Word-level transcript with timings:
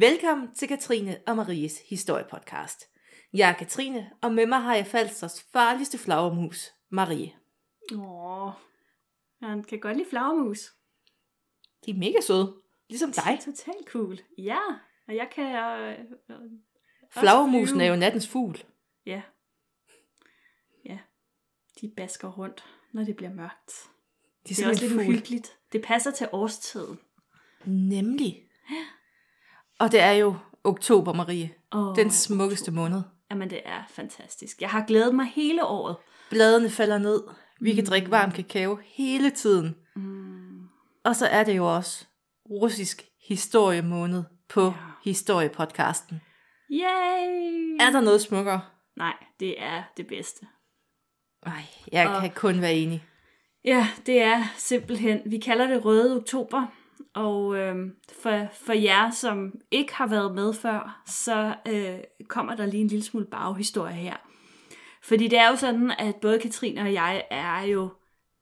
Velkommen 0.00 0.54
til 0.54 0.68
Katrine 0.68 1.20
og 1.26 1.36
Maries 1.36 1.80
historiepodcast. 1.88 2.88
Jeg 3.32 3.50
er 3.50 3.52
Katrine, 3.52 4.10
og 4.22 4.32
med 4.32 4.46
mig 4.46 4.60
har 4.60 4.74
jeg 4.74 4.86
Falsters 4.86 5.42
farligste 5.42 5.98
flagermus, 5.98 6.70
Marie. 6.88 7.32
Åh, 7.94 8.50
han 9.42 9.64
kan 9.64 9.80
godt 9.80 9.96
lide 9.96 10.08
flagermus. 10.10 10.58
De 11.86 11.90
er 11.90 11.94
mega 11.94 12.20
søde, 12.20 12.54
ligesom 12.88 13.12
dig. 13.12 13.38
Totalt 13.44 13.88
cool. 13.88 14.18
Ja, 14.38 14.58
og 15.08 15.16
jeg 15.16 15.28
kan... 15.34 15.56
Øh, 15.56 15.98
øh, 16.30 16.36
Flagermusen 17.10 17.80
er 17.80 17.86
jo 17.86 17.96
nattens 17.96 18.28
fugl. 18.28 18.64
Ja. 19.06 19.22
Ja. 20.84 20.98
De 21.80 21.92
basker 21.96 22.28
rundt, 22.28 22.64
når 22.92 23.04
det 23.04 23.16
bliver 23.16 23.32
mørkt. 23.34 23.72
De 24.48 24.54
Det 24.54 24.64
er 24.64 24.68
også 24.68 24.82
lidt 24.82 24.92
fugl. 24.92 25.08
uhyggeligt. 25.08 25.58
Det 25.72 25.82
passer 25.82 26.10
til 26.10 26.28
årstiden. 26.32 27.00
Nemlig. 27.64 28.46
Og 29.80 29.92
det 29.92 30.00
er 30.00 30.10
jo 30.10 30.34
oktober, 30.64 31.12
Marie. 31.12 31.50
Åh, 31.72 31.96
Den 31.96 32.10
smukkeste 32.10 32.70
måned. 32.70 33.02
Jamen, 33.30 33.50
det 33.50 33.60
er 33.64 33.82
fantastisk. 33.90 34.60
Jeg 34.60 34.70
har 34.70 34.84
glædet 34.86 35.14
mig 35.14 35.26
hele 35.26 35.64
året. 35.64 35.96
Bladene 36.30 36.70
falder 36.70 36.98
ned. 36.98 37.22
Vi 37.60 37.74
kan 37.74 37.84
drikke 37.86 38.10
varm 38.10 38.30
kakao 38.32 38.78
hele 38.84 39.30
tiden. 39.30 39.76
Mm. 39.96 40.60
Og 41.04 41.16
så 41.16 41.26
er 41.26 41.44
det 41.44 41.56
jo 41.56 41.74
også 41.76 42.06
russisk 42.50 43.02
historiemåned 43.28 44.22
på 44.48 44.64
Ja. 44.64 44.72
historiepodcasten. 45.04 46.20
Yay! 46.70 47.76
Er 47.80 47.90
der 47.92 48.00
noget 48.00 48.20
smukkere? 48.20 48.60
Nej, 48.96 49.14
det 49.40 49.62
er 49.62 49.82
det 49.96 50.06
bedste. 50.06 50.46
Nej, 51.46 51.62
jeg 51.92 52.08
Og- 52.08 52.20
kan 52.20 52.30
kun 52.30 52.60
være 52.60 52.74
enig. 52.74 53.04
Ja, 53.64 53.88
det 54.06 54.22
er 54.22 54.42
simpelthen, 54.56 55.20
vi 55.26 55.38
kalder 55.38 55.66
det 55.66 55.84
Røde 55.84 56.16
Oktober, 56.16 56.66
og 57.14 57.56
øh, 57.56 57.76
for, 58.12 58.46
for 58.52 58.72
jer, 58.72 59.10
som 59.10 59.52
ikke 59.70 59.94
har 59.94 60.06
været 60.06 60.34
med 60.34 60.52
før, 60.52 61.02
så 61.06 61.54
øh, 61.68 61.98
kommer 62.28 62.54
der 62.54 62.66
lige 62.66 62.80
en 62.80 62.86
lille 62.86 63.04
smule 63.04 63.26
baghistorie 63.26 63.94
her. 63.94 64.16
Fordi 65.02 65.28
det 65.28 65.38
er 65.38 65.48
jo 65.48 65.56
sådan, 65.56 65.92
at 65.98 66.16
både 66.16 66.38
Katrine 66.38 66.80
og 66.80 66.92
jeg 66.92 67.22
er 67.30 67.62
jo, 67.62 67.88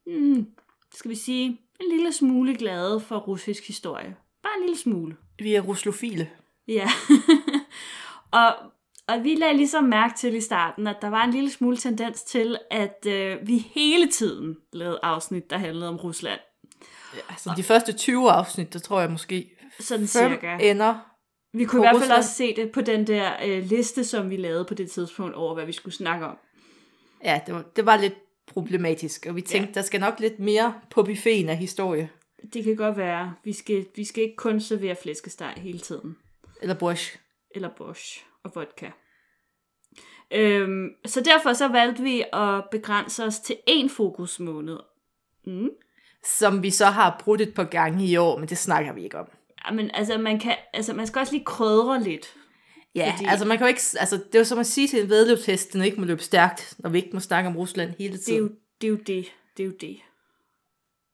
hmm, 0.07 0.47
skal 0.95 1.11
vi 1.11 1.15
sige, 1.15 1.61
en 1.81 1.91
lille 1.91 2.13
smule 2.13 2.57
glade 2.57 3.01
for 3.01 3.17
russisk 3.17 3.67
historie. 3.67 4.17
Bare 4.43 4.53
en 4.57 4.63
lille 4.63 4.79
smule. 4.79 5.17
Vi 5.39 5.55
er 5.55 5.61
ruslofile. 5.61 6.31
Ja. 6.69 6.89
og, 8.41 8.57
og 9.09 9.25
vi 9.25 9.35
lagde 9.35 9.57
ligesom 9.57 9.85
mærke 9.85 10.15
til 10.17 10.35
i 10.35 10.41
starten, 10.41 10.87
at 10.87 10.97
der 11.03 11.09
var 11.09 11.25
en 11.25 11.31
lille 11.31 11.51
smule 11.51 11.77
tendens 11.77 12.23
til, 12.23 12.59
at 12.71 13.07
øh, 13.09 13.47
vi 13.47 13.59
hele 13.59 14.11
tiden 14.11 14.57
lavede 14.73 15.01
afsnit, 15.03 15.51
der 15.51 15.59
handlede 15.59 15.89
om 15.89 15.97
Rusland. 15.97 16.41
Altså 17.29 17.53
de 17.57 17.63
første 17.63 17.93
20 17.93 18.31
afsnit, 18.31 18.73
der 18.73 18.79
tror 18.79 19.01
jeg 19.01 19.11
måske 19.11 19.51
Sådan 19.81 20.07
cirka. 20.07 20.59
ender. 20.61 21.15
Vi 21.53 21.65
kunne 21.65 21.83
i 21.83 21.85
hvert 21.85 22.01
fald 22.01 22.11
også 22.11 22.35
se 22.35 22.57
det 22.57 22.73
på 22.73 22.81
den 22.81 23.07
der 23.07 23.33
øh, 23.45 23.65
liste, 23.65 24.05
som 24.05 24.31
vi 24.31 24.37
lavede 24.37 24.65
på 24.65 24.75
det 24.75 24.91
tidspunkt 24.91 25.35
over, 25.35 25.55
hvad 25.55 25.67
vi 25.67 25.73
skulle 25.73 25.95
snakke 25.95 26.27
om. 26.27 26.39
Ja, 27.25 27.41
det 27.47 27.55
var, 27.55 27.65
det 27.77 27.87
var 27.87 27.97
lidt 27.97 28.15
problematisk, 28.47 29.27
og 29.29 29.37
vi 29.37 29.41
tænkte, 29.41 29.71
ja. 29.71 29.75
der 29.75 29.83
skal 29.83 30.01
nok 30.01 30.21
lidt 30.21 30.39
mere 30.39 30.75
på 30.91 31.03
buffeten 31.03 31.49
af 31.49 31.57
historie. 31.57 32.11
Det 32.53 32.65
kan 32.65 32.77
godt 32.77 32.97
være, 32.97 33.35
vi 33.45 33.53
skal, 33.53 33.87
vi 33.97 34.05
skal 34.05 34.23
ikke 34.23 34.37
kun 34.37 34.61
servere 34.61 34.97
flæskesteg 35.03 35.53
hele 35.57 35.79
tiden. 35.79 36.17
Eller 36.63 36.75
borscht. 36.75 37.21
Eller 37.51 37.69
bosch 37.77 38.25
og 38.45 38.53
vodka. 38.55 38.91
Øhm, 40.31 40.89
så 41.07 41.21
derfor 41.21 41.53
så 41.53 41.69
valgte 41.69 42.03
vi 42.03 42.25
at 42.33 42.65
begrænse 42.71 43.25
os 43.25 43.39
til 43.39 43.57
én 43.71 43.89
fokusmåned. 43.89 44.79
Mm. 45.47 45.71
Som 46.39 46.63
vi 46.63 46.71
så 46.71 46.87
har 46.87 47.21
brudt 47.25 47.41
et 47.41 47.55
par 47.55 47.65
gange 47.65 48.07
i 48.07 48.17
år, 48.17 48.39
men 48.39 48.49
det 48.49 48.59
snakker 48.59 48.93
vi 48.93 49.05
ikke 49.05 49.19
om. 49.19 49.27
Ja, 49.67 49.73
men 49.73 49.91
altså 49.95 50.19
man, 50.19 50.41
kan, 50.41 50.57
altså, 50.73 50.93
man 50.95 51.07
skal 51.07 51.21
også 51.21 51.33
lige 51.33 51.45
krydre 51.45 52.03
lidt. 52.03 52.27
Ja, 52.95 53.13
Fordi- 53.17 53.29
altså 53.29 53.47
man 53.47 53.59
kan 53.59 53.65
jo 53.65 53.69
ikke, 53.69 53.81
altså 54.01 54.17
det 54.17 54.35
er 54.35 54.39
jo 54.39 54.45
som 54.45 54.59
at 54.59 54.67
sige 54.67 54.89
til 54.89 55.03
en 55.03 55.09
vedløbshest, 55.09 55.73
den 55.73 55.83
ikke 55.83 56.01
må 56.01 56.07
løbe 56.07 56.23
stærkt, 56.23 56.75
når 56.79 56.91
vi 56.91 56.99
ikke 56.99 57.11
må 57.13 57.21
snakke 57.21 57.49
om 57.51 57.57
Rusland 57.57 57.95
hele 57.99 58.13
Det 58.13 58.21
er 58.21 58.25
tiden. 58.25 58.43
jo 58.43 58.49
det. 58.81 58.87
Er 58.87 58.89
jo 58.91 58.97
det. 58.97 59.27
det, 59.57 59.63
er 59.63 59.67
jo 59.67 59.73
det. 59.81 59.97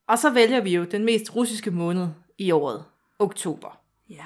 Og 0.09 0.19
så 0.19 0.31
vælger 0.31 0.61
vi 0.61 0.75
jo 0.75 0.85
den 0.85 1.05
mest 1.05 1.37
russiske 1.37 1.71
måned 1.71 2.09
i 2.39 2.51
året, 2.51 2.85
oktober. 3.19 3.81
Ja. 4.11 4.25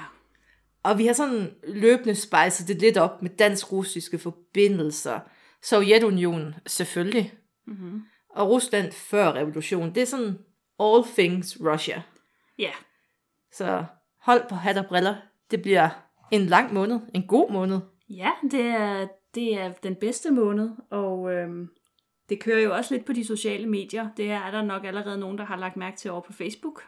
Og 0.83 0.97
vi 0.97 1.05
har 1.05 1.13
sådan 1.13 1.53
løbende 1.67 2.15
spejset 2.15 2.67
det 2.67 2.81
lidt 2.81 2.97
op 2.97 3.21
med 3.21 3.29
dansk-russiske 3.29 4.19
forbindelser. 4.19 5.19
Sovjetunionen 5.63 6.55
selvfølgelig. 6.67 7.33
Mm-hmm. 7.67 8.01
Og 8.29 8.49
Rusland 8.49 8.91
før 8.91 9.31
revolutionen. 9.33 9.95
Det 9.95 10.01
er 10.03 10.07
sådan 10.07 10.37
all 10.79 11.03
things 11.03 11.57
Russia. 11.61 12.01
Ja. 12.57 12.71
Så 13.51 13.85
hold 14.21 14.49
på 14.49 14.55
hat 14.55 14.77
og 14.77 14.85
briller. 14.85 15.15
Det 15.51 15.61
bliver 15.61 15.89
en 16.31 16.45
lang 16.45 16.73
måned. 16.73 16.99
En 17.13 17.27
god 17.27 17.51
måned. 17.51 17.79
Ja, 18.09 18.31
det 18.51 18.65
er, 18.65 19.07
det 19.35 19.59
er 19.59 19.71
den 19.83 19.95
bedste 19.95 20.31
måned, 20.31 20.69
og 20.89 21.33
øhm, 21.33 21.69
det 22.29 22.39
kører 22.39 22.59
jo 22.59 22.75
også 22.75 22.93
lidt 22.93 23.05
på 23.05 23.13
de 23.13 23.25
sociale 23.25 23.67
medier. 23.67 24.09
Det 24.17 24.31
er 24.31 24.51
der 24.51 24.61
nok 24.61 24.85
allerede 24.85 25.19
nogen, 25.19 25.37
der 25.37 25.45
har 25.45 25.57
lagt 25.57 25.77
mærke 25.77 25.97
til 25.97 26.11
over 26.11 26.21
på 26.21 26.33
Facebook. 26.33 26.83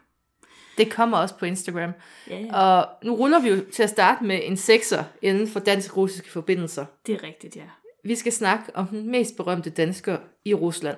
Det 0.78 0.92
kommer 0.92 1.18
også 1.18 1.38
på 1.38 1.46
Instagram. 1.46 1.92
Ja, 2.30 2.40
ja. 2.40 2.56
Og 2.56 2.90
nu 3.04 3.16
ruller 3.16 3.42
vi 3.42 3.50
jo 3.50 3.56
til 3.72 3.84
at 3.84 3.90
starte 3.90 4.24
med 4.24 4.40
en 4.44 4.58
sekser 4.58 5.04
inden 5.22 5.48
for 5.48 5.60
dansk-russiske 5.60 6.30
forbindelser. 6.30 6.86
Det 7.06 7.16
er 7.16 7.24
rigtigt, 7.24 7.56
ja. 7.56 7.66
Vi 8.04 8.16
skal 8.16 8.32
snakke 8.32 8.76
om 8.76 8.88
den 8.88 9.12
mest 9.12 9.38
berømte 9.38 9.70
dansker 9.70 10.18
i 10.46 10.54
Rusland. 10.54 10.98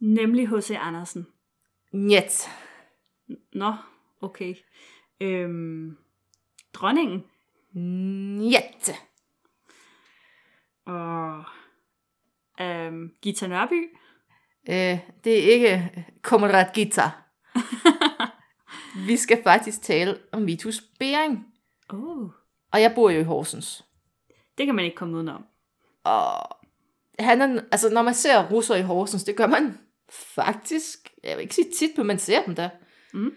Nemlig 0.00 0.48
H.C. 0.48 0.70
Andersen. 0.80 1.26
Njet. 1.92 2.50
Nå, 3.52 3.74
okay. 4.20 4.54
Øhm, 5.20 5.96
dronningen 6.72 7.24
Njet. 8.38 8.94
og 10.86 11.44
øhm, 12.60 13.10
Gita 13.22 13.46
Nørby. 13.46 13.90
Øh, 14.68 14.98
det 15.24 15.44
er 15.44 15.52
ikke 15.52 16.06
Komrad 16.22 16.74
Gita. 16.74 17.10
vi 19.08 19.16
skal 19.16 19.42
faktisk 19.42 19.82
tale 19.82 20.18
om 20.32 20.46
Vitus 20.46 20.82
Bering. 20.98 21.46
Oh. 21.88 22.30
Og 22.72 22.80
jeg 22.80 22.92
bor 22.94 23.10
jo 23.10 23.20
i 23.20 23.24
Horsens. 23.24 23.84
Det 24.58 24.66
kan 24.66 24.74
man 24.74 24.84
ikke 24.84 24.96
komme 24.96 25.16
udenom. 25.16 25.44
Og 26.04 26.56
han 27.18 27.42
er, 27.42 27.62
altså 27.72 27.90
når 27.90 28.02
man 28.02 28.14
ser 28.14 28.50
russer 28.50 28.74
i 28.74 28.82
Horsens, 28.82 29.24
det 29.24 29.36
gør 29.36 29.46
man 29.46 29.78
faktisk, 30.10 30.98
jeg 31.24 31.36
vil 31.36 31.42
ikke 31.42 31.54
sige 31.54 31.70
tit, 31.78 31.98
men 31.98 32.06
man 32.06 32.18
ser 32.18 32.44
dem 32.44 32.54
der. 32.54 32.68
Mm. 33.12 33.32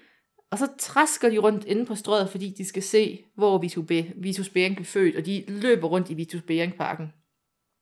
Og 0.52 0.58
så 0.58 0.68
træsker 0.80 1.30
de 1.30 1.38
rundt 1.38 1.66
inde 1.66 1.86
på 1.86 1.96
strøget, 1.96 2.30
fordi 2.30 2.54
de 2.58 2.66
skal 2.66 2.84
se, 2.84 3.26
hvor 3.36 3.58
Vitus, 3.58 3.86
Be- 3.88 4.14
Vitus 4.16 4.50
Bering 4.50 4.76
blev 4.76 4.86
født, 4.86 5.16
og 5.16 5.26
de 5.26 5.44
løber 5.48 5.88
rundt 5.88 6.10
i 6.10 6.14
Vitus 6.14 6.42
Bering 6.42 6.76
parken. 6.78 7.14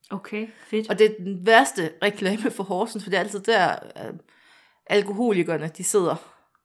Okay, 0.09 0.47
fedt. 0.67 0.89
Og 0.89 0.99
det 0.99 1.05
er 1.05 1.23
den 1.23 1.45
værste 1.45 1.91
reklame 2.03 2.51
for 2.51 2.63
Horsens, 2.63 3.03
for 3.03 3.09
det 3.09 3.17
er 3.17 3.21
altid 3.21 3.39
der, 3.39 3.75
øh, 3.97 4.13
alkoholikerne, 4.85 5.71
de 5.77 5.83
sidder. 5.83 6.15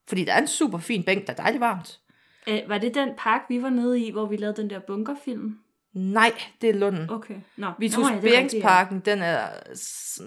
Fordi 0.08 0.24
der 0.24 0.32
er 0.32 0.38
en 0.40 0.48
super 0.48 0.78
fin 0.78 1.04
bænk, 1.04 1.26
der 1.26 1.32
er 1.32 1.36
dejligt 1.36 1.60
varmt. 1.60 2.00
Æ, 2.46 2.60
var 2.68 2.78
det 2.78 2.94
den 2.94 3.08
park, 3.18 3.40
vi 3.48 3.62
var 3.62 3.70
nede 3.70 4.00
i, 4.00 4.10
hvor 4.10 4.26
vi 4.26 4.36
lavede 4.36 4.62
den 4.62 4.70
der 4.70 4.80
bunkerfilm? 4.86 5.58
Nej, 5.94 6.32
det 6.60 6.70
er 6.70 6.74
Lunden. 6.74 7.10
Okay. 7.10 7.34
Nå, 7.56 7.66
Vitus 7.78 7.98
Nå, 7.98 8.08
ja, 8.08 8.16
er. 8.16 8.20
Beringsparken, 8.20 9.00
den 9.00 9.18
er 9.18 9.48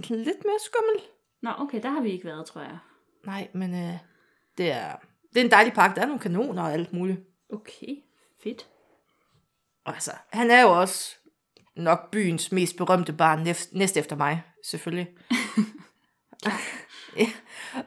lidt 0.09 0.45
mere 0.45 0.59
skummel. 0.65 1.01
Nå, 1.41 1.51
okay, 1.57 1.81
der 1.81 1.89
har 1.89 2.01
vi 2.01 2.11
ikke 2.11 2.25
været, 2.25 2.45
tror 2.45 2.61
jeg. 2.61 2.77
Nej, 3.25 3.47
men 3.53 3.73
øh, 3.73 3.97
det, 4.57 4.71
er, 4.71 4.95
det 5.33 5.39
er 5.39 5.45
en 5.45 5.51
dejlig 5.51 5.73
park. 5.73 5.95
Der 5.95 6.01
er 6.01 6.05
nogle 6.05 6.19
kanoner 6.19 6.63
og 6.63 6.73
alt 6.73 6.93
muligt. 6.93 7.19
Okay, 7.53 7.95
fedt. 8.43 8.69
Altså, 9.85 10.11
han 10.31 10.51
er 10.51 10.61
jo 10.61 10.79
også 10.79 11.15
nok 11.75 12.11
byens 12.11 12.51
mest 12.51 12.77
berømte 12.77 13.13
barn 13.13 13.43
næst, 13.43 13.73
næst 13.73 13.97
efter 13.97 14.15
mig, 14.15 14.43
selvfølgelig. 14.63 15.07
ja. 17.17 17.27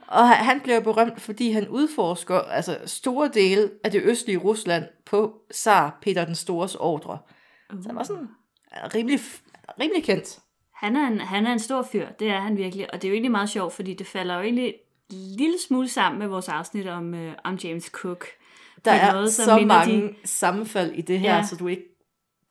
Og 0.07 0.29
han 0.29 0.61
bliver 0.61 0.81
berømt, 0.81 1.21
fordi 1.21 1.51
han 1.51 1.69
udforsker 1.69 2.39
altså, 2.39 2.79
store 2.87 3.31
dele 3.35 3.71
af 3.85 3.91
det 3.91 4.03
østlige 4.05 4.39
Rusland 4.39 4.85
på 5.07 5.43
zar 5.55 5.99
Peter 6.03 6.25
den 6.25 6.35
Stores 6.35 6.75
ordre. 6.75 7.19
Så 7.71 7.83
han 7.87 7.97
var 7.97 8.03
sådan 8.03 8.29
øh, 8.73 8.91
rimelig, 8.95 9.21
rimelig 9.81 10.05
kendt. 10.05 10.39
Han 10.81 10.97
er, 10.97 11.07
en, 11.07 11.21
han 11.21 11.47
er 11.47 11.53
en 11.53 11.59
stor 11.59 11.83
fyr, 11.93 12.07
det 12.19 12.29
er 12.31 12.41
han 12.41 12.57
virkelig. 12.57 12.95
Og 12.95 13.03
det 13.03 13.09
er 13.09 13.11
jo 13.11 13.15
egentlig 13.15 13.31
meget 13.31 13.51
sjovt, 13.51 13.73
fordi 13.73 13.95
det 13.95 14.07
falder 14.07 14.35
jo 14.35 14.41
egentlig 14.43 14.67
en 15.13 15.37
lille 15.39 15.57
smule 15.69 15.89
sammen 15.89 16.19
med 16.19 16.27
vores 16.27 16.49
afsnit 16.49 16.87
om, 16.87 17.15
øh, 17.15 17.33
om 17.45 17.55
James 17.65 17.85
Cook. 17.85 18.25
Der 18.85 18.93
er 18.93 19.15
måde, 19.15 19.31
så 19.31 19.59
mange 19.67 20.03
de- 20.03 20.15
sammenfald 20.25 20.93
i 20.93 21.01
det 21.01 21.21
her, 21.21 21.37
Ja. 21.37 21.43
så 21.43 21.57
du 21.57 21.67
ikke 21.69 21.83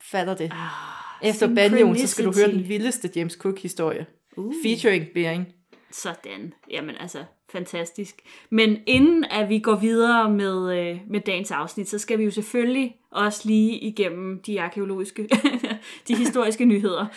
fatter 0.01 0.35
det. 0.35 0.51
Ah, 0.51 1.29
Efter 1.29 1.55
banjoen, 1.55 1.97
så 1.97 2.07
skal 2.07 2.25
du 2.25 2.33
høre 2.37 2.51
den 2.51 2.67
vildeste 2.69 3.11
James 3.15 3.33
Cook-historie. 3.33 4.05
Uh. 4.37 4.53
Featuring 4.63 5.05
Bering. 5.13 5.47
Sådan. 5.91 6.53
Jamen 6.71 6.95
altså, 6.99 7.23
fantastisk. 7.51 8.21
Men 8.49 8.77
inden 8.85 9.23
at 9.23 9.49
vi 9.49 9.59
går 9.59 9.75
videre 9.75 10.31
med, 10.31 10.77
øh, 10.79 10.99
med 11.07 11.19
dagens 11.21 11.51
afsnit, 11.51 11.89
så 11.89 11.99
skal 11.99 12.19
vi 12.19 12.23
jo 12.23 12.31
selvfølgelig 12.31 12.95
også 13.11 13.41
lige 13.45 13.79
igennem 13.79 14.41
de 14.41 14.61
arkeologiske, 14.61 15.29
de 16.07 16.15
historiske 16.15 16.65
nyheder. 16.65 17.05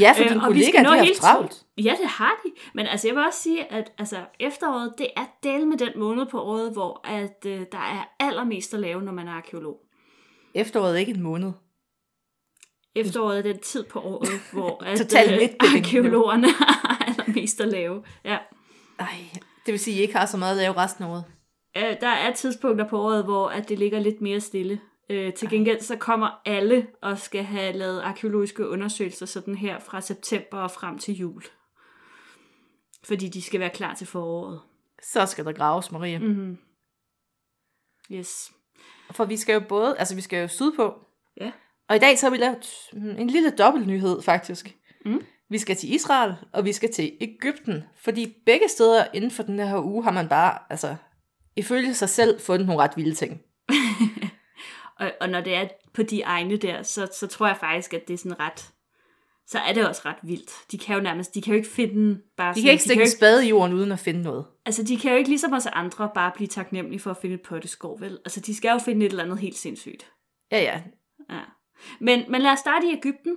Ja, 0.00 0.12
for 0.12 0.22
Øh, 0.22 0.28
dine 0.28 0.40
skal 0.40 0.40
kollegaer, 0.40 0.82
de 0.82 0.88
har 0.88 1.02
hele 1.02 1.14
travlt. 1.14 1.64
Ja, 1.78 1.94
det 2.00 2.08
har 2.08 2.40
de. 2.44 2.50
Men 2.74 2.86
altså, 2.86 3.08
jeg 3.08 3.16
vil 3.16 3.24
også 3.24 3.42
sige, 3.42 3.72
at 3.72 3.92
altså, 3.98 4.16
efteråret, 4.40 4.92
det 4.98 5.06
er 5.16 5.24
del 5.42 5.66
med 5.66 5.78
den 5.78 5.88
måned 5.96 6.26
på 6.26 6.40
året, 6.40 6.72
hvor 6.72 7.00
at, 7.08 7.46
øh, 7.46 7.60
der 7.72 7.78
er 7.78 8.08
allermest 8.20 8.74
at 8.74 8.80
lave, 8.80 9.02
når 9.02 9.12
man 9.12 9.28
er 9.28 9.32
arkeolog. 9.32 9.76
Efteråret 10.54 10.94
er 10.94 10.98
ikke 10.98 11.12
en 11.12 11.22
måned. 11.22 11.52
Efteråret 12.94 13.38
er 13.38 13.42
den 13.42 13.58
tid 13.58 13.84
på 13.84 14.00
året, 14.00 14.40
hvor 14.52 14.82
at, 14.86 14.98
Total 14.98 15.42
øh, 15.42 15.48
arkeologerne 15.60 16.48
har 17.02 17.14
allermest 17.18 17.60
at 17.60 17.68
lave. 17.68 18.04
Ja. 18.24 18.38
Ej, 18.98 19.08
det 19.66 19.72
vil 19.72 19.78
sige, 19.80 19.94
at 19.94 19.98
I 19.98 20.02
ikke 20.02 20.16
har 20.16 20.26
så 20.26 20.36
meget 20.36 20.50
at 20.50 20.56
lave 20.56 20.76
resten 20.76 21.04
af 21.04 21.08
året. 21.08 21.24
Øh, 21.76 21.96
Der 22.00 22.08
er 22.08 22.32
tidspunkter 22.34 22.88
på 22.88 23.00
året, 23.00 23.24
hvor 23.24 23.48
at 23.48 23.68
det 23.68 23.78
ligger 23.78 23.98
lidt 24.00 24.20
mere 24.20 24.40
stille. 24.40 24.80
Øh, 25.10 25.32
til 25.34 25.48
gengæld 25.50 25.80
så 25.80 25.96
kommer 25.96 26.40
alle 26.44 26.86
og 27.02 27.18
skal 27.18 27.44
have 27.44 27.72
lavet 27.72 28.00
arkeologiske 28.00 28.68
undersøgelser 28.68 29.26
sådan 29.26 29.54
her 29.54 29.78
fra 29.78 30.00
september 30.00 30.58
og 30.58 30.70
frem 30.70 30.98
til 30.98 31.14
jul. 31.14 31.42
Fordi 33.04 33.28
de 33.28 33.42
skal 33.42 33.60
være 33.60 33.70
klar 33.70 33.94
til 33.94 34.06
foråret. 34.06 34.60
Så 35.02 35.26
skal 35.26 35.44
der 35.44 35.52
graves, 35.52 35.92
Maria. 35.92 36.18
Mm. 36.18 36.24
Mm-hmm. 36.26 36.58
Yes. 38.12 38.52
For 39.10 39.24
vi 39.24 39.36
skal 39.36 39.52
jo 39.52 39.60
både, 39.68 39.98
altså 39.98 40.14
vi 40.14 40.20
skal 40.20 40.40
jo 40.40 40.48
sydpå. 40.48 40.94
Ja. 41.40 41.52
Og 41.88 41.96
i 41.96 41.98
dag 41.98 42.18
så 42.18 42.26
har 42.26 42.30
vi 42.30 42.36
lavet 42.36 42.66
en 43.18 43.30
lille 43.30 43.50
dobbeltnyhed 43.50 44.22
faktisk. 44.22 44.76
Mm. 45.04 45.22
Vi 45.52 45.58
skal 45.58 45.76
til 45.76 45.94
Israel, 45.94 46.34
og 46.52 46.64
vi 46.64 46.72
skal 46.72 46.92
til 46.92 47.12
Ægypten. 47.20 47.84
Fordi 47.96 48.36
begge 48.46 48.68
steder 48.68 49.04
inden 49.14 49.30
for 49.30 49.42
den 49.42 49.58
her 49.58 49.84
uge 49.84 50.04
har 50.04 50.10
man 50.10 50.28
bare, 50.28 50.58
altså, 50.70 50.96
ifølge 51.56 51.94
sig 51.94 52.08
selv 52.08 52.40
fundet 52.40 52.66
nogle 52.66 52.82
ret 52.82 52.96
vilde 52.96 53.14
ting. 53.14 53.40
Og, 54.98 55.12
og 55.20 55.28
når 55.28 55.40
det 55.40 55.54
er 55.54 55.68
på 55.94 56.02
de 56.02 56.22
egne 56.22 56.56
der, 56.56 56.82
så, 56.82 57.08
så 57.18 57.26
tror 57.26 57.46
jeg 57.46 57.56
faktisk, 57.56 57.94
at 57.94 58.08
det 58.08 58.14
er 58.14 58.18
sådan 58.18 58.40
ret... 58.40 58.70
Så 59.46 59.58
er 59.58 59.72
det 59.72 59.88
også 59.88 60.02
ret 60.04 60.16
vildt. 60.22 60.50
De 60.72 60.78
kan 60.78 60.96
jo 60.96 61.02
nærmest... 61.02 61.34
De 61.34 61.42
kan 61.42 61.52
jo 61.52 61.56
ikke 61.56 61.70
finde 61.70 62.22
bare 62.36 62.54
De 62.54 62.54
sådan, 62.54 62.64
kan 62.64 62.72
ikke 62.72 62.84
stikke 62.84 63.02
en 63.02 63.10
spade 63.10 63.46
i 63.46 63.48
jorden 63.48 63.72
uden 63.76 63.92
at 63.92 63.98
finde 63.98 64.22
noget. 64.22 64.46
Altså, 64.66 64.82
de 64.82 64.96
kan 64.96 65.10
jo 65.10 65.16
ikke 65.16 65.30
ligesom 65.30 65.52
os 65.52 65.66
andre 65.66 66.10
bare 66.14 66.32
blive 66.34 66.48
taknemmelige 66.48 67.00
for 67.00 67.10
at 67.10 67.16
finde 67.16 67.34
et 67.34 67.42
potteskår, 67.42 67.98
vel? 67.98 68.18
Altså, 68.24 68.40
de 68.40 68.54
skal 68.54 68.70
jo 68.70 68.78
finde 68.78 69.06
et 69.06 69.10
eller 69.10 69.24
andet 69.24 69.38
helt 69.38 69.56
sindssygt. 69.56 70.10
Ja, 70.52 70.60
ja. 70.60 70.82
Ja. 71.30 71.40
Men, 72.00 72.24
men 72.28 72.42
lad 72.42 72.50
os 72.50 72.58
starte 72.58 72.86
i 72.86 72.92
Ægypten. 72.92 73.36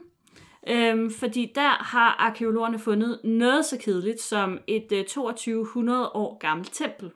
Øhm, 0.67 1.12
fordi 1.12 1.51
der 1.56 1.83
har 1.83 2.15
arkeologerne 2.19 2.79
fundet 2.79 3.19
noget 3.23 3.65
så 3.65 3.77
kedeligt 3.77 4.21
som 4.21 4.59
et 4.67 4.91
øh, 4.91 5.06
2200 5.06 6.09
år 6.09 6.38
gammelt 6.38 6.73
tempel. 6.73 7.12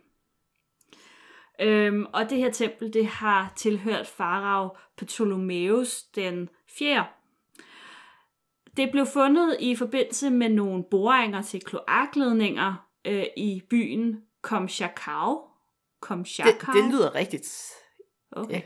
Øhm, 1.62 2.06
og 2.14 2.30
det 2.30 2.38
her 2.38 2.52
tempel, 2.52 2.94
det 2.94 3.06
har 3.06 3.54
tilhørt 3.56 4.08
farao 4.08 4.78
Ptolemæus 4.98 6.04
den 6.04 6.50
4. 6.68 7.06
Det 8.78 8.92
blev 8.92 9.06
fundet 9.06 9.58
i 9.60 9.76
forbindelse 9.76 10.30
med 10.30 10.50
nogle 10.50 10.84
boringer 10.92 11.42
til 11.42 11.62
kloakledninger 11.62 12.88
øh, 13.06 13.26
i 13.38 13.62
byen 13.70 14.24
Komshakau. 14.42 15.32
Det, 15.32 15.42
Komshakau. 16.00 16.74
det 16.74 16.92
lyder 16.92 17.16
rigtigt. 17.16 17.72
Okay. 18.32 18.54
Ja. 18.54 18.62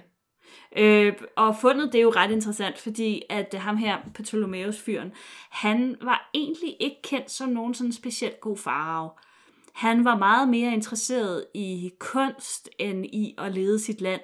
Øh, 0.75 1.13
og 1.35 1.55
fundet 1.61 1.93
det 1.93 1.99
er 1.99 2.03
jo 2.03 2.09
ret 2.15 2.31
interessant, 2.31 2.77
fordi 2.77 3.21
at 3.29 3.53
ham 3.53 3.77
her, 3.77 3.97
Ptolemæus-fyren, 4.13 5.11
han 5.49 5.95
var 6.01 6.29
egentlig 6.33 6.77
ikke 6.79 7.01
kendt 7.03 7.31
som 7.31 7.49
nogen 7.49 7.73
sådan 7.73 7.93
specielt 7.93 8.39
god 8.41 8.57
farao. 8.57 9.09
Han 9.73 10.05
var 10.05 10.17
meget 10.17 10.49
mere 10.49 10.73
interesseret 10.73 11.45
i 11.53 11.91
kunst 11.99 12.69
end 12.79 13.05
i 13.05 13.35
at 13.37 13.51
lede 13.51 13.79
sit 13.79 14.01
land. 14.01 14.21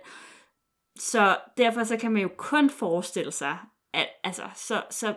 Så 0.99 1.37
derfor 1.57 1.83
så 1.83 1.97
kan 1.97 2.11
man 2.11 2.21
jo 2.21 2.29
kun 2.37 2.69
forestille 2.69 3.31
sig, 3.31 3.57
at 3.93 4.07
altså, 4.23 4.43
så, 4.55 4.83
så, 4.89 5.13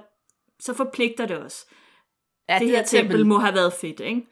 så 0.60 0.74
forpligter 0.74 1.26
det 1.26 1.38
os. 1.38 1.66
Ja, 2.48 2.58
det 2.58 2.68
her 2.68 2.84
tempel 2.84 3.26
må 3.26 3.38
have 3.38 3.54
været 3.54 3.72
fedt, 3.72 4.00
ikke? 4.00 4.26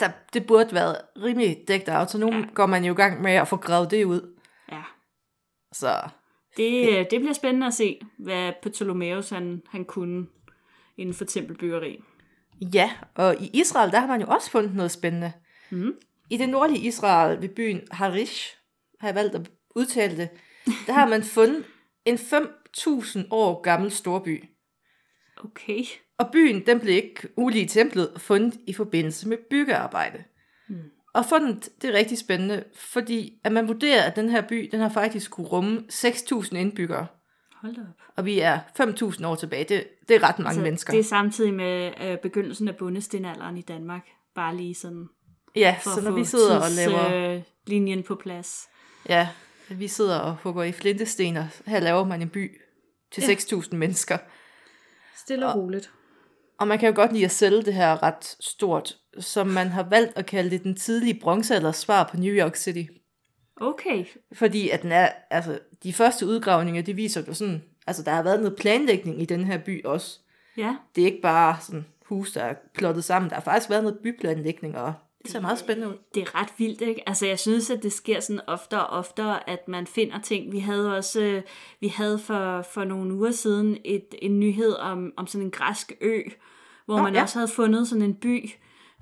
der, 0.00 0.10
det 0.32 0.46
burde 0.46 0.74
være 0.74 0.96
rimelig 1.16 1.64
dækket 1.68 1.88
out, 1.88 2.10
så 2.10 2.18
nu 2.18 2.32
ja. 2.32 2.44
går 2.54 2.66
man 2.66 2.84
jo 2.84 2.92
i 2.92 2.96
gang 2.96 3.22
med 3.22 3.32
at 3.32 3.48
få 3.48 3.56
gravet 3.56 3.90
det 3.90 4.04
ud. 4.04 4.38
Ja. 4.72 4.82
Så 5.72 6.08
Det, 6.56 6.88
øh, 6.88 7.06
det 7.10 7.20
bliver 7.20 7.32
spændende 7.32 7.66
at 7.66 7.74
se, 7.74 8.00
hvad 8.18 8.52
Ptolemæus 8.62 9.30
han, 9.30 9.62
han 9.68 9.84
kunne 9.84 10.26
inden 10.96 11.14
for 11.14 11.24
tempelbyggeri. 11.24 11.98
ja, 12.74 12.90
og 13.14 13.36
i 13.40 13.50
Israel, 13.52 13.90
der 13.90 14.00
har 14.00 14.06
man 14.06 14.20
jo 14.20 14.26
også 14.26 14.50
fundet 14.50 14.74
noget 14.74 14.90
spændende. 14.90 15.32
Mhm. 15.70 15.94
I 16.30 16.36
det 16.36 16.48
nordlige 16.48 16.86
Israel 16.86 17.42
ved 17.42 17.48
byen 17.48 17.80
Harish, 17.90 18.56
har 19.00 19.08
jeg 19.08 19.14
valgt 19.14 19.34
at 19.34 19.50
udtale 19.76 20.16
det, 20.16 20.28
der 20.86 20.92
har 20.92 21.08
man 21.08 21.22
fundet 21.22 21.64
en 22.04 22.14
5.000 22.14 23.26
år 23.30 23.60
gammel 23.60 23.90
storby. 23.90 24.44
Okay. 25.44 25.84
Og 26.18 26.28
byen, 26.32 26.66
den 26.66 26.80
blev 26.80 26.94
ikke 26.94 27.28
ulige 27.36 27.66
templet 27.66 28.12
fundet 28.16 28.60
i 28.66 28.72
forbindelse 28.72 29.28
med 29.28 29.36
byggearbejde. 29.50 30.24
Mm. 30.68 30.76
Og 31.14 31.26
fundet, 31.26 31.68
det 31.82 31.90
er 31.90 31.98
rigtig 31.98 32.18
spændende, 32.18 32.64
fordi 32.74 33.40
at 33.44 33.52
man 33.52 33.68
vurderer, 33.68 34.02
at 34.02 34.16
den 34.16 34.28
her 34.28 34.40
by, 34.40 34.68
den 34.72 34.80
har 34.80 34.88
faktisk 34.88 35.30
kunne 35.30 35.46
rumme 35.46 35.84
6.000 35.92 36.56
indbyggere. 36.56 37.06
Hold 37.62 37.74
da 37.74 37.80
op. 37.80 38.02
Og 38.16 38.24
vi 38.24 38.40
er 38.40 38.58
5.000 38.80 39.26
år 39.26 39.34
tilbage. 39.34 39.64
Det, 39.64 39.84
det 40.08 40.16
er 40.16 40.22
ret 40.22 40.38
mange 40.38 40.48
altså, 40.48 40.62
mennesker. 40.62 40.92
Det 40.92 41.00
er 41.00 41.04
samtidig 41.04 41.54
med 41.54 41.92
øh, 42.00 42.18
begyndelsen 42.18 42.68
af 42.68 42.76
bundestenalderen 42.76 43.56
i 43.56 43.62
Danmark. 43.62 44.06
Bare 44.34 44.56
lige 44.56 44.74
sådan 44.74 45.08
ja, 45.56 45.76
for 45.82 45.90
så 45.90 45.96
at 45.96 46.04
når 46.04 46.10
få 46.10 46.16
vi 46.16 46.24
sidder 46.24 46.60
og 46.60 46.70
laver... 46.70 47.34
øh, 47.36 47.42
linjen 47.66 48.02
på 48.02 48.14
plads. 48.14 48.68
Ja, 49.08 49.28
vi 49.68 49.88
sidder 49.88 50.18
og 50.18 50.36
hugger 50.42 50.62
i 50.62 50.72
flintesten, 50.72 51.36
og 51.36 51.46
her 51.66 51.80
laver 51.80 52.04
man 52.04 52.22
en 52.22 52.28
by 52.28 52.60
til 53.12 53.22
Ja. 53.28 53.34
6.000 53.34 53.76
mennesker. 53.76 54.18
Stille 55.16 55.46
og 55.46 55.56
roligt. 55.56 55.92
Og 56.60 56.68
man 56.68 56.78
kan 56.78 56.88
jo 56.88 56.94
godt 56.94 57.12
lide 57.12 57.24
at 57.24 57.30
sælge 57.30 57.62
det 57.62 57.74
her 57.74 58.02
ret 58.02 58.36
stort, 58.40 58.96
som 59.18 59.46
man 59.46 59.68
har 59.68 59.82
valgt 59.82 60.18
at 60.18 60.26
kalde 60.26 60.50
det 60.50 60.64
den 60.64 60.76
tidlige 60.76 61.20
bronzealders 61.20 61.76
svar 61.76 62.08
på 62.10 62.16
New 62.16 62.34
York 62.34 62.56
City. 62.56 62.92
Okay. 63.56 64.04
Fordi 64.32 64.68
at 64.68 64.82
den 64.82 64.92
er, 64.92 65.08
altså, 65.30 65.58
de 65.82 65.92
første 65.92 66.26
udgravninger, 66.26 66.82
de 66.82 66.94
viser 66.94 67.22
jo 67.28 67.34
sådan, 67.34 67.62
altså 67.86 68.02
der 68.02 68.10
har 68.10 68.22
været 68.22 68.40
noget 68.40 68.58
planlægning 68.58 69.22
i 69.22 69.24
den 69.24 69.44
her 69.44 69.58
by 69.58 69.84
også. 69.84 70.18
Ja. 70.56 70.76
Det 70.94 71.02
er 71.02 71.06
ikke 71.06 71.22
bare 71.22 71.56
sådan 71.60 71.86
hus, 72.04 72.32
der 72.32 72.42
er 72.42 72.54
plottet 72.74 73.04
sammen. 73.04 73.28
Der 73.28 73.34
har 73.34 73.42
faktisk 73.42 73.70
været 73.70 73.82
noget 73.82 73.98
byplanlægning, 74.02 74.78
og 74.78 74.94
det 75.22 75.30
ser 75.30 75.40
meget 75.40 75.58
spændende 75.58 75.88
ud. 75.88 75.94
Det 76.14 76.20
er 76.20 76.40
ret 76.40 76.52
vildt, 76.58 76.80
ikke? 76.80 77.08
Altså, 77.08 77.26
jeg 77.26 77.38
synes, 77.38 77.70
at 77.70 77.82
det 77.82 77.92
sker 77.92 78.20
sådan 78.20 78.40
oftere 78.46 78.86
og 78.86 78.98
oftere, 78.98 79.50
at 79.50 79.68
man 79.68 79.86
finder 79.86 80.20
ting. 80.20 80.52
Vi 80.52 80.58
havde 80.58 80.96
også, 80.96 81.20
øh, 81.20 81.42
vi 81.80 81.88
havde 81.88 82.18
for, 82.18 82.62
for 82.62 82.84
nogle 82.84 83.14
uger 83.14 83.30
siden 83.30 83.78
et, 83.84 84.14
en 84.22 84.40
nyhed 84.40 84.72
om, 84.72 85.12
om 85.16 85.26
sådan 85.26 85.46
en 85.46 85.50
græsk 85.50 85.92
ø, 86.00 86.20
hvor 86.86 86.96
Nå, 86.96 87.02
man 87.02 87.14
ja. 87.14 87.22
også 87.22 87.38
havde 87.38 87.48
fundet 87.48 87.88
sådan 87.88 88.02
en 88.02 88.14
by, 88.14 88.50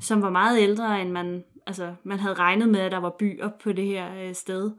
som 0.01 0.23
var 0.23 0.31
meget 0.31 0.61
ældre, 0.61 1.03
end 1.03 1.11
man, 1.11 1.45
altså, 1.67 1.95
man 2.05 2.19
havde 2.19 2.35
regnet 2.35 2.69
med, 2.69 2.81
at 2.81 2.93
der 2.93 2.99
var 2.99 3.17
byer 3.19 3.51
på 3.63 3.73
det 3.73 3.85
her 3.85 4.29
øh, 4.29 4.35
sted. 4.35 4.71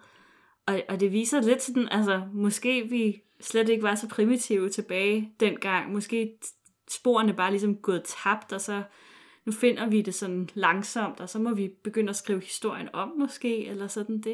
Og, 0.67 0.81
og 0.89 0.99
det 0.99 1.11
viser 1.11 1.41
lidt 1.41 1.61
sådan, 1.61 1.87
altså, 1.91 2.21
måske 2.33 2.87
vi 2.89 3.21
slet 3.41 3.69
ikke 3.69 3.83
var 3.83 3.95
så 3.95 4.07
primitive 4.07 4.69
tilbage 4.69 5.31
dengang. 5.39 5.91
Måske 5.91 6.31
sporene 6.89 7.33
bare 7.33 7.51
ligesom 7.51 7.75
gået 7.75 8.03
tabt, 8.03 8.53
og 8.53 8.61
så 8.61 8.83
nu 9.49 9.53
finder 9.53 9.87
vi 9.89 10.01
det 10.01 10.15
sådan 10.15 10.49
langsomt, 10.53 11.19
og 11.19 11.29
så 11.29 11.39
må 11.39 11.53
vi 11.53 11.69
begynde 11.83 12.09
at 12.09 12.15
skrive 12.15 12.39
historien 12.41 12.87
om 12.93 13.11
måske, 13.19 13.67
eller 13.67 13.87
sådan. 13.87 14.15
Det, 14.15 14.23
det 14.25 14.33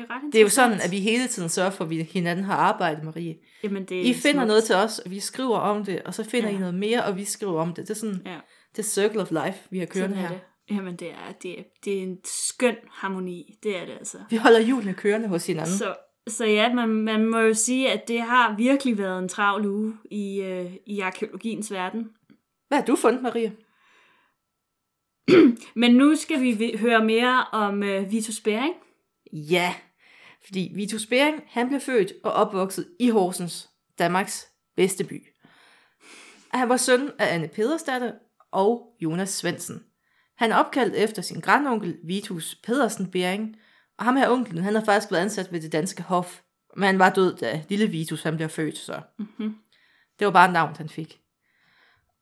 er 0.00 0.10
ret 0.10 0.22
interessant. 0.24 0.32
Det 0.32 0.38
er 0.38 0.42
jo 0.42 0.48
sådan, 0.48 0.80
at 0.84 0.90
vi 0.90 0.98
hele 1.00 1.26
tiden 1.26 1.48
sørger 1.48 1.70
for, 1.70 1.84
at 1.84 1.90
vi 1.90 2.02
hinanden 2.02 2.44
har 2.44 2.56
arbejdet, 2.56 3.04
Marie. 3.04 3.36
Jamen, 3.64 3.84
det 3.84 3.96
er 4.00 4.02
I 4.04 4.12
finder 4.14 4.32
smukt. 4.32 4.46
noget 4.46 4.64
til 4.64 4.74
os, 4.74 4.98
og 4.98 5.10
vi 5.10 5.20
skriver 5.20 5.58
om 5.58 5.84
det, 5.84 6.02
og 6.02 6.14
så 6.14 6.24
finder 6.24 6.48
Ja. 6.50 6.56
I 6.56 6.58
noget 6.58 6.74
mere, 6.74 7.04
og 7.04 7.16
vi 7.16 7.24
skriver 7.24 7.60
om 7.60 7.68
det. 7.74 7.88
Det 7.88 7.90
er 7.90 7.98
sådan, 7.98 8.22
Ja, 8.26 8.36
det 8.72 8.78
er 8.78 8.82
circle 8.82 9.20
of 9.20 9.30
life, 9.30 9.58
vi 9.70 9.78
har 9.78 9.86
kørende 9.86 10.16
er 10.16 10.20
her. 10.20 10.28
det. 10.28 10.40
Jamen, 10.70 10.96
det 10.96 11.10
er, 11.10 11.32
det, 11.42 11.58
er, 11.58 11.62
det 11.84 11.98
er 11.98 12.02
en 12.02 12.18
skøn 12.24 12.76
harmoni. 12.90 13.58
Det 13.62 13.76
er 13.76 13.84
det 13.84 13.92
altså. 13.92 14.18
Vi 14.30 14.36
holder 14.36 14.60
hjulene 14.60 14.94
kørende 14.94 15.28
hos 15.28 15.46
hinanden. 15.46 15.74
Så, 15.76 15.94
så 16.28 16.44
ja, 16.44 16.74
man, 16.74 16.88
man 16.88 17.26
må 17.26 17.38
jo 17.38 17.54
sige, 17.54 17.92
at 17.92 18.08
det 18.08 18.20
har 18.20 18.56
virkelig 18.56 18.98
været 18.98 19.18
en 19.22 19.28
travl 19.28 19.66
uge 19.66 19.94
i, 20.10 20.40
øh, 20.40 20.72
i 20.86 21.00
arkeologiens 21.00 21.72
verden. 21.72 22.08
Hvad 22.68 22.78
har 22.78 22.84
du 22.84 22.96
fundet, 22.96 23.22
Marie? 23.22 23.52
Men 25.82 25.94
nu 25.94 26.16
skal 26.16 26.40
vi 26.42 26.76
høre 26.78 27.04
mere 27.04 27.44
om 27.52 27.82
øh, 27.82 28.10
Vitus 28.10 28.40
Bering. 28.40 28.74
Ja, 29.32 29.74
fordi 30.44 30.72
Vitus 30.74 31.06
Bering, 31.06 31.42
han 31.46 31.68
blev 31.68 31.80
født 31.80 32.12
og 32.24 32.32
opvokset 32.32 32.88
i 33.00 33.08
Horsens, 33.10 33.68
Danmarks 33.98 34.48
bedste 34.76 35.04
by. 35.04 35.26
Han 36.50 36.68
var 36.68 36.76
søn 36.76 37.10
af 37.18 37.34
Anne 37.34 37.48
Pedersdatter 37.48 38.12
og 38.52 38.96
Jonas 39.00 39.30
Svendsen. 39.30 39.84
Han 40.36 40.52
er 40.52 40.56
opkaldt 40.56 40.94
efter 40.94 41.22
sin 41.22 41.40
grandonkel 41.40 41.98
Vitus 42.04 42.54
Pedersen 42.64 43.10
Bering, 43.10 43.56
og 43.98 44.04
ham 44.04 44.16
her 44.16 44.30
onklen, 44.30 44.64
han 44.64 44.74
har 44.74 44.84
faktisk 44.84 45.12
været 45.12 45.22
ansat 45.22 45.52
ved 45.52 45.60
det 45.60 45.72
danske 45.72 46.02
hof, 46.02 46.40
men 46.76 46.86
han 46.86 46.98
var 46.98 47.10
død, 47.10 47.36
da 47.36 47.62
lille 47.68 47.86
Vitus 47.86 48.22
han 48.22 48.36
blev 48.36 48.48
født, 48.48 48.78
så 48.78 49.00
Mm-hmm. 49.18 49.56
det 50.18 50.24
var 50.24 50.32
bare 50.32 50.52
navn, 50.52 50.76
han 50.76 50.88
fik. 50.88 51.20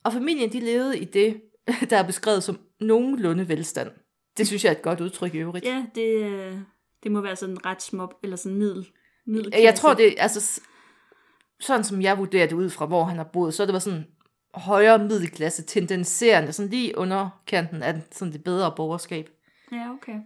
Og 0.05 0.13
familien, 0.13 0.53
de 0.53 0.61
levede 0.61 0.99
i 0.99 1.05
det, 1.05 1.41
der 1.91 1.97
er 1.97 2.07
beskrevet 2.07 2.43
som 2.43 2.59
nogenlunde 2.81 3.49
velstand. 3.49 3.91
Det 4.37 4.47
synes 4.47 4.65
jeg 4.65 4.71
er 4.71 4.77
et 4.77 4.83
godt 4.83 5.01
udtryk 5.01 5.35
i 5.35 5.39
øvrigt. 5.39 5.65
Ja, 5.65 5.85
det, 5.95 6.67
det 7.03 7.13
må 7.13 7.21
være 7.21 7.37
sådan 7.37 7.67
ret 7.67 7.83
småt, 7.83 8.15
eller 8.23 8.37
sådan 8.37 8.59
middel. 8.59 8.87
middel 9.27 9.53
Jeg 9.63 9.75
tror, 9.75 9.95
det 9.95 10.15
altså, 10.19 10.61
sådan 11.61 11.85
som 11.85 12.03
jeg 12.03 12.19
vurderer 12.19 12.47
det 12.47 12.57
ud 12.57 12.71
fra, 12.71 12.87
hvor 12.87 13.05
han 13.05 13.17
har 13.17 13.25
boet, 13.33 13.55
så 13.55 13.63
er 13.63 13.67
det 13.67 13.73
var 13.73 13.79
sådan 13.79 14.07
højere 14.55 14.99
middelklasse, 14.99 15.63
tendenserende, 15.63 16.53
sådan 16.53 16.71
lige 16.71 16.99
under 16.99 17.43
kanten 17.47 17.83
af 17.83 18.03
sådan 18.13 18.33
det 18.33 18.45
bedre 18.45 18.73
borgerskab. 18.77 19.31
Ja, 19.73 19.91
okay. 19.93 20.17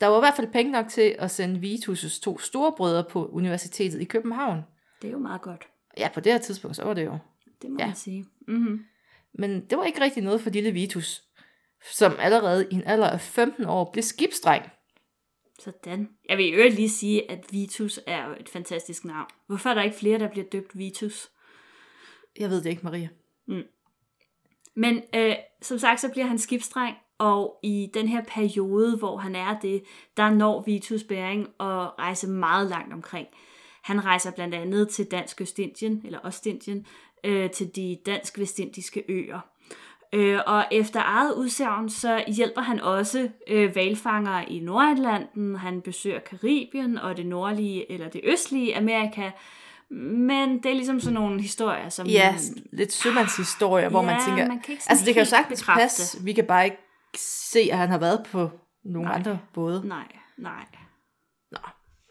Der 0.00 0.06
var 0.06 0.16
i 0.16 0.20
hvert 0.20 0.36
fald 0.36 0.52
penge 0.52 0.72
nok 0.72 0.88
til 0.88 1.16
at 1.18 1.30
sende 1.30 1.60
Vitus' 1.60 2.20
to 2.22 2.38
storebrødre 2.38 3.04
på 3.10 3.26
universitetet 3.26 4.00
i 4.00 4.04
København. 4.04 4.60
Det 5.02 5.08
er 5.08 5.12
jo 5.12 5.18
meget 5.18 5.42
godt. 5.42 5.66
Ja, 5.98 6.08
på 6.14 6.20
det 6.20 6.32
her 6.32 6.38
tidspunkt, 6.38 6.76
så 6.76 6.84
var 6.84 6.94
det 6.94 7.04
jo. 7.04 7.18
Det 7.62 7.70
må 7.70 7.76
Ja. 7.78 7.86
man 7.86 7.96
sige. 7.96 8.24
Mm-hmm. 8.48 8.80
Men 9.34 9.66
det 9.70 9.78
var 9.78 9.84
ikke 9.84 10.00
rigtig 10.00 10.22
noget 10.22 10.40
for 10.40 10.50
lille 10.50 10.72
Vitus, 10.72 11.22
som 11.92 12.16
allerede 12.18 12.68
i 12.70 12.74
en 12.74 12.84
alder 12.86 13.10
af 13.10 13.20
15 13.20 13.64
år 13.64 13.90
blev 13.92 14.02
skibsdreng. 14.02 14.64
Sådan. 15.58 16.08
Jeg 16.28 16.38
vil 16.38 16.46
i 16.46 16.50
øvrigt 16.50 16.74
lige 16.74 16.90
sige, 16.90 17.30
at 17.30 17.44
Vitus 17.50 18.00
er 18.06 18.28
jo 18.28 18.34
et 18.40 18.48
fantastisk 18.48 19.04
navn. 19.04 19.26
Hvorfor 19.46 19.70
er 19.70 19.74
der 19.74 19.82
ikke 19.82 19.96
flere, 19.96 20.18
der 20.18 20.28
bliver 20.28 20.46
døbt 20.52 20.78
Vitus? 20.78 21.30
Jeg 22.38 22.50
ved 22.50 22.62
det 22.62 22.70
ikke, 22.70 22.84
Maria. 22.84 23.08
Men 24.74 25.02
øh, 25.14 25.34
som 25.62 25.78
sagt, 25.78 26.00
så 26.00 26.10
bliver 26.10 26.26
han 26.26 26.38
skibsdreng, 26.38 26.96
og 27.18 27.58
i 27.62 27.90
den 27.94 28.08
her 28.08 28.24
periode, 28.24 28.96
hvor 28.96 29.16
han 29.16 29.36
er 29.36 29.58
det, 29.60 29.82
der 30.16 30.30
når 30.30 30.62
Vitus 30.62 31.04
Bering 31.04 31.46
at 31.60 31.98
rejse 31.98 32.28
meget 32.28 32.68
langt 32.68 32.92
omkring. 32.92 33.28
Han 33.82 34.04
rejser 34.04 34.30
blandt 34.30 34.54
andet 34.54 34.88
til 34.88 35.04
Dansk 35.04 35.40
Østindien, 35.40 36.02
eller 36.04 36.18
Ostindien, 36.22 36.86
øh, 37.24 37.50
til 37.50 37.76
de 37.76 37.98
dansk-vestindiske 38.06 39.04
øer. 39.08 39.40
Øh, 40.12 40.40
og 40.46 40.64
efter 40.72 41.00
eget 41.04 41.32
udsagn, 41.34 41.90
så 41.90 42.24
hjælper 42.28 42.60
han 42.62 42.80
også 42.80 43.28
øh, 43.48 43.76
valfangere 43.76 44.50
i 44.52 44.60
Nordatlanten. 44.60 45.56
Han 45.56 45.80
besøger 45.80 46.18
Karibien 46.20 46.98
og 46.98 47.16
det 47.16 47.26
nordlige 47.26 47.92
eller 47.92 48.08
det 48.08 48.20
østlige 48.24 48.76
Amerika. 48.76 49.30
Men 49.90 50.62
det 50.62 50.66
er 50.66 50.74
ligesom 50.74 51.00
sådan 51.00 51.14
nogle 51.14 51.42
historier, 51.42 51.88
som... 51.88 52.06
Ja, 52.06 52.34
lidt 52.72 52.92
sømandshistorier, 52.92 53.88
hvor 53.88 54.02
man 54.02 54.14
Ja, 54.14 54.24
tænker, 54.26 54.46
man 54.48 54.60
kan 54.60 54.72
ikke 54.72 54.82
altså 54.88 55.04
det 55.04 55.14
kan 55.14 55.22
jo 55.22 55.28
sagtens 55.28 55.60
bekræfte. 55.60 55.82
passe, 55.82 56.24
vi 56.24 56.32
kan 56.32 56.44
bare 56.44 56.64
ikke 56.64 56.78
se, 57.16 57.68
at 57.72 57.78
han 57.78 57.88
har 57.88 57.98
været 57.98 58.26
på 58.32 58.50
nogle 58.84 59.08
Nej. 59.08 59.16
andre 59.18 59.38
både. 59.54 59.88
Nej, 59.88 60.06
nej. 60.38 60.64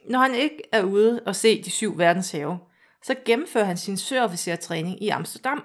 Når 0.10 0.20
han 0.20 0.36
ikke 0.36 0.62
er 0.72 0.84
ude 0.84 1.22
og 1.26 1.36
se 1.36 1.64
de 1.64 1.72
syv 1.72 1.98
verdenshave, 1.98 2.58
så 3.04 3.16
gennemfører 3.26 3.66
han 3.66 3.78
sin 3.78 3.98
søofficertræning 3.98 5.04
i 5.04 5.10
Amsterdam. 5.10 5.64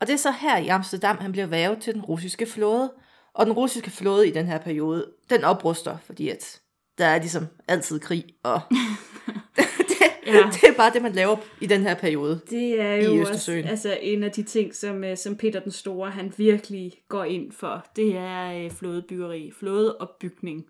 Og 0.00 0.06
det 0.06 0.12
er 0.12 0.16
så 0.16 0.30
her 0.30 0.56
i 0.58 0.68
Amsterdam, 0.68 1.18
han 1.18 1.32
bliver 1.32 1.46
værvet 1.46 1.78
til 1.82 1.94
den 1.94 2.02
russiske 2.02 2.46
flåde. 2.46 2.92
Og 3.34 3.46
den 3.46 3.52
russiske 3.54 3.90
flåde 3.90 4.28
i 4.28 4.30
den 4.30 4.46
her 4.46 4.58
periode, 4.58 5.06
den 5.30 5.44
opruster, 5.44 5.96
fordi 6.06 6.28
at 6.28 6.60
der 6.98 7.04
er 7.06 7.18
ligesom 7.18 7.46
altid 7.68 8.00
krig, 8.00 8.24
og 8.42 8.60
det, 9.56 9.96
Ja. 10.26 10.50
det 10.52 10.64
er 10.68 10.72
bare 10.76 10.92
det, 10.92 11.02
man 11.02 11.12
laver 11.12 11.36
i 11.60 11.66
den 11.66 11.82
her 11.82 11.94
periode. 11.94 12.40
Det 12.50 12.80
er 12.80 12.94
I 12.94 13.04
jo 13.04 13.20
også 13.20 13.20
Østersøen. 13.32 13.64
altså, 13.64 13.98
en 14.02 14.22
af 14.22 14.30
de 14.32 14.42
ting, 14.42 14.74
som, 14.74 15.04
øh, 15.04 15.16
som 15.16 15.36
Peter 15.36 15.60
den 15.60 15.72
Store 15.72 16.10
han 16.10 16.32
virkelig 16.36 16.92
går 17.08 17.24
ind 17.24 17.52
for. 17.52 17.86
Det 17.96 18.16
er 18.16 18.64
øh, 18.64 18.70
flådebyggeri, 18.70 19.52
flådeopbygning. 19.58 20.64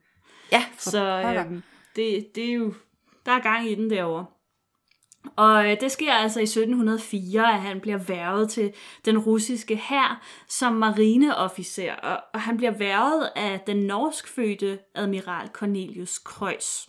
Ja, 0.52 0.64
for 0.78 0.90
Så 0.90 1.04
øh, 1.04 1.60
det, 1.96 2.34
det 2.34 2.44
er 2.44 2.52
jo, 2.52 2.74
der 3.26 3.32
er 3.32 3.40
gang 3.40 3.70
i 3.70 3.74
den 3.74 3.90
derovre. 3.90 4.26
Og 5.36 5.70
øh, 5.70 5.80
det 5.80 5.92
sker 5.92 6.12
altså 6.12 6.40
i 6.40 6.42
1704, 6.42 7.54
at 7.54 7.60
han 7.60 7.80
bliver 7.80 7.98
værvet 7.98 8.50
til 8.50 8.72
den 9.04 9.18
russiske 9.18 9.76
hær 9.76 10.22
som 10.48 10.72
marineofficer, 10.72 11.94
og, 11.94 12.20
og 12.34 12.40
han 12.40 12.56
bliver 12.56 12.70
værvet 12.70 13.30
af 13.36 13.60
den 13.60 13.76
norskfødte 13.76 14.78
admiral 14.94 15.48
Cornelius 15.48 16.18
Kreuz. 16.18 16.86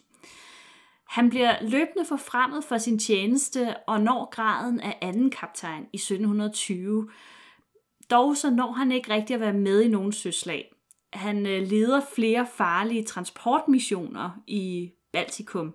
Han 1.08 1.29
bliver 1.29 1.55
løbende 1.62 2.05
forfremmet 2.05 2.63
for 2.63 2.77
sin 2.77 3.00
tjeneste 3.00 3.75
og 3.88 4.01
når 4.01 4.29
graden 4.29 4.79
af 4.79 4.98
anden 5.01 5.29
kaptajn 5.29 5.88
i 5.93 5.98
1720. 5.98 7.10
Dog 8.12 8.38
så 8.38 8.50
når 8.50 8.72
han 8.72 8.91
ikke 8.91 9.13
rigtig 9.13 9.34
at 9.34 9.39
være 9.39 9.53
med 9.53 9.81
i 9.81 9.88
nogen 9.88 10.12
søslag. 10.12 10.72
Han 11.13 11.46
øh, 11.48 11.68
leder 11.68 12.01
flere 12.15 12.48
farlige 12.58 13.03
transportmissioner 13.03 14.30
i 14.48 14.91
Baltikum. 15.13 15.74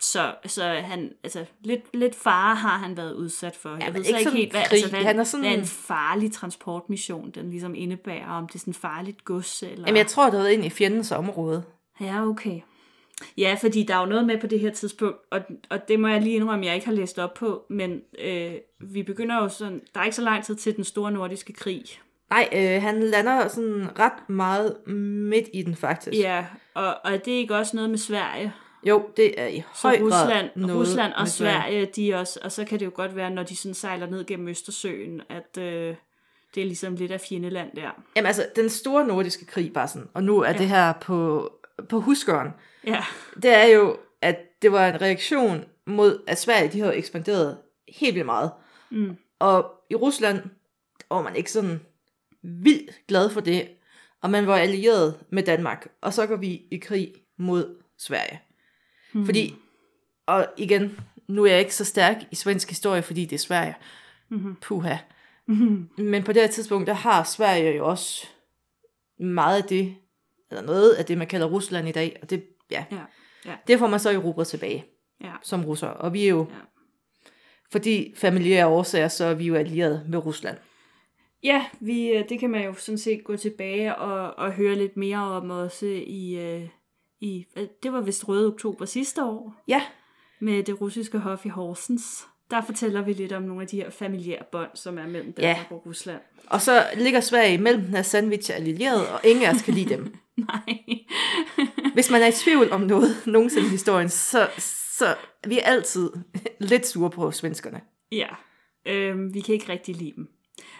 Så, 0.00 0.34
så 0.46 0.64
han, 0.64 1.12
altså, 1.24 1.44
lidt, 1.64 1.96
lidt 1.96 2.14
fare 2.14 2.54
har 2.56 2.78
han 2.78 2.96
været 2.96 3.14
udsat 3.14 3.56
for. 3.56 3.68
Jeg 3.68 3.78
men 3.86 3.94
ved 3.94 4.04
så 4.04 4.08
ikke 4.08 4.18
ikke 4.18 4.24
sådan 4.24 4.38
helt, 4.38 4.52
hvad, 4.52 4.62
krig. 4.64 4.76
altså, 4.76 4.90
hvad, 4.90 5.04
Han 5.04 5.18
er 5.18 5.24
sådan- 5.24 5.46
hvad 5.46 5.58
en 5.58 5.64
farlig 5.64 6.32
transportmission 6.32 7.30
den 7.30 7.50
ligesom 7.50 7.74
indebærer. 7.74 8.26
Om 8.30 8.46
det 8.46 8.54
er 8.54 8.58
sådan 8.58 8.74
farligt 8.74 9.24
gods, 9.24 9.62
eller... 9.62 9.84
Jamen, 9.86 9.96
jeg 9.96 10.06
tror, 10.06 10.24
det 10.24 10.32
været 10.32 10.50
ind 10.50 10.64
i 10.64 10.70
fjendens 10.70 11.12
område. 11.12 11.62
Ja, 12.00 12.26
okay. 12.26 12.60
Ja, 13.38 13.56
fordi 13.60 13.82
der 13.82 13.94
er 13.94 14.00
jo 14.00 14.06
noget 14.06 14.26
med 14.26 14.40
på 14.40 14.46
det 14.46 14.60
her 14.60 14.70
tidspunkt, 14.70 15.16
og, 15.30 15.40
og 15.70 15.88
det 15.88 16.00
må 16.00 16.08
jeg 16.08 16.22
lige 16.22 16.34
indrømme, 16.36 16.66
jeg 16.66 16.74
ikke 16.74 16.86
har 16.86 16.94
læst 16.94 17.18
op 17.18 17.34
på, 17.34 17.64
men 17.70 18.00
øh, 18.18 18.52
vi 18.80 19.02
begynder 19.02 19.36
jo 19.36 19.48
sådan, 19.48 19.80
der 19.94 20.00
er 20.00 20.04
ikke 20.04 20.16
så 20.16 20.22
lang 20.22 20.44
tid 20.44 20.54
til 20.56 20.76
den 20.76 20.84
store 20.84 21.12
nordiske 21.12 21.52
krig. 21.52 21.84
Nej, 22.30 22.48
øh, 22.52 22.82
han 22.82 23.02
lander 23.02 23.48
sådan 23.48 23.88
ret 23.98 24.28
meget 24.28 24.76
midt 24.86 25.48
i 25.52 25.62
den 25.62 25.76
faktisk. 25.76 26.18
Ja, 26.18 26.46
og, 26.74 26.86
og 27.04 27.12
er 27.12 27.16
det 27.16 27.32
ikke 27.32 27.56
også 27.56 27.76
noget 27.76 27.90
med 27.90 27.98
Sverige? 27.98 28.52
Jo, 28.84 29.08
det 29.16 29.40
er 29.40 29.46
i 29.46 29.62
Så 29.74 29.88
høj 29.88 29.98
grad 29.98 30.06
Rusland, 30.06 30.50
noget 30.56 30.80
Rusland 30.80 31.12
og 31.12 31.28
Sverige, 31.28 31.86
de 31.96 32.14
også, 32.14 32.40
og 32.42 32.52
så 32.52 32.64
kan 32.64 32.80
det 32.80 32.86
jo 32.86 32.90
godt 32.94 33.16
være, 33.16 33.30
når 33.30 33.42
de 33.42 33.56
sådan 33.56 33.74
sejler 33.74 34.06
ned 34.06 34.26
gennem 34.26 34.48
Østersøen, 34.48 35.22
at 35.28 35.58
øh, 35.58 35.94
det 36.54 36.60
er 36.60 36.66
ligesom 36.66 36.94
lidt 36.94 37.12
af 37.12 37.20
fjendeland 37.20 37.70
der. 37.76 37.90
Jamen 38.16 38.26
altså, 38.26 38.46
den 38.56 38.68
store 38.68 39.06
nordiske 39.06 39.46
krig 39.46 39.70
var 39.74 39.86
sådan, 39.86 40.08
og 40.14 40.22
nu 40.22 40.40
er 40.40 40.50
ja. 40.50 40.58
det 40.58 40.68
her 40.68 40.92
på, 40.92 41.50
på 41.88 42.00
huskeren, 42.00 42.48
Ja, 42.84 43.04
det 43.42 43.54
er 43.54 43.64
jo, 43.64 43.96
at 44.22 44.62
det 44.62 44.72
var 44.72 44.88
en 44.88 45.00
reaktion 45.00 45.64
mod, 45.86 46.22
at 46.26 46.38
Sverige, 46.38 46.68
de 46.68 46.80
har 46.80 46.86
jo 46.86 46.92
ekspanderet 46.92 47.58
helt 47.88 48.14
vildt 48.14 48.26
meget. 48.26 48.50
Mm. 48.90 49.16
Og 49.38 49.74
i 49.90 49.94
Rusland 49.94 50.42
var 51.10 51.22
man 51.22 51.36
ikke 51.36 51.52
sådan 51.52 51.80
vildt 52.42 53.06
glad 53.08 53.30
for 53.30 53.40
det, 53.40 53.68
og 54.22 54.30
man 54.30 54.46
var 54.46 54.56
allieret 54.56 55.18
med 55.30 55.42
Danmark, 55.42 55.88
og 56.00 56.12
så 56.12 56.26
går 56.26 56.36
vi 56.36 56.62
i 56.70 56.76
krig 56.76 57.14
mod 57.36 57.76
Sverige. 57.98 58.40
Hmm. 59.12 59.24
Fordi, 59.24 59.54
og 60.26 60.46
igen, 60.56 60.98
nu 61.28 61.44
er 61.44 61.50
jeg 61.50 61.58
ikke 61.60 61.74
så 61.74 61.84
stærk 61.84 62.16
i 62.30 62.34
svensk 62.34 62.68
historie, 62.68 63.02
fordi 63.02 63.24
det 63.24 63.32
er 63.36 63.38
Sverige. 63.38 63.76
Mhm. 64.28 64.56
Puha. 64.62 64.96
Mhm. 65.46 65.88
Men 65.98 66.22
på 66.24 66.32
det 66.32 66.42
her 66.42 66.48
tidspunkt, 66.48 66.86
der 66.86 66.92
har 66.92 67.24
Sverige 67.24 67.76
jo 67.76 67.88
også 67.88 68.26
meget 69.20 69.62
af 69.62 69.68
det, 69.68 69.94
eller 70.50 70.62
noget 70.62 70.92
af 70.92 71.04
det, 71.04 71.18
man 71.18 71.26
kalder 71.26 71.46
Rusland 71.46 71.88
i 71.88 71.92
dag, 71.92 72.18
og 72.22 72.30
det, 72.30 72.44
ja, 72.70 72.84
Ja, 72.90 72.96
ja. 73.46 73.54
det 73.66 73.78
får 73.78 73.86
man 73.86 74.00
så 74.00 74.10
erobret 74.10 74.46
tilbage 74.46 74.84
ja, 75.20 75.32
som 75.42 75.64
russer. 75.64 75.86
Og 75.88 76.12
vi 76.12 76.24
er 76.24 76.28
jo, 76.28 76.46
Ja. 76.50 76.54
fordi 77.72 78.14
familiære 78.16 78.66
årsager, 78.66 79.08
så 79.08 79.24
er 79.24 79.34
vi 79.34 79.44
jo 79.44 79.54
allieret 79.54 80.04
med 80.08 80.18
Rusland. 80.18 80.56
Ja, 81.44 81.64
vi, 81.80 82.08
øh, 82.08 82.28
det 82.28 82.40
kan 82.40 82.50
man 82.50 82.64
jo 82.64 82.74
sådan 82.74 82.98
set 82.98 83.24
gå 83.24 83.36
tilbage 83.36 83.96
og, 83.96 84.38
og 84.38 84.52
høre 84.52 84.74
lidt 84.74 84.96
mere 84.96 85.18
om 85.18 85.50
også 85.50 85.86
i, 86.06 86.38
øh, 86.38 86.68
i 87.20 87.46
det 87.82 87.92
var 87.92 88.00
vist 88.00 88.28
Røde 88.28 88.46
Oktober 88.46 88.84
sidste 88.84 89.24
år, 89.24 89.54
Ja, 89.68 89.82
med 90.40 90.62
det 90.62 90.80
russiske 90.80 91.18
hof 91.18 91.46
i 91.46 91.48
Horsens. 91.48 92.26
Der 92.50 92.60
fortæller 92.62 93.02
vi 93.02 93.12
lidt 93.12 93.32
om 93.32 93.42
nogle 93.42 93.62
af 93.62 93.68
de 93.68 93.76
her 93.76 93.90
familiære 93.90 94.42
bånd, 94.52 94.70
som 94.74 94.98
er 94.98 95.06
mellem 95.06 95.32
Danmark 95.32 95.56
Ja. 95.70 95.74
og 95.76 95.86
Rusland. 95.86 96.20
og 96.46 96.60
så 96.60 96.86
ligger 96.96 97.20
Sverige 97.20 97.58
mellem 97.58 97.82
den 97.82 97.94
her 97.94 98.02
sandwich 98.02 98.50
af 98.52 98.56
allierede, 98.56 99.12
og 99.14 99.20
ingen 99.24 99.44
af 99.44 99.50
os 99.50 99.62
kan 99.62 99.74
lide 99.74 99.88
dem. 99.96 100.14
Nej. 100.36 100.78
Hvis 101.94 102.10
man 102.10 102.22
er 102.22 102.26
i 102.26 102.32
tvivl 102.32 102.70
om 102.72 102.80
noget 102.80 103.10
nogensinde 103.26 103.66
i 103.66 103.70
historien, 103.70 104.08
så, 104.08 104.48
så 104.98 105.06
er 105.44 105.48
vi 105.48 105.58
altid 105.62 106.10
lidt 106.60 106.86
sure 106.86 107.10
på 107.10 107.30
svenskerne. 107.30 107.80
ja, 108.12 108.28
øhm, 108.86 109.34
vi 109.34 109.40
kan 109.40 109.54
ikke 109.54 109.68
rigtig 109.72 109.96
lide 109.96 110.12
dem. 110.16 110.28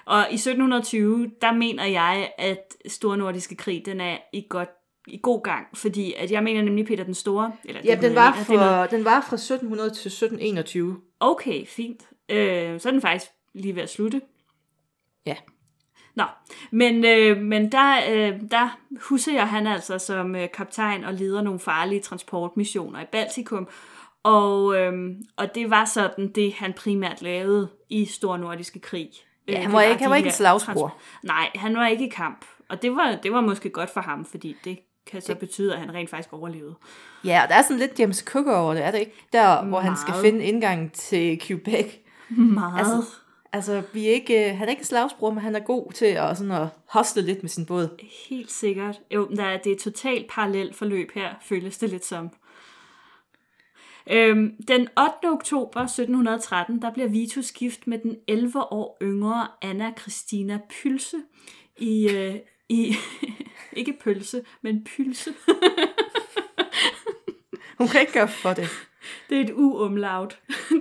Og 0.05 0.27
i 0.31 0.35
1720, 0.35 1.31
der 1.43 1.53
mener 1.53 1.85
jeg, 1.85 2.33
at 2.39 2.77
Stornordiske 2.87 3.57
krig, 3.57 3.83
den 3.87 4.01
er 4.01 4.19
i 4.33 4.47
godt 4.49 4.69
i 5.07 5.21
god 5.23 5.43
gang, 5.43 5.67
fordi 5.75 6.15
at 6.19 6.31
jeg 6.31 6.43
mener 6.43 6.63
nemlig 6.63 6.87
Peter 6.87 7.05
den 7.05 7.15
Store. 7.15 7.53
Eller 7.65 7.81
Ja, 7.85 7.99
den 8.03 8.15
var, 8.15 8.33
fra, 8.33 8.87
den 8.87 9.05
var 9.05 9.27
fra 9.29 9.37
1700 9.37 9.91
til 9.91 10.09
1721. 10.09 11.01
Okay, 11.21 11.67
fint. 11.67 12.03
Øh, 12.29 12.81
så 12.81 12.89
er 12.89 12.93
den 12.93 13.01
faktisk 13.01 13.31
lige 13.55 13.75
ved 13.75 13.83
at 13.83 13.91
slutte. 13.91 14.21
Ja. 15.27 15.35
Nå, 16.15 16.25
men, 16.71 17.05
øh, 17.05 17.37
men 17.37 17.73
der, 17.73 17.97
øh, 18.11 18.41
der 18.51 18.79
husker 19.01 19.33
jeg 19.33 19.49
han 19.49 19.67
altså 19.67 19.99
som 19.99 20.37
øh, 20.37 20.49
kaptajn 20.55 21.05
og 21.05 21.15
leder 21.15 21.43
nogle 21.43 21.61
farlige 21.61 22.01
transportmissioner 22.01 23.01
i 23.01 23.07
Baltikum. 23.13 23.69
Og, 24.23 24.77
øh, 24.77 25.17
og 25.37 25.55
det 25.55 25.71
var 25.71 25.85
sådan 25.85 26.33
det, 26.33 26.53
han 26.53 26.73
primært 26.73 27.23
lavede 27.23 27.69
i 27.89 28.05
Stor 28.05 28.37
Nordiske 28.37 28.81
Krig. 28.81 29.11
Ja, 29.49 29.57
Øh, 29.57 29.63
han 29.63 29.73
var, 29.73 29.83
ikke, 29.83 30.03
han 30.03 30.11
var 30.11 30.17
ikke 30.17 30.31
slagspor. 30.33 30.89
trans- 30.89 31.27
Nej, 31.27 31.51
han 31.55 31.77
var 31.77 31.87
ikke 31.87 32.07
i 32.07 32.09
kamp. 32.09 32.45
Og 32.69 32.83
det 32.83 32.91
var, 32.97 33.19
det 33.23 33.33
var 33.33 33.41
måske 33.41 33.71
godt 33.71 33.91
for 33.91 34.01
ham, 34.01 34.25
fordi 34.25 34.57
det 34.65 34.79
kan 35.07 35.23
så 35.23 35.35
betyde, 35.35 35.75
at 35.75 35.81
han 35.81 35.95
rent 35.95 36.11
faktisk 36.11 36.33
overlevede. 36.33 36.75
Ja, 37.25 37.41
og 37.43 37.49
der 37.49 37.55
er 37.55 37.63
sådan 37.63 37.79
lidt 37.79 37.99
James 38.01 38.19
Cook 38.19 38.47
over 38.47 38.75
det, 38.75 38.85
er 38.85 38.91
det 38.91 38.99
ikke? 38.99 39.13
Der, 39.33 39.65
hvor 39.65 39.81
han 39.81 39.97
skal 39.97 40.11
Meget. 40.13 40.23
finde 40.25 40.45
indgangen 40.45 40.91
til 40.91 41.41
Quebec. 41.43 41.87
Meget. 42.29 42.79
Altså, 42.79 42.95
Altså, 42.95 43.11
Altså, 43.53 43.83
vi 43.93 44.07
er 44.09 44.11
ikke, 44.13 44.51
øh, 44.51 44.57
han 44.59 44.67
er 44.67 44.71
ikke 44.71 44.81
en 44.81 44.85
slagsbror, 44.85 45.31
men 45.31 45.39
han 45.43 45.57
er 45.57 45.61
god 45.61 45.93
til 45.93 46.07
at, 46.07 46.37
sådan 46.39 46.53
at 46.53 46.67
hostle 46.89 47.23
lidt 47.23 47.43
med 47.43 47.51
sin 47.51 47.67
båd. 47.67 47.89
Helt 48.29 48.51
sikkert. 48.53 49.01
Jo, 49.15 49.29
der 49.37 49.45
er, 49.45 49.57
det 49.59 49.71
er 49.71 49.75
et 49.77 49.81
totalt 49.83 50.27
parallelt 50.31 50.77
forløb 50.77 51.11
her, 51.15 51.29
føles 51.43 51.79
det 51.79 51.91
lidt 51.91 52.05
som. 52.07 52.31
Øhm, 54.11 54.55
den 54.69 54.81
8. 54.81 54.89
oktober 55.33 55.81
1713, 55.81 56.83
der 56.83 56.93
bliver 56.93 57.09
Vitus 57.09 57.53
gift 57.53 57.87
med 57.87 57.99
den 57.99 58.17
11 58.29 58.73
år 58.73 58.99
yngre 59.03 59.49
Anna 59.63 59.93
Christina 60.01 60.59
Pylse 60.71 61.17
i, 61.79 62.09
øh, 62.09 62.35
i 62.69 62.95
ikke 63.73 63.99
pølse, 64.01 64.43
men 64.63 64.85
pylse. 64.85 65.31
Hun 67.79 67.89
kan 67.89 68.01
ikke 68.01 68.13
gøre 68.13 68.29
for 68.29 68.53
det. 68.53 68.69
det 69.31 69.39
er 69.39 69.45
et 69.45 69.53
u-umlaut. 69.55 70.39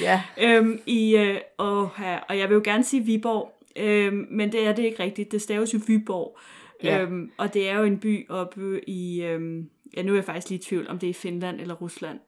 Ja, 0.00 0.22
øhm, 0.40 0.80
i, 0.86 1.16
øh, 1.16 1.40
og, 1.58 1.90
og 2.28 2.38
jeg 2.38 2.48
vil 2.48 2.54
jo 2.54 2.60
gerne 2.64 2.84
sige 2.84 3.04
Viborg, 3.04 3.52
øhm, 3.76 4.26
men 4.30 4.52
det 4.52 4.66
er 4.66 4.74
det 4.74 4.82
ikke 4.82 5.02
rigtigt. 5.02 5.32
Det 5.32 5.42
staves 5.42 5.74
jo 5.74 5.80
Viborg. 5.86 6.38
Ja. 6.82 7.02
Øhm, 7.02 7.30
og 7.36 7.54
det 7.54 7.68
er 7.68 7.78
jo 7.78 7.84
en 7.84 7.98
by 7.98 8.28
oppe 8.28 8.88
i, 8.88 9.22
øhm, 9.22 9.70
ja 9.96 10.02
nu 10.02 10.12
er 10.12 10.16
jeg 10.16 10.24
faktisk 10.24 10.48
lige 10.48 10.58
i 10.60 10.62
tvivl, 10.62 10.88
om 10.88 10.98
det 10.98 11.06
er 11.06 11.10
i 11.10 11.12
Finland 11.12 11.60
eller 11.60 11.74
Rusland. 11.74 12.20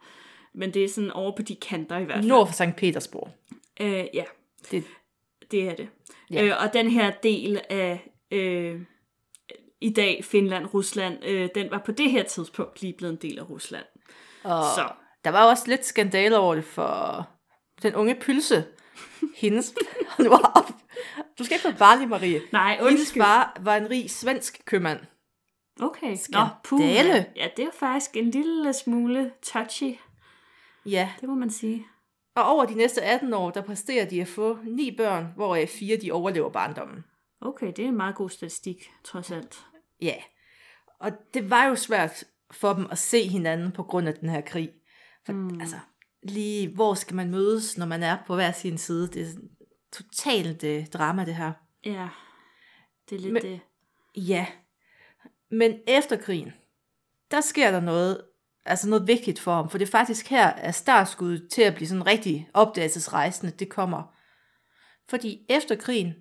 Men 0.55 0.75
det 0.75 0.85
er 0.85 0.89
sådan 0.89 1.11
over 1.11 1.37
på 1.37 1.43
de 1.43 1.57
kanter 1.57 1.99
i 1.99 2.05
hvert 2.05 2.17
fald. 2.19 2.29
nord 2.29 2.47
for 2.47 2.55
Sankt 2.55 2.77
Petersborg. 2.77 3.29
Øh, 3.81 4.05
ja, 4.15 4.25
Det, 4.71 4.85
det 5.51 5.69
er 5.69 5.75
det. 5.75 5.89
Ja. 6.31 6.45
Øh, 6.45 6.53
og 6.63 6.73
den 6.73 6.91
her 6.91 7.11
del 7.11 7.61
af 7.71 8.11
øh, 8.31 8.81
i 9.81 9.91
dag 9.91 10.25
Finland, 10.25 10.67
Rusland, 10.75 11.25
øh, 11.25 11.49
den 11.55 11.71
var 11.71 11.79
på 11.79 11.93
det 11.93 12.11
her 12.11 12.23
tidspunkt 12.23 12.83
lige 12.83 12.93
blevet 12.93 13.13
en 13.13 13.31
del 13.31 13.39
af 13.39 13.51
Rusland. 13.51 13.85
og 14.43 14.65
Så. 14.75 14.89
der 15.25 15.31
var 15.31 15.45
også 15.51 15.65
lidt 15.67 15.87
skandale 15.87 16.39
over 16.39 16.55
det 16.55 16.65
for 16.65 17.29
den 17.83 17.95
unge 17.95 18.15
pølse. 18.15 18.65
Hendes, 19.37 19.75
nu 20.19 20.31
op. 20.33 20.73
Du 21.39 21.45
skal 21.45 21.55
ikke 21.55 21.65
være 21.65 21.77
barnlig, 21.79 22.09
Marie. 22.09 22.41
Nej, 22.53 22.77
Hendes 22.77 22.93
undskyld. 23.01 23.23
far 23.23 23.57
var 23.61 23.77
en 23.77 23.91
rig 23.91 24.11
svensk 24.11 24.63
købmand. 24.65 25.01
Okay. 25.81 26.17
Skandale. 26.17 27.13
Nå, 27.21 27.25
ja, 27.37 27.49
det 27.57 27.65
er 27.65 27.71
faktisk 27.79 28.17
en 28.17 28.31
lille 28.31 28.73
smule 28.73 29.33
touchy, 29.43 29.95
Ja, 30.87 31.13
det 31.21 31.29
må 31.29 31.35
man 31.35 31.51
sige. 31.51 31.87
og 32.35 32.45
over 32.45 32.65
de 32.65 32.75
næste 32.75 33.03
18 33.03 33.35
år, 33.35 33.51
der 33.51 33.63
præsterer 33.63 34.09
de 34.09 34.21
at 34.21 34.29
få 34.29 34.59
ni 34.65 34.97
børn, 34.97 35.33
hvoraf 35.37 35.69
fire 35.69 35.97
de 35.97 36.13
overlever 36.13 36.51
barndommen. 36.51 37.05
Okay, 37.41 37.67
det 37.77 37.79
er 37.79 37.89
en 37.89 37.97
meget 37.97 38.15
god 38.15 38.31
statistik, 38.31 38.91
trods 39.05 39.31
alt. 39.31 39.61
Ja, 40.01 40.15
og 41.01 41.13
det 41.35 41.51
var 41.51 41.65
jo 41.67 41.75
svært 41.75 42.25
for 42.51 42.73
dem 42.73 42.87
at 42.91 42.99
se 42.99 43.29
hinanden 43.29 43.73
på 43.73 43.83
grund 43.83 44.09
af 44.09 44.15
den 44.15 44.29
her 44.29 44.41
krig. 44.41 44.71
For, 45.27 45.33
mm. 45.33 45.61
altså, 45.61 45.77
lige 46.23 46.69
hvor 46.75 46.95
skal 46.95 47.17
man 47.17 47.31
mødes, 47.31 47.79
når 47.79 47.87
man 47.87 48.03
er 48.03 48.17
på 48.27 48.35
hver 48.35 48.53
sin 48.53 48.79
side? 48.79 49.09
Det 49.09 49.23
er 49.23 49.33
totalt 49.93 50.65
uh, 50.65 50.87
drama, 50.87 51.25
det 51.25 51.35
her. 51.35 51.53
Ja, 51.85 52.09
det 53.11 53.17
er 53.17 53.21
lidt 53.21 53.33
Men- 53.33 53.43
det. 53.43 53.61
Ja, 54.17 54.47
men 55.53 55.75
efter 55.87 56.17
krigen, 56.17 56.53
der 57.31 57.41
sker 57.41 57.71
der 57.71 57.81
noget, 57.81 58.21
altså 58.65 58.89
noget 58.89 59.07
vigtigt 59.07 59.39
for 59.41 59.55
ham, 59.55 59.71
for 59.71 59.79
det 59.79 59.87
er 59.87 59.91
faktisk 59.91 60.29
her, 60.29 60.47
at 60.49 60.75
startskuddet 60.75 61.49
til 61.51 61.63
at 61.63 61.75
blive 61.75 61.89
sådan 61.89 62.07
rigtig 62.07 62.49
opdagelsesrejsende, 62.55 63.53
det 63.59 63.69
kommer. 63.69 64.15
Fordi 65.09 65.47
efter 65.49 65.75
krigen, 65.77 66.15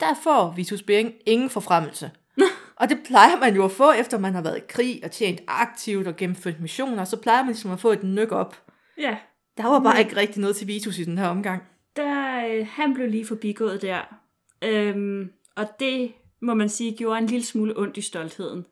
der 0.00 0.14
får 0.22 0.52
Vitus 0.56 0.82
Bering 0.82 1.12
ingen 1.26 1.50
forfremmelse. 1.50 2.10
og 2.80 2.88
det 2.88 2.98
plejer 3.06 3.40
man 3.40 3.54
jo 3.54 3.64
at 3.64 3.70
få, 3.70 3.90
efter 3.92 4.18
man 4.18 4.34
har 4.34 4.42
været 4.42 4.56
i 4.58 4.62
krig 4.68 5.00
og 5.04 5.10
tjent 5.10 5.40
aktivt 5.48 6.06
og 6.06 6.16
gennemført 6.16 6.60
missioner, 6.60 7.04
så 7.04 7.16
plejer 7.20 7.42
man 7.42 7.52
ligesom 7.52 7.70
at 7.70 7.80
få 7.80 7.92
et 7.92 8.02
nyk 8.02 8.32
op. 8.32 8.62
Ja, 8.98 9.16
Der 9.56 9.66
var 9.68 9.80
bare 9.80 9.98
ikke 10.00 10.16
rigtig 10.16 10.40
noget 10.40 10.56
til 10.56 10.66
Vitus 10.66 10.98
i 10.98 11.04
den 11.04 11.18
her 11.18 11.28
omgang. 11.28 11.62
der, 11.96 12.46
øh, 12.46 12.66
han 12.70 12.94
blev 12.94 13.08
lige 13.08 13.26
forbigået 13.26 13.82
der. 13.82 14.18
Øhm, 14.62 15.32
og 15.56 15.66
det, 15.80 16.12
må 16.44 16.54
man 16.54 16.68
sige, 16.68 16.96
gjorde 16.96 17.18
en 17.18 17.26
lille 17.26 17.44
smule 17.44 17.78
ondt 17.78 17.96
i 17.96 18.00
stoltheden. 18.00 18.66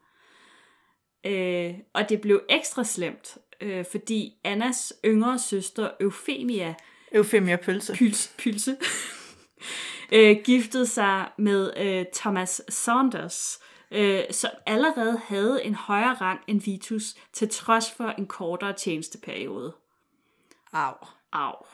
Øh, 1.26 1.74
og 1.94 2.08
det 2.08 2.20
blev 2.20 2.42
ekstra 2.48 2.84
slemt, 2.84 3.38
øh, 3.60 3.84
fordi 3.90 4.32
Annas 4.44 4.92
yngre 5.04 5.38
søster 5.38 5.90
Eufemia 6.00 6.74
Eufemia 7.12 7.56
Pølse. 7.56 7.94
Pyls, 7.94 8.34
Pylse 8.38 8.76
øh, 10.12 10.36
giftede 10.44 10.86
sig 10.86 11.28
med 11.38 11.72
øh, 11.76 12.04
Thomas 12.14 12.62
Saunders, 12.68 13.60
øh, 13.90 14.22
som 14.30 14.50
allerede 14.66 15.20
havde 15.24 15.64
en 15.64 15.74
højere 15.74 16.14
rang 16.14 16.40
end 16.46 16.60
Vitus, 16.60 17.14
til 17.32 17.48
trods 17.48 17.90
for 17.90 18.08
en 18.08 18.26
kortere 18.26 18.72
tjenesteperiode. 18.72 19.74
Au. 20.72 20.94
Au. 21.32 21.66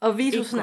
Og 0.00 0.18
Vitus. 0.18 0.54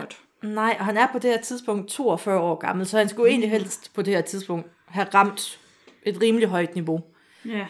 Nej, 0.45 0.75
og 0.79 0.85
han 0.85 0.97
er 0.97 1.07
på 1.11 1.19
det 1.19 1.31
her 1.31 1.41
tidspunkt 1.41 1.89
42 1.89 2.39
år 2.39 2.55
gammel, 2.55 2.85
så 2.87 2.97
han 2.97 3.09
skulle 3.09 3.29
egentlig 3.29 3.51
helst 3.51 3.93
på 3.93 4.01
det 4.01 4.13
her 4.13 4.21
tidspunkt 4.21 4.67
have 4.85 5.07
ramt 5.13 5.59
et 6.03 6.21
rimelig 6.21 6.47
højt 6.47 6.75
niveau. 6.75 7.01
Ja. 7.45 7.67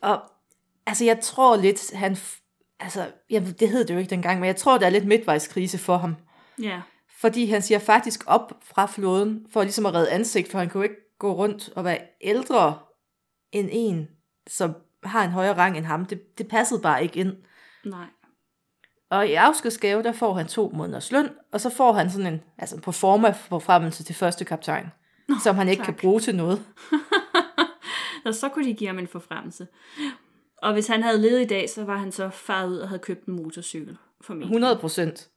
Og 0.00 0.20
altså, 0.86 1.04
jeg 1.04 1.20
tror 1.20 1.56
lidt, 1.56 1.94
han... 1.94 2.16
Altså, 2.80 3.06
jeg, 3.30 3.60
det 3.60 3.68
hed 3.68 3.84
det 3.84 3.94
jo 3.94 3.98
ikke 3.98 4.10
dengang, 4.10 4.40
men 4.40 4.46
jeg 4.46 4.56
tror, 4.56 4.78
der 4.78 4.86
er 4.86 4.90
lidt 4.90 5.06
midtvejskrise 5.06 5.78
for 5.78 5.96
ham. 5.96 6.16
Ja. 6.62 6.80
Fordi 7.20 7.46
han 7.46 7.62
siger 7.62 7.78
faktisk 7.78 8.22
op 8.26 8.52
fra 8.62 8.86
flåden, 8.86 9.46
for 9.52 9.62
ligesom 9.62 9.86
at 9.86 9.94
redde 9.94 10.10
ansigt, 10.10 10.50
for 10.50 10.58
han 10.58 10.68
kunne 10.68 10.84
ikke 10.84 11.18
gå 11.18 11.32
rundt 11.32 11.70
og 11.76 11.84
være 11.84 11.98
ældre 12.20 12.78
end 13.52 13.68
en, 13.72 14.08
som 14.46 14.74
har 15.04 15.24
en 15.24 15.30
højere 15.30 15.56
rang 15.56 15.76
end 15.76 15.84
ham. 15.84 16.06
Det, 16.06 16.38
det 16.38 16.48
passede 16.48 16.80
bare 16.82 17.02
ikke 17.02 17.20
ind. 17.20 17.32
Nej. 17.84 18.06
Og 19.10 19.28
i 19.28 19.34
afskedsgave, 19.34 20.02
der 20.02 20.12
får 20.12 20.34
han 20.34 20.46
to 20.46 20.70
måneders 20.74 21.12
løn, 21.12 21.28
og 21.52 21.60
så 21.60 21.70
får 21.70 21.92
han 21.92 22.10
sådan 22.10 22.32
en 22.32 22.40
altså 22.58 22.76
en 22.76 22.82
proforma 22.82 23.30
forfremmelse 23.30 24.04
til 24.04 24.14
første 24.14 24.44
kaptajn, 24.44 24.86
Nå, 25.28 25.34
som 25.42 25.56
han 25.56 25.68
ikke 25.68 25.80
tak. 25.80 25.84
kan 25.84 25.94
bruge 25.94 26.20
til 26.20 26.34
noget. 26.36 26.62
Og 28.24 28.34
så 28.34 28.48
kunne 28.48 28.64
de 28.64 28.74
give 28.74 28.88
ham 28.88 28.98
en 28.98 29.06
forfremmelse. 29.06 29.66
Og 30.62 30.72
hvis 30.72 30.86
han 30.86 31.02
havde 31.02 31.22
levet 31.22 31.40
i 31.40 31.44
dag, 31.44 31.70
så 31.70 31.84
var 31.84 31.96
han 31.96 32.12
så 32.12 32.30
faret 32.30 32.68
ud 32.70 32.76
og 32.76 32.88
havde 32.88 33.02
købt 33.02 33.26
en 33.26 33.34
motorcykel. 33.34 33.96
For 34.20 34.34
mig. 34.34 34.42
100 34.42 34.76
procent. 34.76 35.28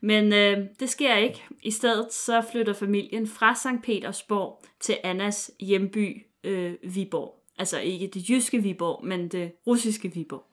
Men 0.00 0.32
øh, 0.32 0.58
det 0.80 0.88
sker 0.88 1.16
ikke. 1.16 1.44
I 1.62 1.70
stedet 1.70 2.12
så 2.12 2.42
flytter 2.52 2.72
familien 2.72 3.26
fra 3.26 3.54
St. 3.54 3.82
Petersborg 3.82 4.64
til 4.80 4.96
Annas 5.04 5.50
hjemby 5.60 6.22
øh, 6.44 6.74
Viborg. 6.82 7.34
Altså 7.58 7.78
ikke 7.78 8.06
det 8.14 8.28
jyske 8.28 8.58
Viborg, 8.62 9.06
men 9.06 9.28
det 9.28 9.52
russiske 9.66 10.14
Viborg. 10.14 10.44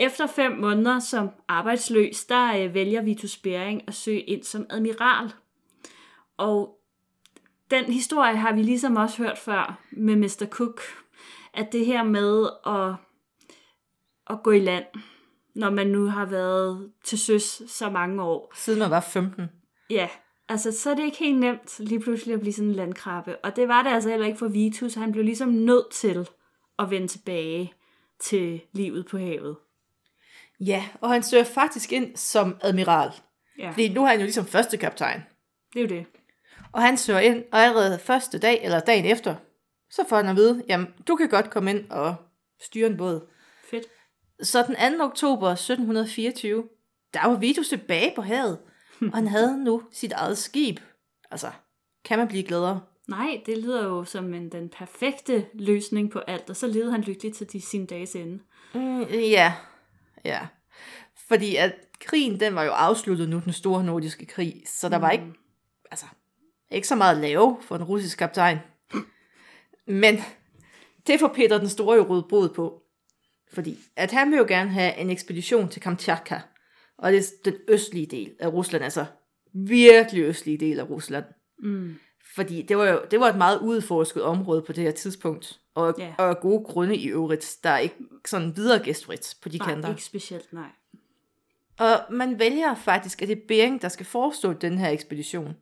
Efter 0.00 0.26
fem 0.26 0.52
måneder 0.52 0.98
som 0.98 1.30
arbejdsløs, 1.48 2.24
der 2.24 2.64
øh, 2.64 2.74
vælger 2.74 3.02
Vitus 3.02 3.36
Bering 3.36 3.82
at 3.86 3.94
søge 3.94 4.20
ind 4.20 4.42
som 4.42 4.66
admiral. 4.70 5.32
Og 6.36 6.78
den 7.70 7.84
historie 7.84 8.36
har 8.36 8.52
vi 8.52 8.62
ligesom 8.62 8.96
også 8.96 9.22
hørt 9.22 9.38
før 9.38 9.80
med 9.90 10.16
Mr. 10.16 10.46
Cook, 10.50 10.80
at 11.54 11.72
det 11.72 11.86
her 11.86 12.02
med 12.02 12.48
at, 12.66 12.94
at 14.30 14.42
gå 14.42 14.50
i 14.50 14.58
land, 14.58 14.84
når 15.54 15.70
man 15.70 15.86
nu 15.86 16.06
har 16.06 16.26
været 16.26 16.92
til 17.04 17.18
søs 17.18 17.62
så 17.66 17.90
mange 17.90 18.22
år, 18.22 18.52
Siden 18.56 18.78
man 18.78 18.90
var 18.90 19.00
15. 19.00 19.46
Ja, 19.90 20.08
altså 20.48 20.72
så 20.72 20.90
er 20.90 20.94
det 20.94 21.04
ikke 21.04 21.18
helt 21.18 21.40
nemt 21.40 21.80
lige 21.80 22.00
pludselig 22.00 22.34
at 22.34 22.40
blive 22.40 22.52
sådan 22.52 22.68
en 22.68 22.74
landkrabbe. 22.74 23.36
Og 23.36 23.56
det 23.56 23.68
var 23.68 23.82
det 23.82 23.90
altså 23.90 24.10
heller 24.10 24.26
ikke 24.26 24.38
for 24.38 24.48
Vitus. 24.48 24.94
Han 24.94 25.12
blev 25.12 25.24
ligesom 25.24 25.48
nødt 25.48 25.90
til 25.90 26.28
at 26.78 26.90
vende 26.90 27.08
tilbage 27.08 27.74
til 28.18 28.60
livet 28.72 29.06
på 29.06 29.18
havet. 29.18 29.56
Ja, 30.60 30.84
og 31.00 31.10
han 31.10 31.22
søger 31.22 31.44
faktisk 31.44 31.92
ind 31.92 32.16
som 32.16 32.56
admiral. 32.60 33.12
Ja, 33.58 33.70
Fordi 33.70 33.88
nu 33.88 34.02
er 34.02 34.06
han 34.06 34.18
jo 34.18 34.24
ligesom 34.24 34.46
første 34.46 34.76
kaptajn. 34.76 35.22
det 35.74 35.78
er 35.78 35.82
jo 35.82 35.88
det. 35.88 36.06
Og 36.72 36.82
han 36.82 36.96
søger 36.96 37.20
ind, 37.20 37.44
og 37.52 37.58
allerede 37.58 37.98
første 37.98 38.38
dag, 38.38 38.64
eller 38.64 38.80
dagen 38.80 39.04
efter, 39.04 39.34
så 39.90 40.04
får 40.08 40.16
han 40.16 40.28
at 40.28 40.36
vide, 40.36 40.62
jamen, 40.68 40.86
du 41.08 41.16
kan 41.16 41.28
godt 41.28 41.50
komme 41.50 41.70
ind 41.70 41.90
og 41.90 42.14
styre 42.62 42.86
en 42.86 42.96
båd. 42.96 43.26
Fedt. 43.70 43.84
Så 44.42 44.62
den 44.62 44.98
2. 44.98 45.04
oktober 45.04 45.48
1724, 45.50 46.64
der 47.14 47.26
var 47.28 47.36
Vitus 47.36 47.68
tilbage 47.68 48.12
på 48.16 48.22
havet, 48.22 48.58
og 49.00 49.14
han 49.14 49.26
havde 49.26 49.64
nu 49.64 49.82
sit 49.92 50.12
eget 50.12 50.38
skib. 50.38 50.80
Altså, 51.30 51.50
kan 52.04 52.18
man 52.18 52.28
blive 52.28 52.42
gladere? 52.42 52.80
Nej, 53.08 53.40
det 53.46 53.58
lyder 53.58 53.84
jo 53.84 54.04
som 54.04 54.34
en, 54.34 54.48
den 54.52 54.68
perfekte 54.68 55.46
løsning 55.54 56.10
på 56.10 56.18
alt, 56.18 56.50
og 56.50 56.56
så 56.56 56.66
levede 56.66 56.90
han 56.90 57.00
lykkeligt 57.00 57.36
til 57.36 57.52
de, 57.52 57.60
sin 57.60 57.86
dages 57.86 58.16
ende. 58.16 58.42
Mm, 58.74 59.02
ja, 59.10 59.52
ja. 60.24 60.46
Fordi 61.28 61.56
at 61.56 61.74
krigen, 62.00 62.40
den 62.40 62.54
var 62.54 62.62
jo 62.62 62.70
afsluttet 62.70 63.28
nu, 63.28 63.40
den 63.44 63.52
store 63.52 63.84
nordiske 63.84 64.26
krig, 64.26 64.62
så 64.66 64.88
der 64.88 64.96
var 64.96 65.10
ikke, 65.10 65.32
altså, 65.90 66.06
ikke 66.70 66.88
så 66.88 66.96
meget 66.96 67.14
at 67.14 67.20
lave 67.20 67.56
for 67.60 67.76
en 67.76 67.84
russisk 67.84 68.18
kaptajn. 68.18 68.58
Men 69.86 70.16
det 71.06 71.20
får 71.20 71.28
Peter 71.28 71.58
den 71.58 71.68
Store 71.68 71.96
jo 71.96 72.02
råd 72.02 72.22
brud 72.28 72.48
på. 72.48 72.82
Fordi 73.52 73.78
at 73.96 74.10
han 74.12 74.30
vil 74.30 74.38
jo 74.38 74.44
gerne 74.48 74.70
have 74.70 74.96
en 74.96 75.10
ekspedition 75.10 75.68
til 75.68 75.82
Kamchatka, 75.82 76.40
og 76.98 77.12
det 77.12 77.18
er 77.18 77.22
den 77.44 77.54
østlige 77.68 78.06
del 78.06 78.32
af 78.40 78.48
Rusland, 78.52 78.84
altså 78.84 79.06
virkelig 79.54 80.22
østlige 80.22 80.58
del 80.58 80.80
af 80.80 80.90
Rusland. 80.90 81.24
Mm. 81.58 81.98
Fordi 82.34 82.62
det 82.62 82.78
var 82.78 82.86
jo 82.88 83.00
det 83.10 83.20
var 83.20 83.28
et 83.28 83.36
meget 83.36 83.58
udforsket 83.58 84.22
område 84.22 84.62
på 84.62 84.72
det 84.72 84.84
her 84.84 84.90
tidspunkt, 84.90 85.60
og, 85.74 85.94
Ja. 85.98 86.14
og 86.18 86.28
af 86.28 86.40
gode 86.40 86.64
grunde 86.64 86.96
i 86.96 87.06
øvrigt, 87.08 87.56
der 87.64 87.70
er 87.70 87.78
ikke 87.78 87.94
sådan 88.26 88.56
videre 88.56 88.78
gæstfrit 88.78 89.34
på 89.42 89.48
de 89.48 89.58
Nej, 89.58 89.68
kanter. 89.68 89.88
ikke 89.88 90.04
specielt, 90.04 90.52
nej. 90.52 90.68
Og 91.78 92.00
man 92.10 92.38
vælger 92.38 92.74
faktisk, 92.74 93.22
at 93.22 93.28
det 93.28 93.38
er 93.38 93.42
Bering, 93.48 93.82
der 93.82 93.88
skal 93.88 94.06
forestå 94.06 94.52
den 94.52 94.78
her 94.78 94.88
ekspedition. 94.90 95.56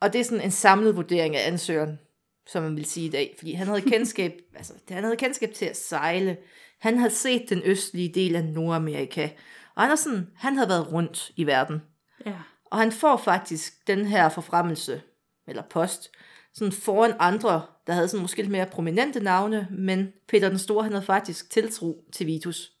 Og 0.00 0.12
det 0.12 0.20
er 0.20 0.24
sådan 0.24 0.44
en 0.44 0.50
samlet 0.50 0.96
vurdering 0.96 1.36
af 1.36 1.46
ansøgeren, 1.46 1.98
som 2.46 2.62
man 2.62 2.76
vil 2.76 2.84
sige 2.84 3.06
i 3.06 3.10
dag. 3.10 3.34
Fordi 3.38 3.52
han 3.52 3.66
havde 3.66 3.80
kendskab, 3.92 4.32
altså, 4.56 4.72
han 4.88 5.02
havde 5.04 5.16
kendskab 5.16 5.52
til 5.54 5.64
at 5.64 5.76
sejle. 5.76 6.36
Han 6.78 6.98
havde 6.98 7.10
set 7.14 7.44
den 7.50 7.62
østlige 7.64 8.08
del 8.14 8.36
af 8.36 8.44
Nordamerika. 8.44 9.28
Og 9.74 9.82
han, 9.82 9.90
er 9.90 9.96
sådan, 9.96 10.26
han 10.36 10.54
havde 10.56 10.68
været 10.68 10.92
rundt 10.92 11.30
i 11.36 11.46
verden. 11.46 11.82
Ja. 12.26 12.34
Og 12.64 12.78
han 12.78 12.92
får 12.92 13.16
faktisk 13.16 13.86
den 13.86 14.06
her 14.06 14.28
forfremmelse, 14.28 15.02
eller 15.48 15.62
post, 15.62 16.10
sådan 16.54 16.72
foran 16.72 17.14
andre, 17.18 17.62
der 17.86 17.92
havde 17.92 18.08
sådan 18.08 18.22
måske 18.22 18.42
lidt 18.42 18.50
mere 18.50 18.66
prominente 18.66 19.20
navne, 19.20 19.68
men 19.70 20.12
Peter 20.28 20.48
den 20.48 20.58
Store, 20.58 20.82
han 20.82 20.92
havde 20.92 21.04
faktisk 21.04 21.50
tiltro 21.50 22.04
til 22.12 22.26
Vitus. 22.26 22.72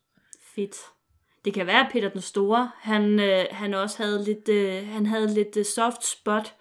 Fedt. 0.54 0.76
Det 1.44 1.54
kan 1.54 1.66
være, 1.66 1.86
at 1.86 1.92
Peter 1.92 2.08
den 2.08 2.20
Store, 2.20 2.70
han, 2.76 3.20
øh, 3.20 3.44
han 3.50 3.74
også 3.74 4.02
havde 4.02 4.24
lidt, 4.24 4.48
øh, 4.48 4.88
han 4.88 5.06
havde 5.06 5.34
lidt 5.34 5.56
øh, 5.56 5.64
soft 5.64 6.04
spot 6.04 6.54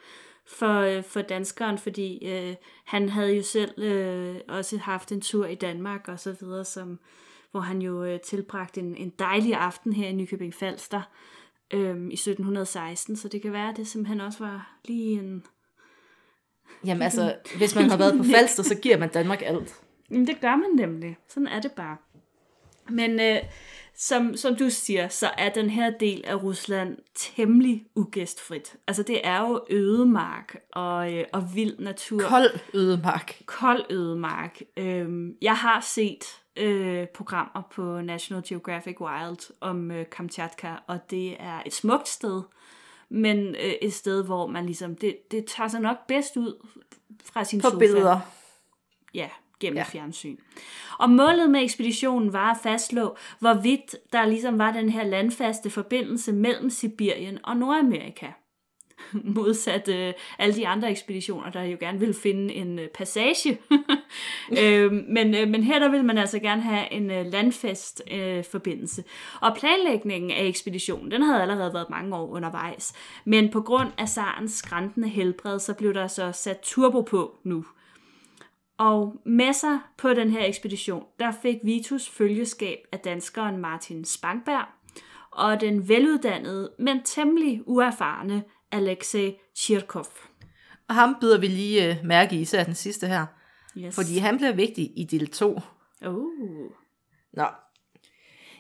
for, 0.48 0.80
øh, 0.80 1.04
for 1.04 1.22
danskeren, 1.22 1.78
fordi 1.78 2.26
øh, 2.26 2.56
han 2.86 3.10
havde 3.10 3.36
jo 3.36 3.43
selv 3.43 3.84
øh, 3.84 4.36
også 4.48 4.78
haft 4.78 5.12
en 5.12 5.22
tur 5.22 5.46
i 5.46 5.56
Danmark 5.56 6.08
og 6.08 6.20
så 6.20 6.36
videre, 6.39 6.65
som, 6.65 7.00
hvor 7.52 7.60
han 7.60 7.82
jo 7.82 8.04
øh, 8.04 8.20
tilbragte 8.20 8.80
en, 8.80 8.96
en 8.96 9.10
dejlig 9.20 9.56
aften 9.56 9.93
her 9.93 10.08
i 10.08 10.13
Nykøbing 10.13 10.54
Falster 10.54 11.02
øh, 11.74 11.98
i 12.10 12.13
1716, 12.13 13.15
så 13.15 13.28
det 13.28 13.41
kan 13.41 13.54
være, 13.54 13.70
at 13.70 13.78
det 13.78 13.88
simpelthen 13.88 14.22
også 14.22 14.39
var 14.39 14.78
lige 14.86 15.20
en... 15.20 15.43
Jamen 16.86 17.01
altså, 17.01 17.36
hvis 17.58 17.75
man 17.75 17.89
har 17.89 17.97
været 17.97 18.17
på 18.17 18.23
Falster, 18.23 18.63
så 18.63 18.75
giver 18.75 18.97
man 18.97 19.10
Danmark 19.10 19.41
alt. 19.45 19.75
Jamen, 20.12 20.27
det 20.27 20.41
gør 20.41 20.56
man 20.56 20.69
nemlig. 20.75 21.17
Sådan 21.30 21.47
er 21.47 21.62
det 21.62 21.71
bare. 21.71 21.97
Men 22.89 23.19
øh, 23.19 23.38
som, 23.95 24.36
som 24.36 24.56
du 24.56 24.69
siger, 24.69 25.08
så 25.08 25.30
er 25.38 25.49
den 25.49 25.69
her 25.69 25.89
del 25.89 26.23
af 26.25 26.43
Rusland 26.43 26.97
temmelig 27.15 27.86
ugæstfrit. 27.95 28.75
Altså 28.88 29.03
det 29.03 29.27
er 29.27 29.39
jo 29.39 29.62
ødemark 29.69 30.56
og, 30.73 31.13
øh, 31.13 31.25
og 31.34 31.56
vild 31.56 31.80
natur. 31.80 32.21
Kold 32.21 32.60
ødemark. 32.73 33.41
Kold 33.45 33.86
ødemark. 33.89 34.60
Øhm, 34.77 35.34
jeg 35.41 35.56
har 35.56 35.82
set 35.82 36.25
øh, 36.58 37.08
programmer 37.08 37.62
på 37.71 38.01
National 38.01 38.43
Geographic 38.47 39.01
Wild 39.01 39.53
om 39.62 39.91
øh, 39.91 40.06
Kamchatka, 40.12 40.71
og 40.88 40.99
det 41.10 41.36
er 41.39 41.62
et 41.65 41.73
smukt 41.73 42.08
sted, 42.08 42.41
men 43.10 43.38
øh, 43.56 43.74
et 43.82 43.93
sted, 43.93 44.24
hvor 44.24 44.48
man 44.48 44.65
ligesom, 44.65 44.96
det, 44.96 45.32
det 45.32 45.46
tager 45.46 45.67
sig 45.67 45.82
nok 45.82 45.98
bedst 46.08 46.38
ud 46.38 46.65
fra 47.26 47.43
sin 47.43 47.62
På 47.62 47.67
sofa. 47.70 47.80
billeder. 47.80 48.20
Ja, 49.13 49.30
gennem 49.60 49.78
Ja. 49.78 49.84
fjernsyn. 49.84 50.38
Og 51.00 51.10
målet 51.10 51.50
med 51.50 51.62
ekspeditionen 51.63 52.34
var 52.34 52.52
at 52.52 52.58
fastslå, 52.63 53.17
hvorvidt 53.39 53.96
der 54.13 54.26
ligesom 54.26 54.58
var 54.60 54.72
den 54.72 54.89
her 54.89 55.04
landfaste 55.04 55.70
forbindelse 55.70 56.34
mellem 56.34 56.70
Sibirien 56.70 57.39
og 57.43 57.58
Nordamerika. 57.58 58.28
Modsat 59.36 59.88
øh, 59.88 60.13
alle 60.39 60.56
de 60.56 60.67
andre 60.67 60.91
ekspeditioner, 60.91 61.52
der 61.52 61.63
jo 61.63 61.78
gerne 61.80 62.00
ville 62.00 62.13
finde 62.13 62.54
en 62.54 62.80
øh, 62.80 62.88
passage. 62.88 63.58
øh, 64.62 64.91
men, 64.91 65.36
øh, 65.36 65.48
men 65.48 65.63
her 65.63 65.80
der 65.80 65.89
vil 65.89 66.06
man 66.06 66.17
altså 66.17 66.39
gerne 66.39 66.62
have 66.62 66.93
en 66.93 67.12
øh, 67.12 67.26
landfast 67.26 68.04
øh, 68.12 68.43
forbindelse. 68.43 69.04
Og 69.41 69.58
planlægningen 69.58 70.32
af 70.32 70.46
ekspeditionen, 70.46 71.12
den 71.12 71.22
havde 71.22 71.41
allerede 71.41 71.74
været 71.74 71.89
mange 71.89 72.15
år 72.15 72.28
undervejs. 72.28 72.93
Men 73.26 73.50
på 73.50 73.62
grund 73.62 73.89
af 73.98 74.10
Sarens 74.10 74.52
skræntende 74.52 75.08
helbred, 75.08 75.60
så 75.60 75.74
blev 75.74 75.93
der 75.93 76.08
så 76.08 76.32
sat 76.32 76.60
turbo 76.63 77.02
på 77.02 77.36
nu. 77.43 77.65
Og 78.78 79.22
med 79.26 79.54
sig 79.54 79.80
på 79.98 80.13
den 80.13 80.32
her 80.32 80.46
ekspedition, 80.46 81.04
der 81.20 81.32
fik 81.41 81.58
Vitus 81.63 82.10
følgeskab 82.10 82.78
af 82.91 83.00
danskeren 83.00 83.58
Martin 83.58 84.06
Spangberg 84.06 84.65
og 85.38 85.62
den 85.62 85.89
veluddannede, 85.89 86.72
men 86.80 87.04
temmelig 87.04 87.62
uerfarne 87.65 88.43
Alexei 88.71 89.36
Chirkov. 89.56 90.08
Og 90.89 90.95
ham 90.95 91.15
byder 91.21 91.38
vi 91.39 91.47
lige 91.47 91.89
uh, 91.89 92.06
mærke 92.06 92.36
i, 92.36 92.41
især 92.41 92.63
den 92.63 92.75
sidste 92.75 93.08
her. 93.08 93.25
Yes. 93.77 93.95
Fordi 93.95 94.17
han 94.17 94.38
bliver 94.38 94.51
vigtig 94.51 94.91
i 94.95 95.03
del 95.03 95.27
2. 95.27 95.60
Oh. 96.06 96.25
Nå. 97.34 97.45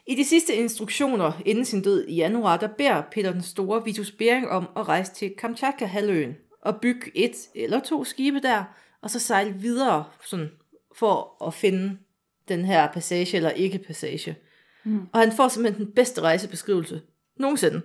I 0.07 0.15
de 0.15 0.25
sidste 0.25 0.55
instruktioner 0.55 1.31
inden 1.45 1.65
sin 1.65 1.81
død 1.81 2.07
i 2.07 2.15
januar, 2.15 2.57
der 2.57 2.67
beder 2.67 3.01
Peter 3.11 3.31
den 3.31 3.41
Store 3.41 3.83
Vitus 3.85 4.11
Bering 4.11 4.49
om 4.49 4.69
at 4.75 4.87
rejse 4.87 5.13
til 5.13 5.33
Kamchatka-halvøen 5.37 6.35
og 6.61 6.81
bygge 6.81 7.11
et 7.15 7.35
eller 7.55 7.79
to 7.79 8.03
skibe 8.03 8.39
der, 8.39 8.63
og 9.01 9.09
så 9.09 9.19
sejle 9.19 9.53
videre 9.53 10.05
sådan, 10.25 10.51
for 10.95 11.45
at 11.47 11.53
finde 11.53 11.97
den 12.47 12.65
her 12.65 12.91
passage 12.91 13.37
eller 13.37 13.49
ikke 13.49 13.79
passage. 13.87 14.35
Mm. 14.83 15.07
Og 15.13 15.19
han 15.19 15.31
får 15.31 15.47
simpelthen 15.47 15.85
den 15.85 15.93
bedste 15.93 16.21
rejsebeskrivelse 16.21 17.01
nogensinde. 17.39 17.81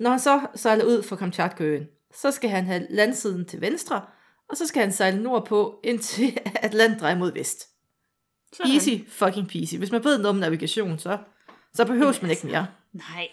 Når 0.00 0.10
han 0.10 0.20
så 0.20 0.40
sejler 0.54 0.84
ud 0.84 1.02
fra 1.02 1.16
Kamchatkaøen, 1.16 1.86
så 2.14 2.30
skal 2.30 2.50
han 2.50 2.64
have 2.64 2.86
landsiden 2.90 3.44
til 3.44 3.60
venstre, 3.60 4.02
og 4.48 4.56
så 4.56 4.66
skal 4.66 4.82
han 4.82 4.92
sejle 4.92 5.22
nordpå, 5.22 5.80
indtil 5.84 6.38
Atlant 6.62 7.00
drejer 7.00 7.18
mod 7.18 7.32
vest. 7.32 7.68
Sådan. 8.52 8.72
Easy 8.72 8.90
fucking 9.08 9.48
peasy. 9.48 9.76
Hvis 9.76 9.92
man 9.92 10.04
ved 10.04 10.18
noget 10.18 10.30
om 10.30 10.36
navigation, 10.36 10.98
så, 10.98 11.18
så 11.74 11.84
behøves 11.84 12.22
man 12.22 12.30
ikke 12.30 12.46
mere. 12.46 12.66
Nej. 12.92 13.28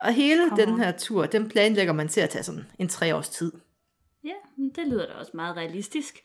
Og 0.00 0.12
hele 0.12 0.48
Come 0.48 0.62
den 0.62 0.78
her 0.78 0.92
tur, 0.92 1.26
den 1.26 1.48
planlægger 1.48 1.92
man 1.92 2.08
til 2.08 2.20
at 2.20 2.30
tage 2.30 2.42
sådan 2.42 2.66
en 2.78 2.88
tre 2.88 3.14
års 3.16 3.28
tid. 3.28 3.52
Ja, 4.24 4.34
det 4.74 4.86
lyder 4.86 5.06
da 5.06 5.12
også 5.12 5.32
meget 5.34 5.56
realistisk. 5.56 6.18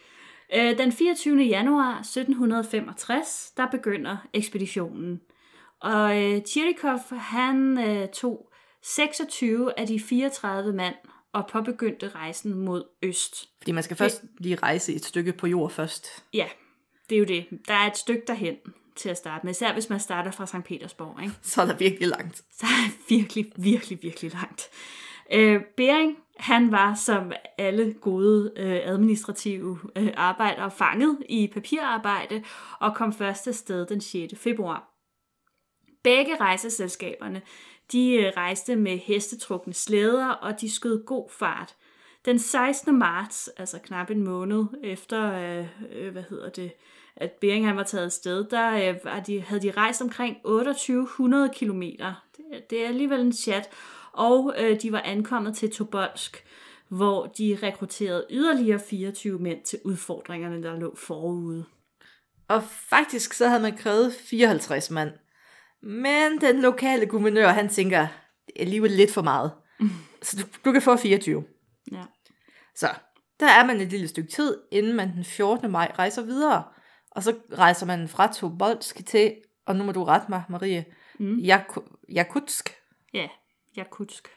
Øh, 0.56 0.78
Den 0.78 0.92
24. 0.92 1.44
januar 1.44 2.00
1765, 2.00 3.54
der 3.58 3.68
begynder 3.68 4.18
ekspeditionen. 4.34 5.22
Og 5.82 6.24
øh, 6.24 6.42
Chirikov, 6.42 7.00
han 7.12 7.78
øh, 7.78 8.08
tog 8.08 8.51
26 8.84 9.80
af 9.80 9.88
de 9.88 10.00
34 10.00 10.74
mand 10.74 10.96
og 11.34 11.48
påbegyndte 11.48 12.10
rejsen 12.10 12.54
mod 12.54 12.84
øst. 13.02 13.50
Fordi 13.58 13.72
man 13.72 13.84
skal 13.84 13.98
først 13.98 14.24
lige 14.38 14.56
rejse 14.56 14.94
et 14.94 15.06
stykke 15.06 15.34
på 15.34 15.48
jord 15.48 15.72
først. 15.72 16.24
Ja, 16.34 16.48
det 17.10 17.16
er 17.16 17.20
jo 17.20 17.26
det. 17.26 17.46
Der 17.68 17.74
er 17.74 17.88
et 17.88 17.98
stykke 17.98 18.24
derhen 18.28 18.56
til 18.96 19.10
at 19.10 19.18
starte 19.18 19.46
med, 19.46 19.52
især 19.52 19.74
hvis 19.74 19.90
man 19.90 20.00
starter 20.00 20.32
fra 20.32 20.46
St. 20.46 20.64
Petersborg. 20.66 21.22
Ikke? 21.24 21.34
Så 21.42 21.62
er 21.62 21.66
der 21.66 21.76
virkelig 21.76 22.08
langt. 22.08 22.38
Så 22.38 22.66
er 22.66 22.90
det 22.90 23.10
virkelig, 23.10 23.52
virkelig, 23.58 24.00
virkelig 24.02 24.34
langt. 24.34 24.70
Øh, 25.34 25.62
Bering, 25.78 26.18
han 26.38 26.72
var 26.72 26.94
som 26.94 27.32
alle 27.58 27.94
gode 27.94 28.52
øh, 28.56 28.80
administrative 28.84 29.80
øh, 29.96 30.14
arbejdere 30.18 30.72
fanget 30.72 31.18
i 31.30 31.48
papirarbejde 31.54 32.44
og 32.80 32.96
kom 32.96 33.14
først 33.14 33.48
afsted 33.48 33.86
den 33.86 34.02
6. 34.02 34.34
februar. 34.38 34.88
Begge 36.04 36.36
rejseselskaberne, 36.36 37.42
de 37.92 38.14
øh, 38.14 38.32
rejste 38.38 38.76
med 38.76 38.98
hestetrukne 38.98 39.74
slæder, 39.74 40.28
og 40.30 40.62
de 40.62 40.72
skød 40.72 41.06
god 41.06 41.30
fart. 41.30 41.76
Den 42.26 42.40
16. 42.40 43.00
marts, 43.00 43.48
altså 43.58 43.80
knap 43.84 44.10
en 44.10 44.24
måned 44.24 44.66
efter, 44.84 45.34
øh, 45.34 45.68
øh, 45.92 46.12
hvad 46.12 46.24
hedder 46.30 46.50
det, 46.50 46.72
at 47.16 47.32
Bering 47.32 47.68
han 47.68 47.78
var 47.78 47.84
taget 47.84 48.14
sted, 48.14 48.44
der 48.44 48.90
øh, 48.90 48.96
var 49.04 49.20
de, 49.20 49.42
havde 49.42 49.62
de 49.62 49.72
rejst 49.72 50.02
omkring 50.02 50.38
2800 50.44 51.50
km. 51.50 51.82
Det, 51.82 52.70
det 52.70 52.84
er 52.84 52.88
alligevel 52.88 53.20
en 53.20 53.34
chat. 53.34 53.70
Og 54.12 54.54
øh, 54.58 54.82
de 54.82 54.92
var 54.92 55.02
ankommet 55.02 55.56
til 55.56 55.72
Tobolsk, 55.72 56.46
hvor 56.88 57.26
de 57.26 57.58
rekrutterede 57.64 58.26
yderligere 58.30 58.80
24 58.80 59.40
mænd 59.40 59.62
til 59.64 59.80
udfordringerne, 59.86 60.64
der 60.64 60.80
lå 60.80 60.96
forude. 60.96 61.66
Og 62.48 62.64
faktisk 62.64 63.34
så 63.34 63.48
havde 63.48 63.62
man 63.62 63.78
krævet 63.78 64.14
54 64.14 64.92
mand. 64.92 65.12
Men 65.84 66.42
den 66.42 66.62
lokale 66.62 67.06
guvernør, 67.06 67.48
han 67.48 67.70
tænker, 67.70 68.00
det 68.46 68.54
er 68.56 68.62
alligevel 68.62 68.92
lidt 68.92 69.12
for 69.14 69.22
meget. 69.22 69.52
Så 70.22 70.38
du, 70.38 70.44
du 70.66 70.72
kan 70.72 70.82
få 70.82 70.98
24. 70.98 71.44
Ja. 71.92 72.04
Så 72.76 72.88
der 73.40 73.48
er 73.48 73.66
man 73.66 73.82
et 73.82 73.88
lille 73.88 74.08
stykke 74.08 74.32
tid, 74.32 74.58
inden 74.72 74.94
man 74.96 75.14
den 75.16 75.24
14. 75.26 75.72
maj 75.72 75.92
rejser 76.00 76.22
videre. 76.22 76.64
Og 77.12 77.24
så 77.24 77.36
rejser 77.58 77.86
man 77.86 78.08
fra 78.08 78.34
Tobolsk 78.34 79.06
til, 79.06 79.36
og 79.66 79.76
nu 79.76 79.84
må 79.84 79.92
du 79.92 80.04
rette 80.04 80.26
mig, 80.30 80.44
Marie, 80.50 80.86
mm. 81.20 81.38
Jak- 81.38 81.90
Jakutsk. 82.10 82.76
Ja, 83.14 83.28
Jakutsk. 83.78 84.28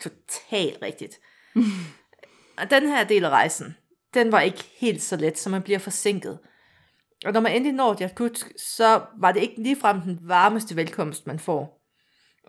Totalt 0.00 0.78
rigtigt. 0.82 1.20
og 2.58 2.70
den 2.70 2.88
her 2.88 3.04
del 3.04 3.24
af 3.24 3.30
rejsen, 3.30 3.76
den 4.14 4.32
var 4.32 4.40
ikke 4.40 4.64
helt 4.80 5.02
så 5.02 5.16
let, 5.16 5.38
så 5.38 5.50
man 5.50 5.62
bliver 5.62 5.78
forsinket. 5.78 6.38
Og 7.24 7.32
når 7.32 7.40
man 7.40 7.52
endelig 7.52 7.72
når 7.72 7.96
Jakutsk, 8.00 8.52
så 8.76 9.00
var 9.18 9.32
det 9.32 9.42
ikke 9.42 9.62
ligefrem 9.62 10.00
den 10.00 10.18
varmeste 10.22 10.76
velkomst, 10.76 11.26
man 11.26 11.38
får. 11.38 11.80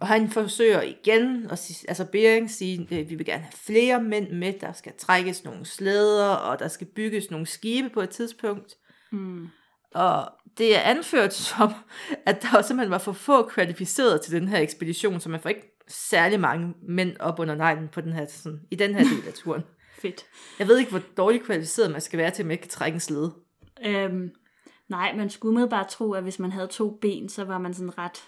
Og 0.02 0.08
han 0.08 0.30
forsøger 0.30 0.82
igen, 0.82 1.48
at 1.52 1.60
sige, 1.60 1.90
altså 1.90 2.06
Bering 2.06 2.52
siger, 2.52 3.00
at 3.00 3.10
vi 3.10 3.16
vil 3.16 3.26
gerne 3.26 3.44
have 3.44 3.54
flere 3.54 4.04
mænd 4.04 4.32
med, 4.32 4.54
der 4.62 4.74
skal 4.74 4.94
trækkes 4.98 5.44
nogle 5.44 5.66
slæder, 5.66 6.28
og 6.28 6.60
der 6.60 6.68
skal 6.68 6.88
bygges 6.96 7.32
nogle 7.32 7.46
skibe 7.46 7.90
på 7.90 8.02
et 8.02 8.10
tidspunkt. 8.10 8.76
Mm. 9.12 9.48
Og 9.94 10.32
det 10.58 10.76
er 10.76 10.82
anført 10.82 11.34
som, 11.34 11.74
at 12.26 12.42
der 12.42 12.62
simpelthen 12.62 12.92
var 12.92 12.98
for 12.98 13.12
få 13.12 13.48
kvalificerede 13.48 14.20
til 14.20 14.32
den 14.32 14.48
her 14.48 14.60
ekspedition, 14.60 15.20
så 15.20 15.30
man 15.30 15.40
får 15.40 15.50
ikke 15.50 15.78
særlig 15.88 16.40
mange 16.40 16.74
mænd 16.90 17.18
op 17.20 17.40
under 17.40 17.56
neglen 17.56 17.88
på 17.88 18.02
den 18.02 18.14
her, 18.14 18.26
sådan, 18.26 18.60
i 18.72 18.76
den 18.76 18.96
her 18.96 19.04
del 19.04 19.28
af 19.28 19.34
turen. 19.34 19.62
Fedt. 20.02 20.26
Jeg 20.60 20.68
ved 20.68 20.78
ikke, 20.78 20.92
hvor 20.92 21.02
dårligt 21.18 21.44
kvalificeret 21.44 21.92
man 21.92 22.02
skal 22.02 22.20
være 22.20 22.32
til, 22.32 22.44
at 22.44 22.46
man 22.46 22.52
ikke 22.52 22.62
kan 22.62 22.70
trække 22.70 22.96
en 22.96 23.00
slede. 23.00 23.34
Øhm, 23.86 24.30
nej, 24.92 25.16
man 25.16 25.30
skulle 25.30 25.52
umiddelbart 25.52 25.88
tro, 25.88 26.14
at 26.14 26.24
hvis 26.24 26.40
man 26.40 26.52
havde 26.52 26.68
to 26.68 26.90
ben, 27.02 27.30
så 27.30 27.44
var 27.44 27.58
man 27.58 27.74
sådan 27.74 27.98
ret, 27.98 28.24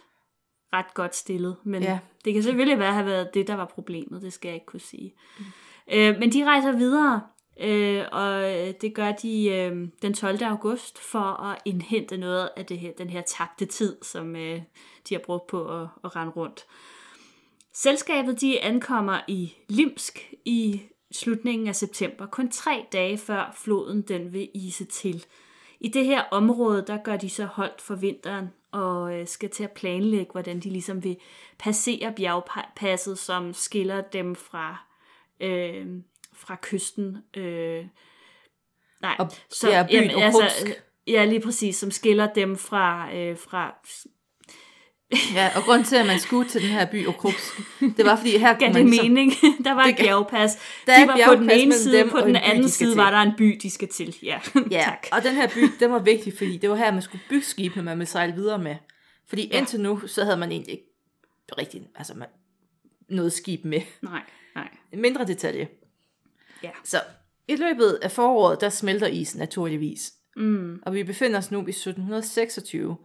ret 0.73 0.93
godt 0.93 1.15
stillet. 1.15 1.55
Men 1.63 1.83
Ja. 1.83 1.99
det 2.25 2.33
kan 2.33 2.43
selvfølgelig 2.43 2.79
være 2.79 2.87
at 2.87 2.93
have 2.93 3.05
været 3.05 3.33
det, 3.33 3.47
der 3.47 3.55
var 3.55 3.65
problemet. 3.65 4.21
Det 4.21 4.33
skal 4.33 4.47
jeg 4.49 4.55
ikke 4.55 4.65
kunne 4.65 4.79
sige. 4.79 5.13
Mm. 5.39 5.45
Øh, 5.93 6.19
men 6.19 6.31
de 6.33 6.45
rejser 6.45 6.71
videre, 6.71 7.21
øh, 7.59 8.03
og 8.11 8.41
det 8.81 8.91
gør 8.95 9.11
de 9.11 9.45
øh, 9.49 9.87
den 10.01 10.13
12. 10.13 10.43
august 10.43 10.99
for 10.99 11.19
at 11.43 11.61
indhente 11.65 12.17
noget 12.17 12.49
af 12.57 12.65
det 12.65 12.79
her, 12.79 12.91
den 12.97 13.09
her 13.09 13.21
tabte 13.21 13.65
tid, 13.65 13.97
som 14.01 14.35
øh, 14.35 14.61
de 15.09 15.13
har 15.15 15.21
brugt 15.25 15.47
på 15.47 15.81
at, 15.81 15.87
at 16.03 16.15
rende 16.15 16.31
rundt. 16.33 16.65
Selskabet 17.73 18.41
de 18.41 18.59
ankommer 18.61 19.19
i 19.27 19.53
Limsk 19.69 20.33
i 20.45 20.81
slutningen 21.11 21.67
af 21.67 21.75
september, 21.75 22.25
kun 22.25 22.51
tre 22.51 22.85
dage 22.91 23.17
før 23.17 23.55
floden 23.63 24.01
den 24.01 24.33
vil 24.33 24.49
ise 24.53 24.85
til. 24.85 25.25
I 25.83 25.87
det 25.87 26.05
her 26.05 26.23
område, 26.31 26.83
der 26.87 26.97
gør 27.03 27.17
de 27.17 27.29
så 27.29 27.45
holdt 27.45 27.81
for 27.81 27.95
vinteren 27.95 28.47
og 28.71 29.13
øh, 29.19 29.27
skal 29.27 29.49
til 29.49 29.63
at 29.63 29.71
planlægge, 29.71 30.31
hvordan 30.31 30.59
de 30.59 30.69
ligesom 30.69 31.03
vil 31.03 31.17
passere 31.59 32.13
bjergpasset, 32.17 33.17
som 33.19 33.53
skiller 33.53 34.01
dem 34.01 34.35
fra, 34.35 34.77
øh, 35.39 35.87
fra 36.33 36.57
kysten. 36.61 37.17
Øh, 37.33 37.85
nej, 39.01 39.15
Og- 39.19 39.27
ja, 39.67 39.87
byen 39.91 40.11
Okhotsk. 40.15 40.67
ja, 41.07 41.25
lige 41.25 41.41
præcis, 41.41 41.75
som 41.75 41.91
skiller 41.91 42.33
dem 42.33 42.55
fra, 42.57 43.13
øh, 43.15 43.37
fra 43.37 43.75
Ja, 45.35 45.49
og 45.55 45.63
grund 45.63 45.85
til, 45.85 45.95
at 45.95 46.05
man 46.05 46.19
skulle 46.19 46.49
til 46.49 46.61
den 46.61 46.69
her 46.69 46.85
by 46.85 47.07
Okrupsk, 47.07 47.53
det 47.97 48.05
var, 48.05 48.15
fordi 48.15 48.37
her 48.37 48.53
kunne 48.57 48.67
det 48.67 48.73
man 48.73 48.85
ligesom, 48.85 49.07
mening. 49.07 49.31
der 49.65 49.71
var 49.73 49.83
et 49.85 49.95
bjergpas. 49.97 50.57
Der 50.85 50.93
er 50.93 50.99
de 51.01 51.07
var 51.07 51.35
på 51.35 51.41
den 51.41 51.49
ene 51.51 51.73
side, 51.75 52.07
på 52.11 52.17
den 52.19 52.27
en 52.27 52.33
by, 52.33 52.37
anden 52.43 52.69
side 52.69 52.89
til. 52.91 52.97
var 52.97 53.11
der 53.11 53.17
en 53.17 53.31
by, 53.37 53.59
de 53.63 53.69
skal 53.69 53.87
til. 53.87 54.15
Ja, 54.23 54.39
Ja, 54.71 54.83
tak. 54.85 55.07
og 55.11 55.23
den 55.23 55.35
her 55.35 55.47
by, 55.47 55.59
den 55.79 55.91
var 55.91 55.99
vigtig, 55.99 56.33
fordi 56.37 56.57
det 56.57 56.69
var 56.69 56.75
her, 56.75 56.91
man 56.93 57.01
skulle 57.01 57.23
bygge 57.29 57.45
skibene, 57.45 57.83
man 57.83 57.97
ville 57.99 58.09
sejle 58.09 58.33
videre 58.33 58.59
med. 58.59 58.75
Fordi 59.29 59.47
Ja. 59.51 59.57
indtil 59.57 59.79
nu, 59.79 60.07
så 60.07 60.23
havde 60.23 60.37
man 60.37 60.51
egentlig 60.51 60.71
ikke 60.73 60.85
rigtig 61.57 61.81
altså 61.95 62.13
man, 62.13 62.27
noget 63.09 63.33
skib 63.33 63.65
med. 63.65 63.81
Nej, 64.01 64.21
nej. 64.55 64.67
En 64.93 65.01
mindre 65.01 65.25
detalje. 65.25 65.67
Ja. 66.63 66.69
Så 66.83 66.97
i 67.47 67.55
løbet 67.55 67.99
af 68.01 68.11
foråret, 68.11 68.61
der 68.61 68.69
smelter 68.69 69.07
isen 69.07 69.39
naturligvis. 69.39 70.13
Mm. 70.35 70.79
Og 70.85 70.93
vi 70.93 71.03
befinder 71.03 71.37
os 71.37 71.51
nu 71.51 71.57
i 71.57 71.69
1726, 71.69 72.97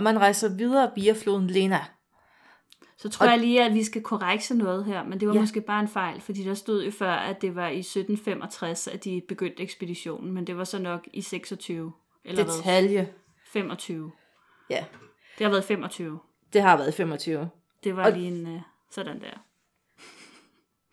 og 0.00 0.04
man 0.04 0.18
rejser 0.18 0.48
videre 0.48 0.90
via 0.96 1.12
floden 1.12 1.46
Lena. 1.46 1.84
Så 2.96 3.08
tror 3.08 3.26
Og- 3.26 3.32
jeg 3.32 3.40
lige, 3.40 3.64
at 3.64 3.74
vi 3.74 3.84
skal 3.84 4.02
korrekse 4.02 4.54
noget 4.54 4.84
her, 4.84 5.04
men 5.04 5.20
det 5.20 5.28
var 5.28 5.34
Ja. 5.34 5.40
måske 5.40 5.60
bare 5.60 5.80
en 5.80 5.88
fejl, 5.88 6.20
fordi 6.20 6.44
der 6.44 6.54
stod 6.54 6.84
jo 6.84 6.90
før, 6.90 7.12
at 7.12 7.42
det 7.42 7.54
var 7.54 7.68
i 7.68 7.82
1765, 7.82 8.88
at 8.88 9.04
de 9.04 9.22
begyndte 9.28 9.62
ekspeditionen, 9.62 10.32
men 10.32 10.46
det 10.46 10.56
var 10.56 10.64
så 10.64 10.78
nok 10.78 11.08
i 11.12 11.22
26, 11.22 11.92
eller 12.24 12.44
hvad? 12.44 12.54
Detalje. 12.54 13.12
25. 13.52 14.12
Ja, 14.70 14.84
Det 15.38 15.44
har 15.44 15.50
været 15.50 15.64
25. 15.64 16.18
det 16.52 16.62
har 16.62 16.76
været 16.76 16.94
25. 16.94 17.50
Det 17.84 17.96
var 17.96 18.04
Og- 18.04 18.12
lige 18.12 18.28
en 18.28 18.46
uh, 18.54 18.60
sådan 18.90 19.20
der. 19.20 19.44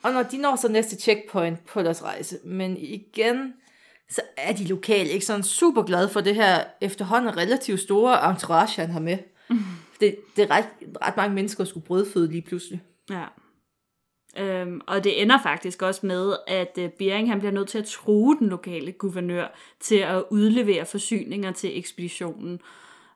Og 0.03 0.13
når 0.13 0.23
de 0.23 0.37
når 0.37 0.55
så 0.55 0.67
næste 0.71 0.95
checkpoint 0.95 1.65
på 1.65 1.81
deres 1.83 2.03
rejse, 2.03 2.39
men 2.45 2.77
igen, 2.77 3.53
så 4.09 4.21
er 4.37 4.53
de 4.53 4.67
lokale 4.67 5.09
ikke 5.09 5.25
sådan 5.25 5.43
super 5.43 5.83
glade 5.83 6.09
for 6.09 6.21
det 6.21 6.35
her 6.35 6.63
efterhånden 6.81 7.37
relativt 7.37 7.79
store 7.79 8.29
entourage, 8.29 8.81
han 8.81 8.89
har 8.91 8.99
med. 8.99 9.17
Det, 9.99 10.15
det 10.35 10.43
er 10.43 10.51
ret, 10.51 10.65
ret 11.01 11.17
mange 11.17 11.35
mennesker, 11.35 11.63
der 11.63 11.69
skulle 11.69 11.85
brødføde 11.85 12.31
lige 12.31 12.41
pludselig. 12.41 12.81
Ja. 13.09 13.23
Øhm, 14.37 14.81
og 14.87 15.03
det 15.03 15.21
ender 15.21 15.41
faktisk 15.43 15.81
også 15.81 16.05
med, 16.05 16.33
at 16.47 16.77
uh, 16.77 16.89
Bering 16.99 17.29
han 17.29 17.39
bliver 17.39 17.51
nødt 17.51 17.67
til 17.69 17.77
at 17.77 17.85
true 17.85 18.37
den 18.39 18.49
lokale 18.49 18.91
guvernør 18.91 19.55
til 19.79 19.95
at 19.95 20.23
udlevere 20.29 20.85
forsyninger 20.85 21.51
til 21.51 21.77
ekspeditionen. 21.77 22.59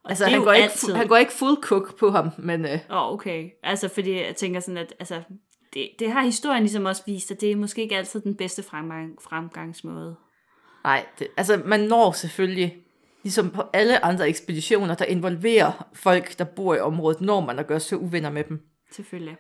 Og 0.04 0.10
Altså, 0.10 0.26
han 0.26 0.44
går, 0.44 0.52
ikke, 0.52 0.64
altid- 0.64 0.94
han 0.94 1.08
går 1.08 1.18
ikke 1.18 1.32
full 1.32 1.56
cook 1.62 1.98
på 2.00 2.10
ham, 2.10 2.30
men 2.38 2.66
øh, 2.66 2.72
Åh, 2.90 2.98
oh, 2.98 3.14
okay. 3.14 3.50
Altså, 3.64 3.88
fordi 3.88 4.12
jeg 4.12 4.36
tænker 4.36 4.60
sådan, 4.60 4.78
at 4.78 4.94
altså, 5.00 5.22
det, 5.74 5.90
det 6.00 6.12
har 6.12 6.22
historien 6.24 6.64
ligesom 6.64 6.86
også 6.86 7.04
vist, 7.06 7.32
at 7.32 7.42
det 7.42 7.52
er 7.52 7.56
måske 7.56 7.82
ikke 7.82 7.98
altid 7.98 8.22
den 8.22 8.36
bedste 8.36 8.64
fremgang, 8.64 9.22
fremgangsmåde. 9.22 10.16
Nej, 10.84 11.06
det, 11.20 11.28
altså 11.38 11.62
man 11.66 11.80
når 11.80 12.12
selvfølgelig, 12.12 12.78
ligesom 13.24 13.50
på 13.50 13.64
alle 13.74 14.06
andre 14.06 14.30
ekspeditioner, 14.30 14.96
der 14.96 15.06
involverer 15.06 15.88
folk, 15.94 16.40
der 16.40 16.44
bor 16.44 16.76
i 16.76 16.80
området, 16.80 17.22
når 17.22 17.40
man 17.42 17.60
at 17.60 17.68
gøre 17.68 17.80
så 17.80 17.96
uvenner 17.96 18.30
med 18.30 18.44
dem. 18.44 18.62
Selvfølgelig. 18.92 19.38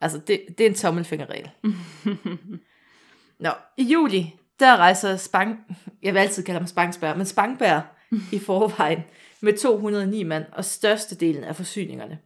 Altså, 0.00 0.18
det, 0.18 0.40
det 0.58 0.66
er 0.66 0.68
en 0.68 0.74
tommelfingerregel. 0.74 1.50
Nå, 3.40 3.50
i 3.76 3.82
juli, 3.82 4.34
der 4.60 4.76
rejser 4.76 5.16
Spang, 5.16 5.76
jeg 6.02 6.14
vil 6.14 6.20
altid 6.20 6.42
kalde 6.42 6.60
ham 6.60 6.66
Spangsberg, 6.66 7.16
men 7.16 7.26
Spangberg 7.26 7.82
i 8.32 8.38
forvejen 8.38 9.02
med 9.40 9.58
209 9.58 10.22
mand 10.22 10.44
og 10.52 10.64
størstedelen 10.64 11.44
af 11.44 11.56
forsyningerne. 11.56 12.18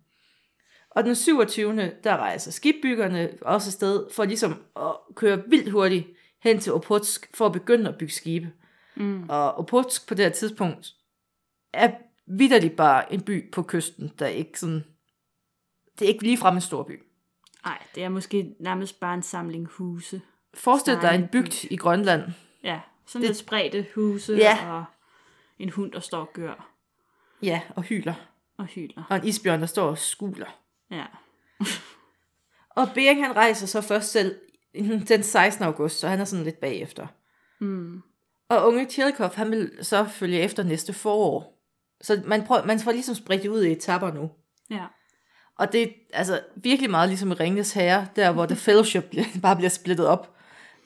Og 0.90 1.04
den 1.04 1.14
27. 1.14 1.92
der 2.04 2.16
rejser 2.16 2.50
skibbyggerne 2.50 3.30
også 3.42 3.68
afsted 3.68 4.06
for 4.12 4.24
ligesom 4.24 4.62
at 4.76 5.14
køre 5.14 5.42
vildt 5.48 5.70
hurtigt 5.70 6.06
hen 6.42 6.58
til 6.60 6.72
Opotsk 6.72 7.30
for 7.34 7.46
at 7.46 7.52
begynde 7.52 7.88
at 7.88 7.98
bygge 7.98 8.12
skibe. 8.14 8.52
Mm. 8.94 9.26
Og 9.28 9.54
Opotsk 9.54 10.08
på 10.08 10.14
det 10.14 10.24
her 10.24 10.32
tidspunkt 10.32 10.94
er 11.72 11.90
vidderligt 12.26 12.76
bare 12.76 13.12
en 13.12 13.20
by 13.22 13.50
på 13.52 13.62
kysten, 13.62 14.12
der 14.18 14.26
ikke 14.26 14.60
sådan... 14.60 14.84
Det 15.98 16.04
er 16.04 16.08
ikke 16.08 16.22
ligefrem 16.24 16.54
en 16.54 16.60
stor 16.60 16.82
by. 16.82 17.02
Nej, 17.64 17.82
det 17.94 18.04
er 18.04 18.08
måske 18.08 18.54
nærmest 18.60 19.00
bare 19.00 19.14
en 19.14 19.22
samling 19.22 19.66
huse. 19.66 20.20
Forestil 20.54 20.98
dig 21.02 21.14
en 21.14 21.28
bygd 21.28 21.64
i 21.70 21.76
Grønland. 21.76 22.22
Ja, 22.62 22.80
sådan 23.06 23.22
Det- 23.22 23.28
lidt 23.28 23.38
spredte 23.38 23.86
huse 23.94 24.32
Ja. 24.34 24.72
og 24.72 24.84
en 25.58 25.70
hund, 25.70 25.92
der 25.92 26.00
står 26.00 26.20
og 26.20 26.30
gør 26.32 26.68
Ja, 27.42 27.60
og 27.76 27.82
hyler. 27.82 28.14
og 28.58 28.66
hyler. 28.66 29.02
Og 29.10 29.16
en 29.16 29.24
isbjørn, 29.26 29.60
der 29.60 29.66
står 29.66 29.88
og 29.88 29.98
skuler. 29.98 30.58
Ja. 30.90 31.04
Og 32.70 32.88
Bering, 32.94 33.26
han 33.26 33.36
rejser 33.36 33.66
så 33.66 33.80
først 33.80 34.12
selv 34.12 34.40
den 35.08 35.22
16. 35.22 35.64
august, 35.64 35.98
så 35.98 36.08
han 36.08 36.20
er 36.20 36.24
sådan 36.24 36.44
lidt 36.44 36.60
bagefter. 36.60 37.06
Mm. 37.60 38.02
Og 38.48 38.66
unge 38.66 38.86
Tjelkov, 38.86 39.30
han 39.34 39.50
vil 39.50 39.70
så 39.82 40.04
følge 40.04 40.40
efter 40.40 40.62
næste 40.62 40.92
forår. 40.92 41.62
Så 42.00 42.22
man, 42.24 42.46
prøver, 42.46 42.64
man 42.64 42.78
får 42.78 42.92
ligesom 42.92 43.14
spredt 43.14 43.46
ud 43.46 43.62
i 43.62 43.72
etapper 43.72 44.12
nu. 44.12 44.30
Ja. 44.70 44.86
Og 45.58 45.72
det 45.72 45.82
er 45.82 45.88
altså 46.12 46.40
virkelig 46.56 46.90
meget 46.90 47.08
ligesom 47.08 47.32
i 47.32 47.34
Herre, 47.74 48.06
der 48.16 48.32
hvor 48.32 48.46
The 48.46 48.56
Fellowship 48.56 49.04
bare 49.42 49.56
bliver 49.56 49.68
splittet 49.68 50.06
op. 50.06 50.36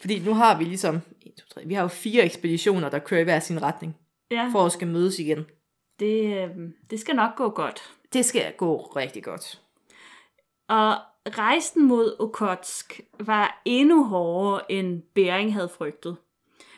Fordi 0.01 0.19
nu 0.19 0.35
har 0.35 0.59
vi 0.59 0.65
ligesom, 0.65 1.03
1, 1.27 1.33
2, 1.37 1.45
3, 1.55 1.67
vi 1.67 1.75
har 1.75 1.83
jo 1.83 1.89
fire 1.89 2.25
ekspeditioner, 2.25 2.89
der 2.89 2.99
kører 2.99 3.21
i 3.21 3.25
hver 3.25 3.41
sin 3.41 3.63
retning, 3.63 3.97
Ja, 4.31 4.49
for 4.53 4.67
at 4.67 4.73
skal 4.73 4.89
mødes 4.89 5.19
igen. 5.19 5.45
det, 6.01 6.37
øh, 6.37 6.49
det 6.91 7.01
skal 7.01 7.17
nok 7.17 7.37
gå 7.37 7.49
godt. 7.49 7.81
Det 8.13 8.25
skal 8.25 8.53
gå 8.57 8.77
rigtig 8.77 9.25
godt. 9.25 9.61
Og 10.69 10.95
rejsen 11.39 11.85
mod 11.89 12.17
Okotsk 12.19 13.01
var 13.21 13.63
endnu 13.65 14.05
hårdere, 14.05 14.73
end 14.73 15.03
Bering 15.15 15.55
havde 15.55 15.69
frygtet. 15.69 16.17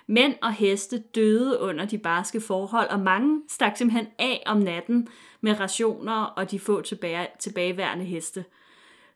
Mænd 0.06 0.34
og 0.42 0.52
heste 0.52 0.98
døde 0.98 1.60
under 1.60 1.84
de 1.84 1.98
barske 1.98 2.40
forhold, 2.40 2.88
og 2.88 3.00
mange 3.00 3.42
stak 3.48 3.76
simpelthen 3.76 4.06
af 4.18 4.42
om 4.46 4.58
natten 4.58 5.08
med 5.40 5.60
rationer 5.60 6.24
og 6.24 6.50
de 6.50 6.60
få 6.60 6.80
tilbage, 6.80 7.28
tilbageværende 7.38 8.04
heste. 8.04 8.44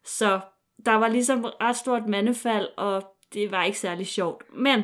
Så 0.05 0.40
der 0.87 0.94
var 0.94 1.09
ligesom 1.09 1.44
ret 1.44 1.77
stort 1.77 2.09
mandefald, 2.09 2.68
og 2.77 3.03
det 3.33 3.51
var 3.51 3.64
ikke 3.64 3.79
særlig 3.79 4.07
sjovt. 4.07 4.44
Men 4.55 4.83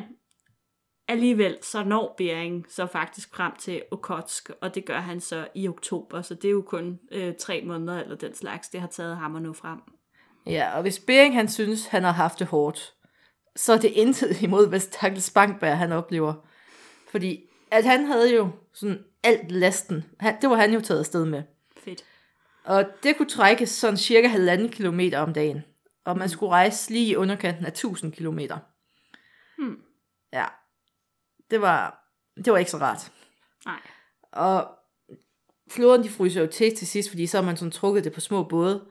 alligevel 1.07 1.57
så 1.61 1.83
når 1.83 2.13
Bering 2.17 2.65
så 2.69 2.85
faktisk 2.85 3.35
frem 3.35 3.55
til 3.59 3.83
Okotsk, 3.91 4.51
og 4.61 4.75
det 4.75 4.85
gør 4.85 4.99
han 4.99 5.19
så 5.19 5.47
i 5.55 5.67
oktober, 5.67 6.21
så 6.21 6.35
det 6.35 6.45
er 6.45 6.51
jo 6.51 6.61
kun 6.61 6.99
øh, 7.11 7.33
tre 7.39 7.63
måneder 7.65 8.01
eller 8.01 8.15
den 8.15 8.33
slags, 8.33 8.69
det 8.69 8.81
har 8.81 8.87
taget 8.87 9.17
ham 9.17 9.35
at 9.35 9.41
nå 9.41 9.53
frem. 9.53 9.79
Ja, 10.45 10.75
og 10.75 10.81
hvis 10.81 10.99
Bering 10.99 11.35
han 11.35 11.49
synes, 11.49 11.87
han 11.87 12.03
har 12.03 12.11
haft 12.11 12.39
det 12.39 12.47
hårdt, 12.47 12.93
så 13.55 13.73
er 13.73 13.77
det 13.77 13.91
intet 13.91 14.41
imod, 14.41 14.69
hvad 14.69 14.79
Stakkels 14.79 15.31
Bankberg 15.31 15.77
han 15.77 15.91
oplever. 15.91 16.33
Fordi 17.11 17.49
at 17.71 17.85
han 17.85 18.05
havde 18.05 18.35
jo 18.35 18.49
sådan 18.73 19.03
alt 19.23 19.51
lasten, 19.51 20.05
han, 20.19 20.41
det 20.41 20.49
var 20.49 20.55
han 20.55 20.73
jo 20.73 20.81
taget 20.81 20.99
afsted 20.99 21.25
med. 21.25 21.43
Fedt. 21.77 22.03
Og 22.63 22.85
det 23.03 23.17
kunne 23.17 23.29
trækkes 23.29 23.69
sådan 23.69 23.97
cirka 23.97 24.27
halvanden 24.27 24.69
kilometer 24.69 25.19
om 25.19 25.33
dagen. 25.33 25.63
Og 26.05 26.17
man 26.17 26.29
skulle 26.29 26.51
rejse 26.51 26.91
lige 26.91 27.11
i 27.11 27.15
underkanten 27.15 27.65
af 27.65 27.69
1000 27.69 28.11
kilometer. 28.11 28.57
Hmm. 29.57 29.79
Ja, 30.33 30.45
det 31.51 31.61
var, 31.61 32.07
det 32.45 32.53
var 32.53 32.57
ikke 32.57 32.71
så 32.71 32.77
rart. 32.77 33.11
Nej. 33.65 33.79
Og 34.31 34.69
floderne 35.71 36.03
de 36.03 36.09
fryser 36.09 36.41
jo 36.41 36.47
til 36.47 36.75
til 36.75 36.87
sidst, 36.87 37.09
fordi 37.09 37.27
så 37.27 37.37
har 37.37 37.45
man 37.45 37.57
sådan 37.57 37.71
trukket 37.71 38.03
det 38.03 38.13
på 38.13 38.19
små 38.19 38.43
både. 38.43 38.85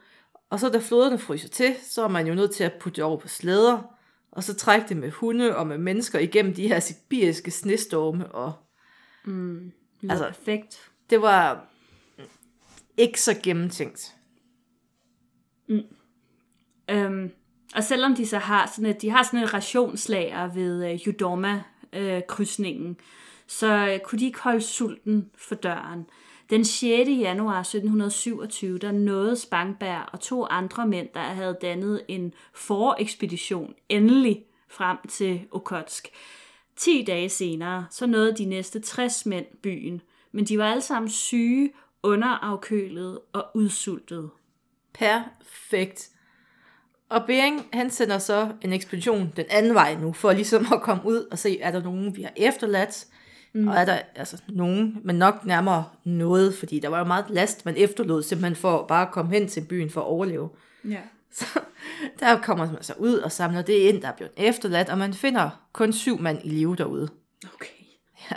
Og 0.53 0.61
så 0.61 0.69
da 0.69 0.79
floderne 0.79 1.19
fryser 1.19 1.49
til, 1.49 1.75
så 1.83 2.05
er 2.05 2.09
man 2.09 2.27
jo 2.27 2.35
nødt 2.35 2.51
til 2.51 2.65
at 2.65 2.73
putte 2.81 2.97
det 2.97 3.05
over 3.05 3.17
på 3.17 3.29
slæder, 3.29 3.83
og 4.33 4.45
så 4.45 4.55
trække 4.55 4.89
det 4.89 4.97
med 4.97 5.11
hunde 5.11 5.57
og 5.57 5.67
med 5.67 5.79
mennesker 5.79 6.19
igennem 6.19 6.55
de 6.55 6.69
her 6.69 6.81
sibiriske 6.81 7.51
snestorme. 7.51 8.33
Og 8.35 8.53
Mm, 9.25 9.73
Altså- 10.11 10.27
perfekt. 10.27 10.91
det 11.11 11.23
var 11.23 11.67
ikke 12.97 13.21
så 13.21 13.41
gennemtænkt. 13.43 14.17
Øhm, 16.91 17.31
og 17.75 17.85
selvom 17.85 18.15
de 18.15 18.27
så 18.27 18.39
har 18.39 18.67
sådan 18.67 18.87
et, 18.91 19.03
de 19.03 19.11
har 19.11 19.23
sådan 19.23 19.41
et 19.45 19.55
rationslager 19.55 20.55
ved 20.55 20.91
øh, 20.93 21.07
Judoma 21.07 21.63
øh, 21.93 22.23
så 23.47 23.89
øh, 23.89 24.01
kunne 24.01 24.19
de 24.19 24.25
ikke 24.25 24.41
holde 24.41 24.63
sulten 24.63 25.31
for 25.39 25.55
døren. 25.55 26.07
Den 26.51 26.65
6. 26.65 27.11
januar 27.11 27.61
1727, 27.61 28.79
der 28.79 28.93
nåede 28.93 29.37
Spangberg 29.37 30.09
og 30.13 30.21
to 30.21 30.47
andre 30.47 30.87
mænd, 30.87 31.09
der 31.15 31.21
havde 31.21 31.59
dannet 31.63 32.03
en 32.09 32.35
forekspedition, 32.55 33.75
endelig 33.89 34.45
frem 34.69 34.97
til 35.09 35.41
Okotsk. 35.51 36.09
10 36.77 37.05
dage 37.07 37.29
senere, 37.29 37.87
så 37.91 38.07
nåede 38.07 38.37
de 38.37 38.45
næste 38.45 38.81
60 38.81 39.27
mænd 39.27 39.47
byen, 39.63 40.01
men 40.33 40.45
de 40.45 40.59
var 40.59 40.71
alle 40.71 40.83
sammen 40.83 41.11
syge, 41.11 41.73
underafkølede 42.03 43.21
og 43.33 43.47
udsultede. 43.55 44.31
Perfekt. 44.95 46.09
Og 47.09 47.27
Bering, 47.27 47.69
han 47.73 47.91
sender 47.91 48.19
så 48.19 48.53
en 48.63 48.73
ekspedition 48.73 49.33
den 49.37 49.45
anden 49.51 49.75
vej 49.75 49.95
nu, 49.95 50.13
for 50.13 50.33
ligesom 50.33 50.67
at 50.73 50.83
komme 50.83 51.07
ud 51.07 51.29
og 51.31 51.39
se, 51.39 51.61
er 51.61 51.71
der 51.71 51.83
nogen, 51.83 52.17
vi 52.17 52.23
har 52.23 52.33
efterladt, 52.37 53.07
mm. 53.53 53.69
og 53.69 53.75
er 53.75 53.85
der 53.85 53.99
altså 54.15 54.43
nogen, 54.49 54.99
men 55.05 55.17
nok 55.17 55.45
nærmere 55.45 55.85
noget, 56.05 56.55
fordi 56.55 56.81
der 56.81 56.89
var 56.89 56.99
jo 56.99 57.05
meget 57.05 57.25
last, 57.29 57.65
man 57.65 57.77
efterlod 57.77 58.23
simpelthen 58.23 58.57
for 58.57 58.87
bare 58.87 59.07
at 59.07 59.13
komme 59.13 59.33
hen 59.33 59.49
til 59.49 59.61
byen 59.61 59.91
for 59.91 60.01
at 60.01 60.07
overleve. 60.07 60.51
Ja. 60.89 61.01
Så 61.33 61.47
der 62.21 62.41
kommer 62.41 62.67
man 62.73 62.83
så 62.83 62.95
ud 62.99 63.15
og 63.15 63.33
samler 63.33 63.63
det 63.63 63.73
ind, 63.73 64.03
der 64.03 64.09
er 64.09 64.17
blevet 64.17 64.33
efterladt, 64.37 64.89
og 64.89 64.99
man 64.99 65.15
finder 65.15 65.69
kun 65.73 65.93
syv 65.93 66.21
mand 66.21 66.39
i 66.45 66.49
live 66.49 66.77
derude. 66.77 67.09
Okay. 67.55 67.85
Ja. 68.31 68.37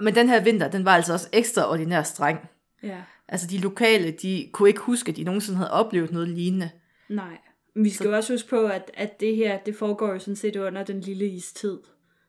Men 0.00 0.14
den 0.14 0.28
her 0.28 0.40
vinter, 0.40 0.68
den 0.68 0.84
var 0.84 0.94
altså 0.94 1.12
også 1.12 1.28
ekstraordinært 1.32 2.06
streng. 2.06 2.38
Ja. 2.82 2.96
Altså 3.28 3.46
de 3.46 3.58
lokale, 3.58 4.10
de 4.22 4.48
kunne 4.52 4.68
ikke 4.68 4.80
huske, 4.80 5.10
at 5.10 5.16
de 5.16 5.24
nogensinde 5.24 5.56
havde 5.56 5.70
oplevet 5.70 6.12
noget 6.12 6.28
lignende. 6.28 6.70
Nej. 7.08 7.38
Men 7.74 7.84
vi 7.84 7.90
skal 7.90 8.06
jo 8.06 8.16
også 8.16 8.32
huske 8.32 8.48
på, 8.48 8.66
at, 8.66 8.90
at 8.94 9.20
det 9.20 9.36
her, 9.36 9.58
det 9.58 9.76
foregår 9.76 10.12
jo 10.12 10.18
sådan 10.18 10.36
set 10.36 10.56
under 10.56 10.84
den 10.84 11.00
lille 11.00 11.26
istid. 11.26 11.78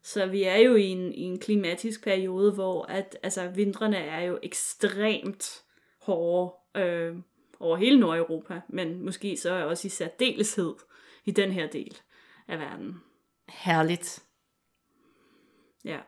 Så 0.04 0.26
vi 0.26 0.44
er 0.44 0.58
jo 0.58 0.76
i 0.76 0.86
en, 0.86 1.14
i 1.14 1.22
en 1.22 1.40
klimatisk 1.40 2.04
periode, 2.04 2.52
hvor 2.52 2.86
at, 2.86 3.18
altså, 3.24 3.48
vintrene 3.48 3.98
er 3.98 4.22
jo 4.22 4.40
ekstremt 4.44 5.64
hårde 6.02 6.82
øh, 6.82 7.16
over 7.60 7.78
hele 7.78 8.00
Nordeuropa, 8.00 8.62
men 8.70 9.06
måske 9.06 9.38
så 9.38 9.54
også 9.54 9.88
i 9.88 9.90
særdeleshed 9.90 10.74
i 11.26 11.32
den 11.32 11.52
her 11.52 11.68
del 11.68 11.98
af 12.48 12.60
verden. 12.60 12.96
Herligt. 13.50 14.24
Ja. 15.86 16.00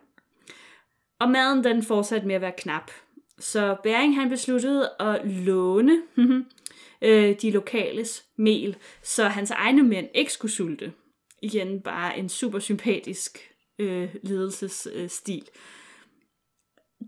Og 1.20 1.30
maden 1.30 1.64
den 1.64 1.84
fortsatte 1.84 2.28
med 2.28 2.36
at 2.36 2.42
være 2.42 2.54
knap. 2.58 2.92
Så 3.40 3.78
Bering 3.84 4.16
han 4.16 4.30
besluttede 4.30 4.92
at 5.00 5.32
låne 5.32 6.02
øh, 7.02 7.36
de 7.42 7.52
lokales 7.52 8.26
mel, 8.36 8.78
så 9.04 9.28
hans 9.28 9.52
egne 9.52 9.84
mænd 9.84 10.10
ikke 10.14 10.34
skulle 10.34 10.52
sulte. 10.52 10.94
Igen 11.42 11.82
bare 11.82 12.18
en 12.18 12.30
super 12.30 12.60
sympatisk 12.60 13.55
øh, 13.80 14.16
ledelsesstil. 14.24 15.50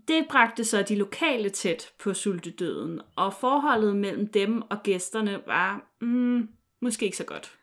Det 0.08 0.26
bragte 0.30 0.64
så 0.64 0.82
de 0.82 0.96
lokale 0.96 1.50
tæt 1.50 1.92
på 1.98 2.14
sultedøden, 2.14 3.00
og 3.16 3.34
forholdet 3.34 3.96
mellem 3.96 4.28
dem 4.28 4.62
og 4.62 4.82
gæsterne 4.82 5.42
var 5.46 5.94
mm, 6.00 6.48
måske 6.80 7.04
ikke 7.04 7.16
så 7.16 7.24
godt. 7.24 7.58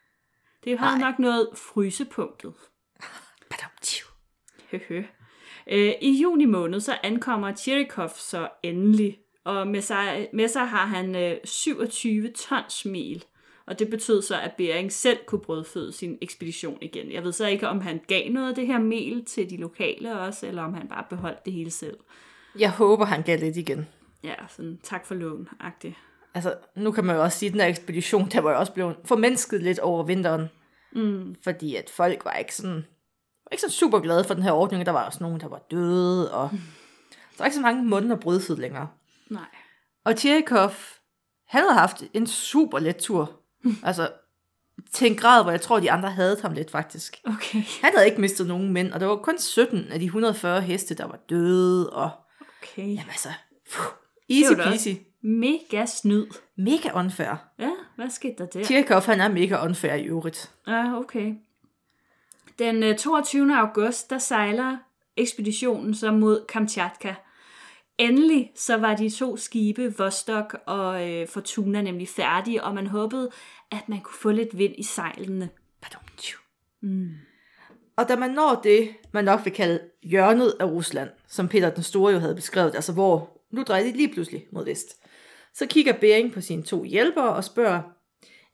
Det 0.64 0.80
havde 0.80 1.00
nok 1.00 1.20
noget 1.20 1.50
frysepunktet. 1.56 2.54
Badum-tiu. 3.50 4.08
Høhø. 4.72 5.04
Øh, 5.68 5.94
I 6.02 6.22
juni 6.22 6.46
måned 6.46 6.80
så 6.80 6.98
ankommer 7.04 7.56
Chirikov 7.56 8.10
så 8.16 8.50
endelig, 8.64 9.20
og 9.44 9.68
med 9.68 9.82
sig, 9.82 10.30
med 10.34 10.48
sig 10.48 10.68
har 10.68 10.86
han 10.86 11.16
øh, 11.16 11.38
27 11.44 12.32
tons 12.32 12.86
mel. 12.86 13.24
Og 13.68 13.80
det 13.80 13.90
betød 13.90 14.22
så, 14.22 14.40
at 14.40 14.52
Bering 14.58 14.92
selv 14.92 15.18
kunne 15.26 15.42
brødføde 15.42 15.92
sin 15.92 16.18
ekspedition 16.22 16.78
igen. 16.82 17.12
Jeg 17.12 17.24
ved 17.24 17.32
så 17.32 17.48
ikke, 17.48 17.68
om 17.68 17.82
han 17.82 18.02
gav 18.08 18.30
noget 18.30 18.50
af 18.50 18.56
det 18.56 18.68
her 18.68 18.80
mel 18.80 19.26
til 19.26 19.50
de 19.50 19.58
lokale 19.58 20.20
også, 20.20 20.48
eller 20.48 20.64
om 20.64 20.74
han 20.74 20.88
bare 20.88 21.04
beholdt 21.10 21.46
det 21.46 21.54
hele 21.54 21.72
selv. 21.72 21.98
Jeg 22.60 22.72
håber, 22.72 23.06
han 23.06 23.22
gav 23.22 23.40
lidt 23.40 23.58
igen. 23.58 23.88
Ja, 24.24 24.34
sådan 24.50 24.80
tak 24.84 25.06
for 25.06 25.16
lån 25.16 25.50
agtigt 25.60 25.96
Altså, 26.34 26.56
nu 26.76 26.92
kan 26.92 27.06
man 27.06 27.16
jo 27.16 27.24
også 27.24 27.38
sige, 27.40 27.48
at 27.48 27.54
den 27.54 27.62
her 27.62 27.68
ekspedition, 27.68 28.30
der 28.32 28.42
var 28.42 28.52
jo 28.52 28.60
også 28.60 28.74
blevet 28.74 28.96
formennesket 29.06 29.64
lidt 29.64 29.80
over 29.80 30.04
vinteren. 30.04 30.50
Mm. 30.92 31.36
Fordi 31.44 31.76
at 31.76 31.90
folk 31.90 32.26
var 32.26 32.34
ikke 32.34 32.56
sådan, 32.56 32.86
var 33.46 33.52
ikke 33.52 33.62
sådan 33.62 33.72
super 33.72 34.00
glade 34.00 34.24
for 34.24 34.34
den 34.34 34.44
her 34.44 34.52
ordning. 34.52 34.86
Der 34.86 34.92
var 34.92 35.06
også 35.06 35.20
nogen, 35.22 35.40
der 35.40 35.48
var 35.48 35.62
døde, 35.72 36.34
og 36.34 36.50
der 37.02 37.38
var 37.38 37.46
ikke 37.46 37.56
så 37.56 37.62
mange 37.62 37.84
måneder 37.84 38.16
brødfød 38.16 38.58
længere. 38.58 38.88
Nej. 39.30 39.46
Og 40.06 40.16
Tjerikov, 40.16 40.72
han 41.48 41.62
havde 41.62 41.74
haft 41.74 42.04
en 42.14 42.28
super 42.28 42.80
let 42.80 42.98
tur. 42.98 43.45
altså, 43.84 44.10
til 44.92 45.12
en 45.12 45.16
grad, 45.18 45.44
hvor 45.44 45.52
jeg 45.52 45.62
tror, 45.62 45.80
de 45.80 45.92
andre 45.92 46.12
havde 46.12 46.38
ham 46.42 46.54
lidt 46.54 46.72
faktisk. 46.72 47.22
Okay. 47.26 47.64
Han 47.82 47.92
havde 47.94 48.06
ikke 48.06 48.22
mistet 48.22 48.48
nogen 48.48 48.74
mænd, 48.74 48.92
og 48.92 49.00
der 49.00 49.06
var 49.06 49.16
kun 49.16 49.40
17 49.40 49.88
af 49.92 50.00
de 50.00 50.06
140 50.06 50.62
heste, 50.62 50.96
der 50.96 51.06
var 51.06 51.20
døde, 51.30 51.90
og 51.90 52.10
Okay. 52.62 52.88
jamen 52.88 53.10
altså, 53.10 53.30
puh, 53.72 53.86
easy 54.30 54.50
Det 54.50 54.58
peasy. 54.58 54.90
Mega 55.22 55.86
snyd. 55.86 56.28
Mega 56.56 56.90
unfair. 56.96 57.36
Ja, 57.60 57.72
hvad 57.96 58.10
skete 58.10 58.36
der 58.38 58.46
der? 58.46 58.64
Tjerikov, 58.64 59.02
han 59.02 59.22
er 59.22 59.28
mega 59.28 59.66
unfair 59.66 59.94
i 59.94 60.04
øvrigt. 60.04 60.52
Ja, 60.68 60.98
okay. 60.98 61.34
Den 62.60 62.84
øh, 62.84 62.98
22. 62.98 63.56
august, 63.58 64.10
der 64.10 64.18
sejler 64.18 64.78
ekspeditionen 65.18 65.96
så 65.96 66.12
mod 66.12 66.46
Kamchatka. 66.50 67.14
Endelig 67.98 68.52
så 68.56 68.78
var 68.78 68.96
de 68.96 69.10
to 69.10 69.38
skibe, 69.38 69.98
Vostok 69.98 70.58
og 70.66 71.12
øh, 71.12 71.28
Fortuna, 71.28 71.82
nemlig 71.82 72.10
færdige, 72.10 72.64
og 72.64 72.76
man 72.76 72.88
håbede, 72.88 73.30
at 73.72 73.90
man 73.90 74.02
kunne 74.02 74.18
få 74.22 74.32
lidt 74.32 74.58
vind 74.58 74.74
i 74.78 74.84
sejlene. 74.84 75.50
Mm. 76.82 77.10
Og 77.98 78.08
da 78.08 78.16
man 78.16 78.30
når 78.30 78.62
det, 78.64 78.90
man 79.12 79.26
nok 79.26 79.46
vil 79.46 79.54
kalde 79.54 79.80
hjørnet 80.04 80.54
af 80.60 80.66
Rusland, 80.66 81.10
som 81.28 81.48
Peter 81.48 81.70
den 81.70 81.84
Store 81.84 82.14
jo 82.14 82.20
havde 82.20 82.36
beskrevet, 82.36 82.76
altså 82.76 82.94
hvor 82.94 83.42
nu 83.52 83.64
drejer 83.64 83.84
de 83.84 83.92
lige 83.92 84.14
pludselig 84.14 84.46
mod 84.52 84.66
vest, 84.66 84.88
så 85.54 85.66
kigger 85.66 85.94
Bering 85.94 86.34
på 86.34 86.42
sine 86.42 86.64
to 86.64 86.84
hjælpere 86.84 87.34
og 87.34 87.44
spørger, 87.44 87.82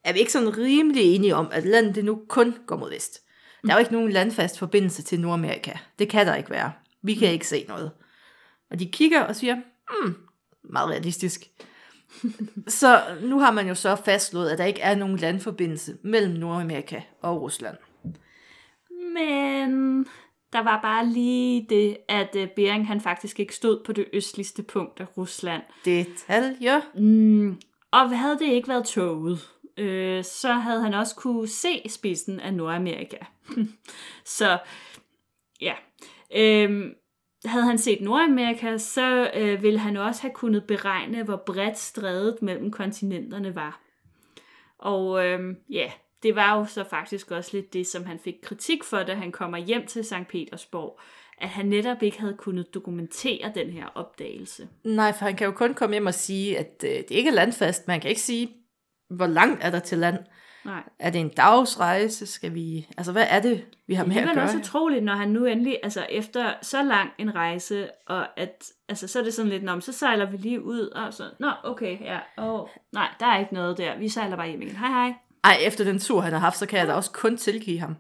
er 0.04 0.14
vi 0.14 0.20
ikke 0.20 0.32
sådan 0.32 0.58
rimelig 0.58 1.16
enige 1.16 1.36
om, 1.36 1.50
at 1.52 1.66
landet 1.66 1.96
det 1.96 2.06
nu 2.06 2.22
kun 2.30 2.56
går 2.68 2.78
mod 2.78 2.90
vest? 2.90 3.22
Der 3.64 3.70
er 3.70 3.74
jo 3.74 3.80
ikke 3.80 3.94
nogen 3.94 4.12
landfast 4.12 4.60
forbindelse 4.60 5.04
til 5.04 5.20
Nordamerika. 5.20 5.72
Det 6.00 6.10
kan 6.10 6.28
der 6.28 6.36
ikke 6.36 6.50
være. 6.50 6.72
Vi 7.04 7.16
kan 7.16 7.32
ikke 7.32 7.48
se 7.48 7.66
noget. 7.68 7.92
Og 8.72 8.80
de 8.80 8.86
kigger 8.86 9.22
og 9.22 9.36
siger, 9.36 9.56
hmm, 9.56 10.16
meget 10.64 10.90
realistisk. 10.90 11.42
så 12.68 13.02
nu 13.24 13.40
har 13.40 13.52
man 13.52 13.68
jo 13.68 13.76
så 13.76 13.96
fastslået, 13.96 14.50
at 14.50 14.58
der 14.58 14.66
ikke 14.66 14.82
er 14.82 14.96
nogen 14.96 15.18
landforbindelse 15.18 15.98
mellem 16.04 16.34
Nordamerika 16.34 17.02
og 17.22 17.42
Rusland. 17.42 17.78
Men 19.14 20.06
der 20.54 20.64
var 20.64 20.80
bare 20.82 21.06
lige 21.06 21.66
det, 21.70 21.98
at 22.10 22.36
øh, 22.36 22.48
Bering 22.56 22.88
han 22.88 23.02
faktisk 23.02 23.40
ikke 23.40 23.56
stod 23.56 23.84
på 23.86 23.94
det 23.94 24.06
østligste 24.14 24.64
punkt 24.64 25.00
af 25.00 25.18
Rusland. 25.18 25.62
Detaljer. 25.86 26.82
Mm, 26.96 27.62
og 27.92 28.20
havde 28.20 28.40
det 28.40 28.46
ikke 28.46 28.68
været 28.68 28.86
toget, 28.86 29.50
øh, 29.78 30.24
så 30.24 30.54
havde 30.54 30.82
han 30.82 30.94
også 30.94 31.16
kunne 31.16 31.48
se 31.48 31.90
spidsen 31.90 32.40
af 32.40 32.54
Nordamerika. 32.54 33.18
så 34.38 34.58
ja, 35.62 35.74
øh, 36.36 36.92
havde 37.46 37.66
han 37.66 37.78
set 37.78 38.02
Nordamerika, 38.02 38.78
så 38.78 39.32
øh, 39.34 39.64
ville 39.64 39.80
han 39.80 39.98
også 39.98 40.22
have 40.22 40.34
kunnet 40.34 40.64
beregne, 40.64 41.24
hvor 41.24 41.44
bredt 41.46 41.78
strædet 41.78 42.42
mellem 42.42 42.72
kontinenterne 42.72 43.56
var. 43.56 43.82
Og 44.78 45.26
øh, 45.26 45.56
ja, 45.70 45.92
det 46.24 46.36
var 46.36 46.58
jo 46.58 46.66
så 46.66 46.84
faktisk 46.84 47.32
også 47.32 47.50
lidt 47.54 47.74
det, 47.74 47.88
som 47.88 48.06
han 48.06 48.20
fik 48.20 48.36
kritik 48.44 48.84
for, 48.84 49.04
da 49.04 49.14
han 49.14 49.32
kommer 49.32 49.58
hjem 49.58 49.86
til 49.88 50.04
St. 50.04 50.28
Petersborg, 50.30 51.00
at 51.38 51.50
han 51.50 51.66
netop 51.66 52.04
ikke 52.04 52.20
havde 52.20 52.36
kunnet 52.38 52.74
dokumentere 52.74 53.52
den 53.56 53.70
her 53.70 53.86
opdagelse. 53.96 54.68
Nej, 54.84 55.14
for 55.14 55.26
han 55.26 55.36
kan 55.36 55.46
jo 55.46 55.52
kun 55.52 55.74
komme 55.74 55.94
hjem 55.94 56.06
og 56.06 56.14
sige, 56.14 56.58
at 56.58 56.84
øh, 56.86 56.90
det 56.90 57.12
ikke 57.12 57.30
er 57.30 57.34
landfast. 57.34 57.88
Man 57.88 58.02
kan 58.02 58.10
ikke 58.10 58.22
sige, 58.22 58.50
hvor 59.10 59.28
langt 59.28 59.64
er 59.64 59.70
der 59.70 59.80
til 59.80 59.98
land. 59.98 60.18
Nej. 60.66 60.84
Er 61.00 61.10
det 61.10 61.22
en 61.22 61.30
dagsrejse? 61.30 62.26
Skal 62.28 62.54
vi... 62.54 62.88
Altså, 62.98 63.12
hvad 63.12 63.26
er 63.30 63.40
det, 63.42 63.66
vi 63.88 63.94
har 63.94 64.06
med 64.06 64.16
Det 64.16 64.22
at 64.22 64.28
er 64.30 64.34
gøre? 64.34 64.44
også 64.44 64.56
her? 64.58 64.64
utroligt, 64.64 65.04
når 65.04 65.16
han 65.16 65.30
nu 65.30 65.46
endelig, 65.46 65.78
altså 65.84 66.06
efter 66.10 66.54
så 66.62 66.84
lang 66.84 67.10
en 67.18 67.36
rejse, 67.36 67.90
og 68.08 68.40
at, 68.40 68.64
altså 68.90 69.08
så 69.08 69.20
er 69.20 69.24
det 69.24 69.34
sådan 69.34 69.52
lidt, 69.52 69.64
men 69.64 69.82
så 69.82 69.92
sejler 69.92 70.32
vi 70.32 70.38
lige 70.38 70.64
ud, 70.64 70.80
og 70.88 71.14
så, 71.14 71.24
nå, 71.40 71.52
okay, 71.64 71.98
ja, 72.02 72.20
åh, 72.38 72.68
nej, 72.94 73.08
der 73.20 73.26
er 73.26 73.40
ikke 73.40 73.54
noget 73.54 73.78
der, 73.78 73.98
vi 73.98 74.10
sejler 74.10 74.36
bare 74.36 74.48
hjem 74.48 74.62
igen, 74.62 74.76
hej 74.76 74.90
hej. 74.90 75.14
Ej, 75.44 75.58
efter 75.62 75.84
den 75.84 76.00
tur, 76.00 76.22
han 76.22 76.34
har 76.34 76.40
haft, 76.40 76.58
så 76.58 76.66
kan 76.66 76.80
jeg 76.80 76.88
da 76.88 76.94
også 76.94 77.12
kun 77.12 77.38
tilgive 77.38 77.80
ham. 77.80 77.96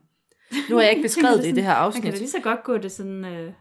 Nu 0.69 0.75
har 0.75 0.81
jeg 0.83 0.91
ikke 0.91 1.03
beskrevet 1.09 1.37
det 1.43 1.49
i 1.49 1.51
det 1.51 1.63
her 1.63 1.73
Han 1.73 1.91
kan 1.91 2.01
da 2.01 2.07
afsnit. 2.07 2.19
lige 2.19 2.29
så 2.31 2.39
godt 2.43 2.63
gå 2.63 2.77
det 2.77 2.91
sådan, 2.91 3.25
øh, 3.25 3.53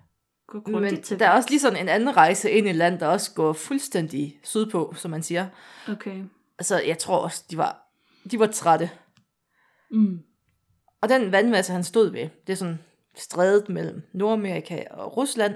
Men 0.67 1.03
til. 1.03 1.19
der 1.21 1.27
er 1.27 1.31
også 1.37 1.49
lige 1.51 1.61
sådan 1.61 1.79
en 1.81 1.89
anden 1.89 2.17
rejse 2.17 2.51
ind 2.51 2.69
i 2.69 2.73
land, 2.73 2.99
der 2.99 3.07
også 3.07 3.35
går 3.35 3.53
fuldstændig 3.53 4.39
sydpå, 4.43 4.95
som 4.97 5.11
man 5.11 5.23
siger. 5.23 5.47
Okay. 5.89 6.23
Altså, 6.59 6.81
jeg 6.87 6.99
tror 6.99 7.17
også, 7.19 7.45
de 7.51 7.57
var, 7.57 7.90
de 8.31 8.39
var 8.39 8.47
trætte. 8.47 8.91
Mm. 9.91 10.19
Og 11.03 11.09
den 11.09 11.33
vandmasse, 11.33 11.73
han 11.73 11.85
stod 11.85 12.11
ved, 12.11 12.29
det 12.47 12.53
er 12.53 12.57
sådan 12.57 12.79
strædet 13.17 13.69
mellem 13.69 14.03
Nordamerika 14.13 14.85
og 14.91 15.17
Rusland, 15.17 15.55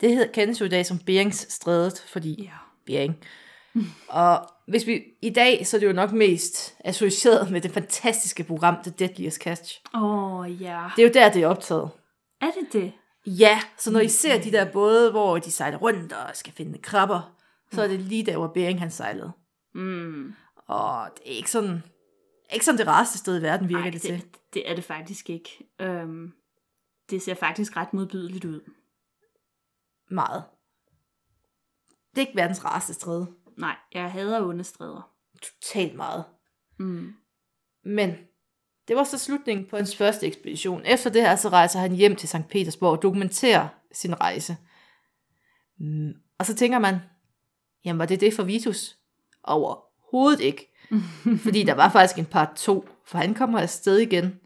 det 0.00 0.08
hedder, 0.08 0.32
kendes 0.32 0.60
jo 0.60 0.64
i 0.64 0.68
dag 0.68 0.86
som 0.86 0.98
Beringsstrædet, 0.98 2.04
fordi 2.08 2.42
Ja. 2.42 2.50
Bering. 2.86 3.16
Og 4.08 4.48
hvis 4.68 4.86
vi 4.86 5.02
i 5.22 5.30
dag, 5.30 5.66
så 5.66 5.76
er 5.76 5.80
det 5.80 5.86
jo 5.86 5.92
nok 5.92 6.12
mest 6.12 6.76
associeret 6.84 7.50
med 7.50 7.60
det 7.60 7.70
fantastiske 7.70 8.44
program, 8.44 8.76
The 8.82 8.90
Deadliest 8.98 9.40
Catch. 9.42 9.80
Åh, 9.94 10.34
oh, 10.34 10.62
ja. 10.62 10.90
Det 10.96 11.02
er 11.02 11.06
jo 11.06 11.12
der, 11.14 11.32
det 11.32 11.42
er 11.42 11.46
optaget. 11.46 11.90
Er 12.40 12.50
det 12.60 12.72
det? 12.72 12.92
Ja, 13.26 13.60
så 13.78 13.90
når 13.90 14.00
I 14.00 14.08
ser 14.08 14.40
de 14.42 14.52
der 14.52 14.72
både, 14.72 15.10
hvor 15.10 15.38
de 15.38 15.50
sejler 15.50 15.78
rundt 15.78 16.12
og 16.12 16.36
skal 16.36 16.52
finde 16.52 16.78
krabber, 16.78 17.36
så 17.72 17.82
er 17.82 17.88
det 17.88 18.00
lige 18.00 18.26
der, 18.26 18.36
hvor 18.36 18.46
Bering 18.46 18.80
han 18.80 18.90
sejlede. 18.90 19.32
Mm. 19.74 20.34
Og 20.66 21.08
det 21.14 21.32
er 21.32 21.36
ikke 21.36 21.50
sådan, 21.50 21.82
ikke 22.52 22.64
sådan 22.64 22.78
det 22.78 22.86
rareste 22.86 23.18
sted 23.18 23.38
i 23.38 23.42
verden, 23.42 23.68
virker 23.68 23.84
Ej, 23.84 23.90
det, 23.90 24.02
til. 24.02 24.12
det, 24.12 24.54
det 24.54 24.70
er 24.70 24.74
det 24.74 24.84
faktisk 24.84 25.30
ikke. 25.30 25.68
Øhm, 25.80 26.32
det 27.10 27.22
ser 27.22 27.34
faktisk 27.34 27.76
ret 27.76 27.92
modbydeligt 27.92 28.44
ud. 28.44 28.60
Meget. 30.10 30.44
Det 32.10 32.22
er 32.22 32.26
ikke 32.26 32.36
verdens 32.36 32.64
rareste 32.64 32.94
stræde. 32.94 33.34
Nej, 33.58 33.76
jeg 33.92 34.12
hader 34.12 34.48
onde 34.48 34.64
stræder. 34.64 35.10
Totalt 35.42 35.94
meget. 35.94 36.24
Mm. 36.78 37.14
Men 37.84 38.16
det 38.88 38.96
var 38.96 39.04
så 39.04 39.18
slutningen 39.18 39.66
på 39.66 39.76
hans 39.76 39.96
første 39.96 40.26
ekspedition. 40.26 40.82
Efter 40.86 41.10
det 41.10 41.22
her, 41.22 41.36
så 41.36 41.48
rejser 41.48 41.78
han 41.78 41.92
hjem 41.92 42.16
til 42.16 42.28
St. 42.28 42.48
Petersborg 42.50 42.96
og 42.96 43.02
dokumenterer 43.02 43.68
sin 43.92 44.20
rejse. 44.20 44.56
Mm. 45.78 46.12
Og 46.38 46.46
så 46.46 46.54
tænker 46.54 46.78
man, 46.78 46.98
jamen 47.84 47.98
var 47.98 48.06
det 48.06 48.20
det 48.20 48.34
for 48.34 48.42
Vitus? 48.42 48.98
Overhovedet 49.42 50.40
ikke. 50.40 50.73
Fordi 51.44 51.62
der 51.62 51.74
var 51.74 51.88
faktisk 51.88 52.18
en 52.18 52.26
part 52.26 52.50
2, 52.56 52.88
for 53.06 53.18
han 53.18 53.34
kommer 53.34 53.60
afsted 53.60 53.98
igen. 53.98 54.40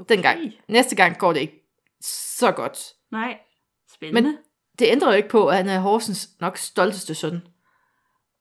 Okay. 0.00 0.14
Dengang. 0.14 0.52
Næste 0.68 0.96
gang 0.96 1.18
går 1.18 1.32
det 1.32 1.40
ikke 1.40 1.60
så 2.00 2.52
godt. 2.52 2.78
Nej, 3.12 3.38
spændende. 3.94 4.22
Men 4.22 4.38
det 4.78 4.88
ændrer 4.90 5.08
jo 5.08 5.16
ikke 5.16 5.28
på, 5.28 5.48
at 5.48 5.56
han 5.56 5.68
er 5.68 5.80
Horsens 5.80 6.30
nok 6.40 6.56
stolteste 6.56 7.14
søn. 7.14 7.42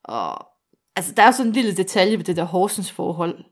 Og 0.03 0.47
altså, 0.95 1.13
der 1.13 1.23
er 1.23 1.31
sådan 1.31 1.47
en 1.47 1.53
lille 1.53 1.75
detalje 1.75 2.17
ved 2.17 2.23
det 2.23 2.35
der 2.35 2.43
Horsens 2.43 2.91
forhold. 2.91 3.43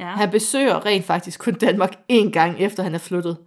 ja. 0.00 0.06
Han 0.06 0.30
besøger 0.30 0.86
rent 0.86 1.04
faktisk 1.04 1.40
kun 1.40 1.54
Danmark 1.54 1.92
én 2.12 2.30
gang 2.30 2.60
efter 2.60 2.82
han 2.82 2.94
er 2.94 2.98
flyttet. 2.98 3.38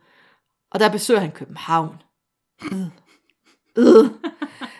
Og 0.71 0.79
der 0.79 0.89
besøger 0.89 1.19
han 1.19 1.31
København. 1.31 2.01
Øh. 3.77 4.05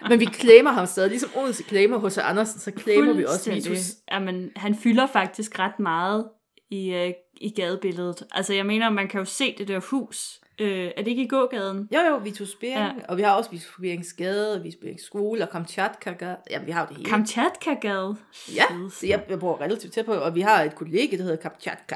Men 0.09 0.19
vi 0.19 0.25
claimer 0.25 0.71
ham 0.71 0.85
stadig. 0.85 1.09
Ligesom 1.09 1.29
Odense 1.35 1.63
claimer 1.63 1.97
hos 1.97 2.17
Andersen, 2.17 2.59
så 2.59 2.71
claimer 2.77 3.13
vi 3.13 3.23
også. 3.25 3.51
Vitus. 3.53 3.79
Jamen, 4.11 4.49
han 4.55 4.75
fylder 4.75 5.07
faktisk 5.07 5.59
ret 5.59 5.79
meget 5.79 6.29
i, 6.71 6.93
øh, 6.93 7.13
i 7.41 7.49
gadebilledet. 7.49 8.23
Altså, 8.31 8.53
jeg 8.53 8.65
mener, 8.65 8.89
man 8.89 9.07
kan 9.07 9.19
jo 9.19 9.25
se 9.25 9.55
det 9.57 9.67
der 9.67 9.79
hus. 9.79 10.39
Øh, 10.59 10.91
er 10.97 11.01
det 11.01 11.07
ikke 11.07 11.23
i 11.23 11.27
gågaden? 11.27 11.89
Jo, 11.93 11.99
jo, 11.99 12.17
Vitus 12.17 12.55
Bering. 12.55 12.97
Ja. 12.99 13.05
Og 13.09 13.17
vi 13.17 13.21
har 13.21 13.31
også 13.35 13.49
Vitus 13.51 13.71
Berings 13.81 14.13
Gade, 14.13 14.61
Vitus 14.63 14.79
Berings 14.81 15.03
Skole 15.05 15.43
og 15.43 15.49
Kamchatka 15.49 16.11
Gade. 16.11 16.37
Jamen, 16.51 16.65
vi 16.67 16.71
har 16.71 16.81
jo 16.81 16.87
det 16.87 16.97
hele. 16.97 17.09
Kamchatka-gade. 17.09 18.15
ja, 18.55 18.63
så 18.91 19.07
jeg, 19.07 19.25
jeg 19.29 19.39
bor 19.39 19.61
relativt 19.61 19.93
tæt 19.93 20.05
på. 20.05 20.13
Og 20.13 20.35
vi 20.35 20.41
har 20.41 20.61
et 20.63 20.75
kollega, 20.75 21.17
der 21.17 21.23
hedder 21.23 21.37
Kamchatka. 21.37 21.95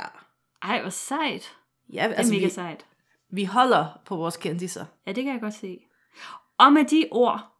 Ej, 0.63 0.81
hvor 0.81 0.89
sejt. 0.89 1.53
Ja, 1.93 2.03
Det 2.03 2.11
er 2.11 2.15
altså, 2.15 2.33
mega 2.33 2.45
vi, 2.45 2.51
sejt. 2.51 2.85
vi 3.31 3.43
holder 3.43 4.01
på 4.05 4.15
vores 4.15 4.37
kendiser. 4.37 4.85
Ja, 5.07 5.11
det 5.11 5.23
kan 5.23 5.33
jeg 5.33 5.41
godt 5.41 5.53
se. 5.53 5.79
Og 6.57 6.73
med 6.73 6.85
de 6.85 7.07
ord, 7.11 7.57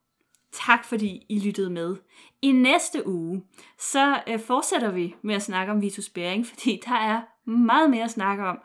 tak 0.52 0.86
fordi 0.86 1.26
I 1.30 1.40
lyttede 1.40 1.70
med. 1.70 1.96
I 2.42 2.52
næste 2.52 3.08
uge, 3.08 3.44
så 3.80 4.22
øh, 4.28 4.40
fortsætter 4.40 4.92
vi 4.92 5.16
med 5.22 5.36
at 5.36 5.42
snakke 5.42 5.72
om 5.72 5.82
Vitus 5.82 6.10
Bering, 6.10 6.48
fordi 6.54 6.82
der 6.86 6.96
er 6.96 7.50
meget 7.50 7.90
mere 7.90 8.04
at 8.04 8.12
snakke 8.12 8.44
om. 8.44 8.60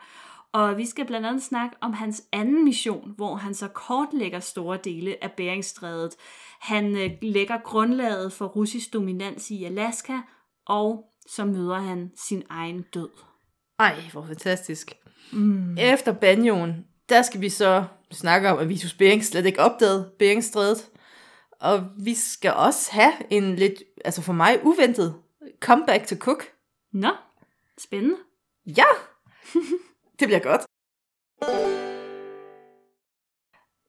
Og 0.51 0.77
vi 0.77 0.85
skal 0.85 1.05
blandt 1.05 1.27
andet 1.27 1.43
snakke 1.43 1.75
om 1.81 1.93
hans 1.93 2.23
anden 2.31 2.63
mission, 2.63 3.13
hvor 3.15 3.35
han 3.35 3.53
så 3.53 3.67
kortlægger 3.67 4.39
store 4.39 4.77
dele 4.83 5.23
af 5.23 5.31
Beringstrædet. 5.31 6.15
Han 6.59 6.97
øh, 6.97 7.11
lægger 7.21 7.57
grundlaget 7.57 8.33
for 8.33 8.45
russisk 8.45 8.93
dominans 8.93 9.51
i 9.51 9.63
Alaska, 9.63 10.17
og 10.65 11.05
så 11.27 11.45
møder 11.45 11.79
han 11.79 12.11
sin 12.15 12.43
egen 12.49 12.85
død. 12.93 13.09
Ej, 13.79 13.95
hvor 14.11 14.25
fantastisk. 14.25 14.93
Mm. 15.31 15.77
Efter 15.77 16.13
banjoen, 16.13 16.85
der 17.09 17.21
skal 17.21 17.41
vi 17.41 17.49
så 17.49 17.85
snakke 18.15 18.49
om, 18.49 18.57
at 18.59 18.69
Vitus 18.69 18.93
Bering 18.93 19.23
slet 19.23 19.45
ikke 19.45 19.59
opdagede 19.59 20.11
Beringstrædet. 20.19 20.89
Og 21.59 21.89
vi 21.97 22.13
skal 22.13 22.53
også 22.53 22.91
have 22.91 23.13
en 23.29 23.55
lidt, 23.55 23.73
altså 24.05 24.21
for 24.21 24.33
mig 24.33 24.59
uventet, 24.65 25.15
comeback 25.59 26.07
to 26.07 26.15
Cook. 26.15 26.43
Nå, 26.93 27.09
spændende. 27.77 28.15
Ja, 28.65 28.83
det 30.19 30.27
bliver 30.27 30.39
godt. 30.39 30.61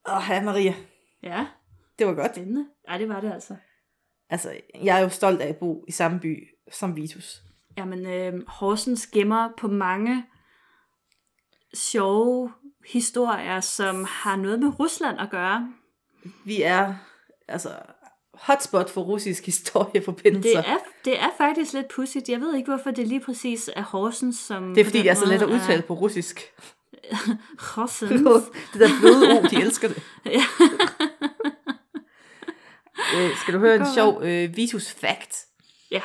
Åh, 0.08 0.22
ja, 0.30 0.42
Maria, 0.42 0.74
Ja, 1.22 1.46
det 1.98 2.06
var 2.06 2.14
godt. 2.14 2.34
spændende. 2.34 2.66
Ej, 2.88 2.98
det 2.98 3.08
var 3.08 3.20
det 3.20 3.32
altså. 3.32 3.56
Altså, 4.30 4.56
jeg 4.82 4.98
er 4.98 5.02
jo 5.02 5.08
stolt 5.08 5.40
af 5.40 5.48
at 5.48 5.56
bo 5.56 5.84
i 5.88 5.92
samme 5.92 6.20
by 6.20 6.48
som 6.72 6.96
Vitus. 6.96 7.42
Jamen, 7.78 8.06
øh, 8.06 8.42
Horsens 8.48 9.06
gemmer 9.06 9.48
på 9.58 9.68
mange 9.68 10.24
sjove 11.74 12.52
historier, 12.86 13.60
som 13.60 14.04
har 14.08 14.36
noget 14.36 14.60
med 14.60 14.80
Rusland 14.80 15.20
at 15.20 15.30
gøre. 15.30 15.72
Vi 16.44 16.62
er, 16.62 16.94
altså, 17.48 17.70
hotspot 18.34 18.90
for 18.90 19.02
russisk 19.02 19.46
historieforbindelser. 19.46 20.60
Det 20.60 20.70
er, 20.70 20.76
det 21.04 21.20
er 21.20 21.28
faktisk 21.38 21.72
lidt 21.72 21.88
pudsigt. 21.88 22.28
Jeg 22.28 22.40
ved 22.40 22.54
ikke, 22.54 22.70
hvorfor 22.70 22.90
det 22.90 23.08
lige 23.08 23.20
præcis 23.20 23.70
er 23.76 23.82
Horsens, 23.82 24.36
som... 24.36 24.74
det 24.74 24.80
er 24.80 24.84
fordi, 24.84 24.98
det 24.98 25.10
er 25.10 25.14
så 25.14 25.26
let 25.26 25.42
at 25.42 25.48
udtale 25.48 25.82
på 25.82 25.94
russisk. 25.94 26.40
Horsens. 27.74 28.10
det 28.72 28.80
der 28.80 28.88
bløde 29.00 29.38
ord, 29.38 29.50
de 29.50 29.62
elsker 29.62 29.88
det. 29.88 30.02
Ja. 30.26 30.44
Øh, 33.16 33.36
skal 33.36 33.54
du 33.54 33.58
høre 33.58 33.76
en 33.76 33.86
sjov 33.94 34.22
øh, 34.22 34.56
Vitus 34.56 34.92
fact? 34.92 35.46
ja. 35.90 36.00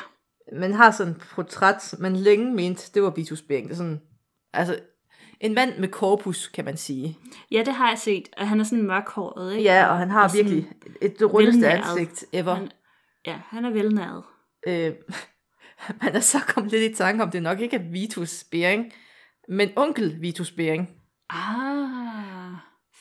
Man 0.54 0.74
har 0.74 0.92
sådan 0.92 1.14
et 1.14 1.22
portræt, 1.32 1.96
man 2.00 2.16
længe 2.16 2.54
mente, 2.56 2.92
det 2.94 3.04
var 3.04 3.10
Vitus 3.10 3.42
Bering. 3.42 3.68
Det 3.68 3.74
er 3.74 3.78
sådan, 3.78 4.02
altså, 4.54 4.80
en 5.42 5.54
mand 5.54 5.78
med 5.78 5.88
korpus, 5.88 6.48
kan 6.48 6.66
man 6.66 6.78
sige. 6.78 7.18
ja, 7.52 7.64
det 7.66 7.74
har 7.74 7.90
jeg 7.90 7.98
set. 8.00 8.30
Og 8.38 8.48
han 8.50 8.60
er 8.60 8.64
sådan 8.64 8.84
mørkhåret, 8.86 9.52
ikke? 9.54 9.64
Ja, 9.64 9.88
og 9.88 9.98
han 9.98 10.10
har 10.12 10.24
Og 10.24 10.34
virkelig 10.34 10.70
et 11.02 11.20
det 11.20 11.34
rundeste 11.34 11.62
velnæret. 11.62 11.90
ansigt 11.90 12.26
ever. 12.34 12.54
Han, 12.54 12.72
ja, 13.28 13.38
han 13.50 13.66
er 13.66 13.70
velnæret. 13.70 14.24
Øh, 14.68 14.94
man 16.04 16.16
er 16.16 16.20
så 16.20 16.40
kommet 16.48 16.72
lidt 16.72 16.92
i 16.92 16.96
tanke 16.96 17.24
om, 17.24 17.32
det 17.32 17.44
nok 17.44 17.60
ikke 17.60 17.76
er 17.76 17.92
Vitus 17.92 18.44
Bering, 18.52 18.92
men 19.50 19.70
onkel 19.76 20.22
Vitus 20.22 20.52
Bering. 20.52 20.90
Ah, 21.30 22.52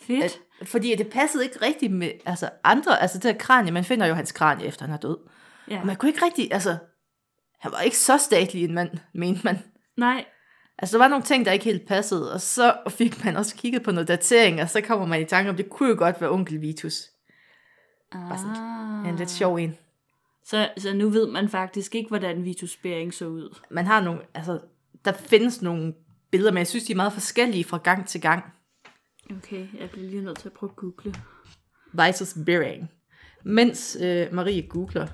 fedt. 0.07 0.41
At, 0.61 0.69
fordi 0.69 0.95
det 0.95 1.07
passede 1.11 1.45
ikke 1.45 1.63
rigtigt 1.63 1.93
med 1.93 2.11
altså 2.27 2.51
andre, 2.65 3.03
altså 3.03 3.19
det 3.19 3.25
her 3.33 3.39
kranie, 3.39 3.73
man 3.73 3.85
finder 3.85 4.07
jo 4.07 4.15
hans 4.15 4.33
kranie 4.33 4.67
efter 4.67 4.85
han 4.85 4.95
er 4.95 4.99
død. 4.99 5.17
ja. 5.71 5.81
Og 5.81 5.87
man 5.87 5.97
kunne 5.97 6.09
ikke 6.11 6.25
rigtig, 6.25 6.53
altså, 6.53 6.77
han 7.61 7.73
var 7.73 7.81
ikke 7.81 7.99
så 7.99 8.19
statlig 8.19 8.65
en 8.65 8.75
mand, 8.75 8.91
mente 9.15 9.41
man. 9.45 9.59
Nej, 9.97 10.25
Altså, 10.79 10.97
der 10.99 11.05
var 11.05 11.09
nogle 11.09 11.25
ting, 11.25 11.45
der 11.45 11.53
ikke 11.53 11.65
helt 11.65 11.87
passede, 11.87 12.33
og 12.33 12.41
så 12.41 12.75
fik 12.89 13.25
man 13.25 13.37
også 13.37 13.57
kigget 13.57 13.83
på 13.83 13.91
noget 13.91 14.09
datering, 14.09 14.63
og 14.63 14.71
så 14.71 14.81
kommer 14.81 15.07
man 15.07 15.21
i 15.21 15.25
tanke 15.25 15.51
om, 15.51 15.57
det 15.57 15.71
kunne 15.71 15.89
jo 15.89 15.95
godt 15.99 16.21
være 16.21 16.31
onkel 16.31 16.61
Vitus. 16.61 17.03
ah. 18.13 18.39
sådan 18.39 19.07
En 19.07 19.17
lidt 19.17 19.31
sjov 19.31 19.55
en. 19.57 19.77
Så, 20.45 20.69
så 20.77 20.95
nu 20.95 21.09
ved 21.09 21.27
man 21.31 21.49
faktisk 21.49 21.95
ikke, 21.95 22.09
hvordan 22.09 22.45
Vitus 22.45 22.77
Bering 22.77 23.15
så 23.15 23.27
ud. 23.27 23.59
Man 23.71 23.87
har 23.87 24.01
nogle, 24.03 24.21
altså, 24.35 24.61
der 25.05 25.13
findes 25.13 25.63
nogle 25.63 25.95
billeder, 26.31 26.53
men 26.53 26.59
jeg 26.59 26.67
synes, 26.67 26.85
de 26.85 26.93
er 26.93 26.97
meget 26.97 27.13
forskellige 27.13 27.65
fra 27.65 27.79
gang 27.79 28.07
til 28.09 28.21
gang. 28.21 28.45
Okay, 29.37 29.67
jeg 29.81 29.91
bliver 29.91 30.09
lige 30.11 30.23
nødt 30.23 30.39
til 30.39 30.49
at 30.49 30.53
prøve 30.53 30.71
at 30.71 30.77
google. 30.77 31.15
Vitus 31.93 32.35
Bering. 32.47 32.91
Mens 33.45 33.97
øh, 34.01 34.35
Marie 34.35 34.63
googler, 34.63 35.07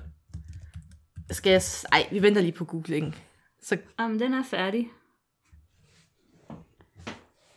skal 1.31 1.51
jeg... 1.51 1.61
s- 1.61 1.85
Ej, 1.91 2.07
vi 2.11 2.21
venter 2.21 2.41
lige 2.41 2.51
på 2.51 2.65
googlingen. 2.65 3.15
Så 3.61 3.77
Jamen, 3.99 4.19
den 4.19 4.33
er 4.33 4.43
færdig. 4.43 4.89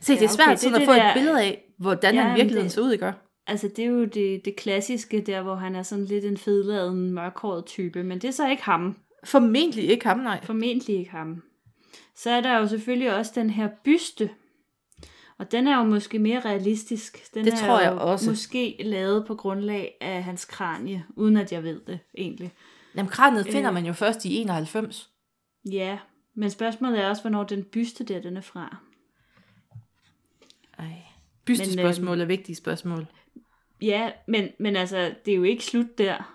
Se, 0.00 0.12
det 0.12 0.20
Ja, 0.20 0.24
er 0.24 0.28
svært 0.30 0.46
okay, 0.48 0.56
sådan 0.56 0.74
det 0.74 0.80
at 0.80 0.82
er 0.82 0.86
få 0.86 0.92
det 0.92 0.98
et 0.98 1.02
der- 1.04 1.14
billede 1.14 1.42
af, 1.42 1.64
hvordan 1.78 2.14
Ja, 2.14 2.22
han 2.22 2.30
virkeligheden 2.36 2.64
det- 2.64 2.72
så 2.72 2.80
ud, 2.80 2.92
ikke? 2.92 3.12
Altså, 3.46 3.68
det 3.76 3.84
er 3.84 3.88
jo 3.88 4.04
det, 4.04 4.44
det 4.44 4.56
klassiske 4.56 5.20
der, 5.20 5.42
hvor 5.42 5.54
han 5.54 5.76
er 5.76 5.82
sådan 5.82 6.04
lidt 6.04 6.24
en 6.24 6.36
fedladen, 6.36 7.10
mørkhåret 7.12 7.64
type, 7.64 8.02
men 8.02 8.18
det 8.18 8.28
er 8.28 8.32
så 8.32 8.48
ikke 8.48 8.62
ham. 8.62 8.96
Formentlig 9.24 9.90
ikke 9.90 10.06
ham, 10.06 10.18
nej. 10.18 10.44
Formentlig 10.44 10.96
ikke 10.98 11.10
ham. 11.10 11.42
Så 12.16 12.30
er 12.30 12.40
der 12.40 12.58
jo 12.58 12.66
selvfølgelig 12.68 13.14
også 13.14 13.32
den 13.34 13.50
her 13.50 13.68
byste. 13.84 14.30
Og 15.38 15.52
den 15.52 15.66
er 15.68 15.76
jo 15.78 15.84
måske 15.84 16.18
mere 16.18 16.40
realistisk. 16.40 17.34
Den 17.34 17.44
Det 17.44 17.52
er 17.52 17.56
tror 17.56 17.80
jeg 17.80 17.92
også. 17.92 18.30
måske 18.30 18.76
lavet 18.80 19.26
på 19.26 19.34
grundlag 19.34 19.94
af 20.00 20.22
hans 20.22 20.44
kranie, 20.44 21.04
uden 21.16 21.36
at 21.36 21.52
jeg 21.52 21.62
ved 21.64 21.80
det 21.86 21.98
egentlig. 22.18 22.52
Jamen, 22.96 23.10
kraniet 23.10 23.46
Øh. 23.46 23.52
finder 23.52 23.70
man 23.70 23.86
jo 23.86 23.92
først 23.92 24.24
i 24.24 24.36
91. 24.36 25.10
Ja, 25.70 25.98
men 26.34 26.50
spørgsmålet 26.50 27.00
er 27.00 27.08
også, 27.08 27.22
hvornår 27.22 27.44
den 27.44 27.62
byste 27.64 28.04
der, 28.04 28.20
den 28.20 28.36
er 28.36 28.40
fra. 28.40 28.76
Ej. 30.78 30.84
Men, 30.84 30.94
Bystespørgsmål 31.44 32.20
er 32.20 32.24
vigtige 32.24 32.56
spørgsmål. 32.56 33.06
Ja, 33.82 34.10
men, 34.28 34.48
men 34.58 34.76
altså, 34.76 35.14
det 35.24 35.32
er 35.32 35.36
jo 35.36 35.42
ikke 35.42 35.64
slut 35.64 35.98
der. 35.98 36.34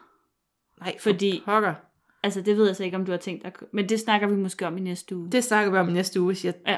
Nej, 0.79 0.97
Fordi- 0.99 1.41
Pokker. 1.45 1.73
Altså, 2.23 2.41
det 2.41 2.57
ved 2.57 2.65
jeg 2.65 2.75
så 2.75 2.83
ikke, 2.83 2.97
om 2.97 3.05
du 3.05 3.11
har 3.11 3.19
tænkt 3.19 3.43
dig. 3.43 3.51
Men 3.73 3.89
det 3.89 3.99
snakker 3.99 4.27
vi 4.27 4.35
måske 4.35 4.67
om 4.67 4.77
i 4.77 4.81
næste 4.81 5.15
uge. 5.15 5.31
Det 5.31 5.43
snakker 5.43 5.71
vi 5.71 5.77
om 5.77 5.89
i 5.89 5.93
næste 5.93 6.21
uge. 6.21 6.35
Siger, 6.35 6.51
Ja, 6.67 6.77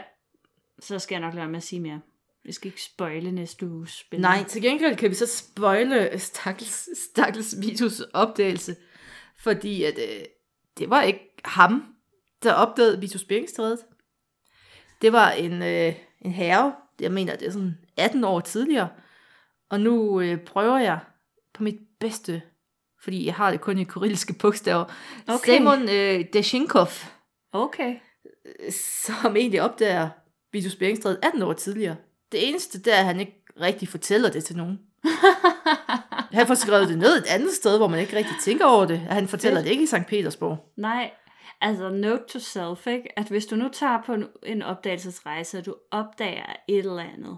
så 0.80 1.00
skal 1.00 1.16
jeg 1.16 1.22
nok 1.22 1.34
lade 1.34 1.48
med 1.48 1.58
at 1.58 1.64
sige 1.64 1.80
mere. 1.80 2.02
Vi 2.44 2.52
skal 2.52 2.68
ikke 2.68 2.82
spoile 2.84 3.32
næste 3.32 3.68
uges 3.68 3.90
spændende. 3.92 4.30
nej, 4.30 4.44
til 4.44 4.62
gengæld 4.62 4.96
kan 4.96 5.10
vi 5.10 5.16
så 5.16 5.28
spoile 5.28 6.20
Stakkels, 6.20 6.90
Stakkels 7.12 7.56
Vitus 7.62 8.00
opdagelse. 8.00 8.76
Fordi 9.38 9.84
at, 9.84 9.98
øh, 9.98 10.26
det 10.78 10.90
var 10.90 11.02
ikke 11.02 11.32
ham, 11.46 11.84
der 12.44 12.54
opdagede 12.54 13.00
Vitus 13.00 13.24
Beringstrædet. 13.24 13.80
Det 15.02 15.14
var 15.14 15.32
en, 15.32 15.62
øh, 15.62 15.94
en 16.22 16.32
herre, 16.32 16.76
jeg 17.00 17.12
mener, 17.12 17.36
det 17.36 17.48
er 17.48 17.52
sådan 17.52 17.78
18 17.98 18.24
år 18.24 18.40
tidligere. 18.40 18.88
Og 19.70 19.80
nu 19.80 20.22
øh, 20.22 20.40
prøver 20.40 20.78
jeg 20.78 21.00
på 21.54 21.64
mit 21.64 21.80
bedste 22.00 22.42
fordi 23.06 23.26
jeg 23.26 23.34
har 23.34 23.52
det 23.52 23.62
kun 23.62 23.78
i 23.78 23.84
kyrilliske 23.84 24.34
bogstaver. 24.34 24.86
Okay. 25.28 25.58
Simon 25.58 25.90
øh, 25.90 26.26
Deshinkov, 26.34 26.88
Okay. 27.52 27.96
som 28.72 29.36
egentlig 29.36 29.62
opdager 29.62 30.10
Vitus 30.52 30.76
Beringstrædet 30.76 31.20
18 31.24 31.42
år 31.42 31.54
tidligere. 31.54 31.96
Det 32.32 32.50
eneste, 32.50 32.80
det 32.80 32.94
er, 32.94 32.98
at 32.98 33.06
han 33.06 33.20
ikke 33.20 33.44
rigtig 33.62 33.88
fortæller 33.90 34.30
det 34.30 34.44
til 34.44 34.58
nogen. 34.58 34.80
Han 36.34 36.48
får 36.48 36.54
skrevet 36.56 36.88
det 36.90 36.98
ned 36.98 37.18
et 37.18 37.26
andet 37.30 37.54
sted, 37.54 37.78
hvor 37.78 37.88
man 37.88 38.00
ikke 38.00 38.18
rigtig 38.18 38.36
tænker 38.42 38.66
over 38.66 38.86
det. 38.86 39.00
Han 39.00 39.28
fortæller 39.28 39.62
det 39.62 39.70
ikke 39.70 39.84
i 39.84 39.86
St. 39.86 40.08
Petersborg. 40.08 40.72
Nej, 40.78 41.12
altså 41.66 41.90
note 41.90 42.24
to 42.28 42.40
self, 42.40 42.88
ikke? 42.88 43.20
at 43.20 43.28
hvis 43.28 43.46
du 43.46 43.56
nu 43.56 43.70
tager 43.70 44.02
på 44.02 44.14
en, 44.14 44.26
en 44.44 44.62
opdagelsesrejse, 44.62 45.58
og 45.58 45.66
du 45.66 45.76
opdager 45.92 46.54
et 46.68 46.78
eller 46.78 47.04
andet, 47.04 47.38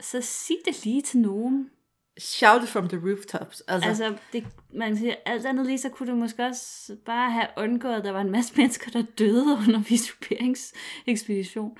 så 0.00 0.20
sig 0.20 0.56
det 0.64 0.84
lige 0.84 1.02
til 1.02 1.18
nogen. 1.18 1.70
Shout 2.18 2.62
it 2.62 2.68
from 2.68 2.88
the 2.88 3.00
rooftops. 3.10 3.60
Altså, 3.60 3.88
altså 3.88 4.16
det, 4.32 4.46
man 4.74 4.96
siger, 4.96 5.14
alt 5.26 5.46
andet 5.46 5.66
lige, 5.66 5.78
så 5.78 5.88
kunne 5.88 6.10
du 6.10 6.16
måske 6.16 6.44
også 6.44 6.96
bare 7.06 7.30
have 7.30 7.46
undgået, 7.56 7.94
at 7.94 8.04
der 8.04 8.10
var 8.10 8.20
en 8.20 8.30
masse 8.30 8.56
mennesker, 8.60 8.90
der 8.90 9.02
døde 9.18 9.44
under 9.44 9.80
visuperingsekspedition. 9.88 11.78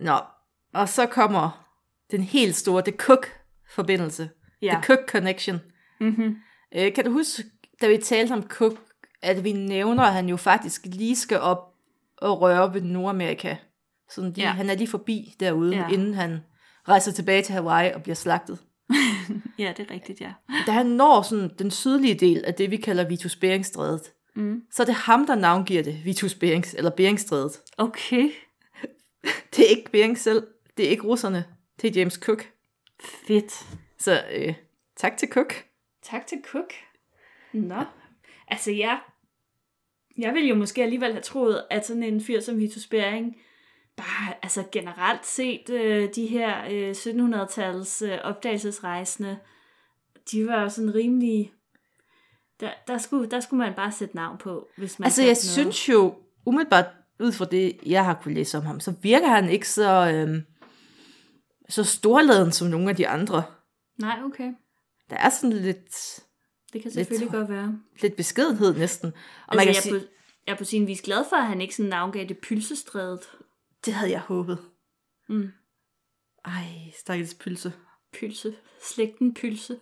Nå, 0.00 0.18
og 0.74 0.88
så 0.88 1.06
kommer 1.06 1.66
den 2.10 2.22
helt 2.22 2.56
store 2.56 2.82
The 2.82 2.96
Cook-forbindelse. 2.96 4.30
Ja. 4.62 4.70
The 4.72 4.82
Cook 4.82 5.10
Connection. 5.10 5.60
Mm-hmm. 6.00 6.36
Øh, 6.76 6.94
kan 6.94 7.04
du 7.04 7.10
huske, 7.10 7.44
da 7.80 7.88
vi 7.88 7.98
talte 7.98 8.32
om 8.32 8.42
Cook, 8.42 8.76
at 9.22 9.44
vi 9.44 9.52
nævner, 9.52 10.02
at 10.02 10.12
han 10.12 10.28
jo 10.28 10.36
faktisk 10.36 10.86
lige 10.86 11.16
skal 11.16 11.38
op 11.40 11.74
og 12.16 12.40
røre 12.40 12.74
ved 12.74 12.80
Nordamerika. 12.82 13.56
Sådan 14.10 14.32
de, 14.32 14.40
Ja. 14.40 14.48
Han 14.50 14.70
er 14.70 14.74
lige 14.74 14.88
forbi 14.88 15.34
derude, 15.40 15.76
ja. 15.76 15.88
inden 15.88 16.14
han 16.14 16.38
rejser 16.88 17.12
tilbage 17.12 17.42
til 17.42 17.52
Hawaii 17.54 17.92
og 17.92 18.02
bliver 18.02 18.16
slagtet. 18.16 18.58
Ja, 19.58 19.72
det 19.76 19.86
er 19.90 19.94
rigtigt, 19.94 20.20
ja. 20.20 20.32
Da 20.66 20.72
han 20.72 20.86
når 20.86 21.22
sådan 21.22 21.50
den 21.58 21.70
sydlige 21.70 22.14
del 22.14 22.44
af 22.44 22.54
det, 22.54 22.70
vi 22.70 22.76
kalder 22.76 23.08
Vitus 23.08 23.36
Beringstrædet, 23.36 24.00
Mm. 24.34 24.62
så 24.72 24.82
er 24.82 24.84
det 24.86 24.94
ham, 24.94 25.26
der 25.26 25.34
navngiver 25.34 25.82
det, 25.82 26.04
Vitus 26.04 26.34
Berings, 26.34 26.74
eller 26.74 26.90
Beringstrædet. 26.90 27.52
Okay, 27.78 28.30
Det 29.56 29.64
er 29.64 29.68
ikke 29.76 29.90
Bering 29.92 30.18
selv, 30.18 30.46
det 30.76 30.86
er 30.86 30.90
ikke 30.90 31.02
russerne, 31.02 31.44
det 31.82 31.88
er 31.96 32.00
James 32.00 32.14
Cook. 32.14 32.44
fedt. 33.26 33.66
Så 33.98 34.22
øh, 34.32 34.54
tak 34.96 35.16
til 35.16 35.28
Cook. 35.28 35.54
Tak 36.02 36.26
til 36.26 36.38
Cook. 36.52 36.72
Nå. 37.52 37.82
Altså, 38.50 38.70
ja. 38.70 38.98
Jeg 40.18 40.34
ville 40.34 40.48
jo 40.48 40.54
måske 40.54 40.82
alligevel 40.82 41.12
have 41.12 41.22
troet, 41.22 41.64
at 41.70 41.86
sådan 41.86 42.02
en 42.02 42.20
fyr 42.20 42.40
som 42.40 42.58
Vitus 42.58 42.86
Bering, 42.86 43.36
bare 43.96 44.34
altså 44.42 44.64
generelt 44.72 45.26
set, 45.26 45.70
øh, 45.70 46.08
de 46.14 46.26
her 46.26 46.64
øh, 46.70 46.90
1700-tals 46.90 48.02
øh, 48.02 48.18
opdagelsesrejsende, 48.22 49.38
de 50.32 50.46
var 50.46 50.62
jo 50.62 50.68
sådan 50.68 50.94
rimelig... 50.94 51.52
Der, 52.60 52.70
der, 52.86 52.98
skulle, 52.98 53.30
der 53.30 53.40
skulle 53.40 53.58
man 53.58 53.74
bare 53.74 53.92
sætte 53.92 54.16
navn 54.16 54.38
på, 54.38 54.68
hvis 54.76 54.98
man 54.98 55.06
Altså, 55.06 55.22
jeg 55.22 55.28
noget. 55.28 55.38
synes 55.38 55.88
jo, 55.88 56.14
umiddelbart 56.46 56.86
ud 57.20 57.32
fra 57.32 57.44
det, 57.44 57.78
jeg 57.86 58.04
har 58.04 58.14
kunne 58.14 58.34
læse 58.34 58.58
om 58.58 58.64
ham, 58.64 58.80
så 58.80 58.94
virker 59.02 59.28
han 59.28 59.50
ikke 59.50 59.68
så, 59.68 60.12
øhm, 60.14 60.42
så 61.68 61.84
storladen 61.84 62.52
som 62.52 62.68
nogle 62.68 62.90
af 62.90 62.96
de 62.96 63.08
andre. 63.08 63.42
Nej, 63.98 64.18
okay. 64.24 64.52
Der 65.10 65.16
er 65.16 65.28
sådan 65.28 65.56
lidt, 65.56 66.20
Det 66.72 66.82
kan 66.82 66.90
selvfølgelig 66.90 67.26
Lidt- 67.26 67.32
godt 67.38 67.48
være. 67.48 67.78
lidt 68.02 68.16
beskedenhed 68.16 68.74
næsten. 68.78 69.06
Og 69.06 69.14
Altså, 69.48 69.56
man 69.56 69.66
kan 69.66 69.74
jeg, 69.74 69.82
sige, 69.82 69.94
er 69.96 70.00
på, 70.00 70.06
jeg 70.46 70.52
er 70.52 70.56
på 70.56 70.64
sin 70.64 70.86
vis 70.86 71.02
glad 71.02 71.24
for, 71.28 71.36
at 71.36 71.46
han 71.46 71.60
ikke 71.60 71.74
sådan 71.76 71.88
navngav 71.90 72.24
det 72.26 72.38
pylsestrædet. 72.38 73.30
det 73.84 73.94
havde 73.94 74.10
jeg 74.12 74.20
håbet. 74.20 74.58
Mm. 75.28 75.48
Ej, 76.44 76.64
stakkels 77.00 77.34
pølse. 77.34 77.72
Pylse. 78.12 78.54
Slægten 78.82 79.34
pylse. 79.34 79.80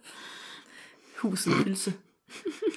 Huset 1.19 1.53
pølse. 1.65 1.93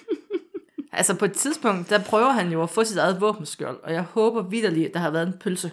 altså 0.91 1.15
på 1.19 1.25
et 1.25 1.33
tidspunkt, 1.33 1.89
der 1.89 2.03
prøver 2.03 2.29
han 2.29 2.51
jo 2.51 2.63
at 2.63 2.69
få 2.69 2.83
sit 2.83 2.97
eget 2.97 3.21
våbenskjold, 3.21 3.77
og 3.83 3.93
jeg 3.93 4.03
håber 4.03 4.41
vidderligt, 4.49 4.87
at 4.87 4.93
der 4.93 4.99
har 4.99 5.11
været 5.11 5.27
en 5.27 5.39
pølse. 5.39 5.71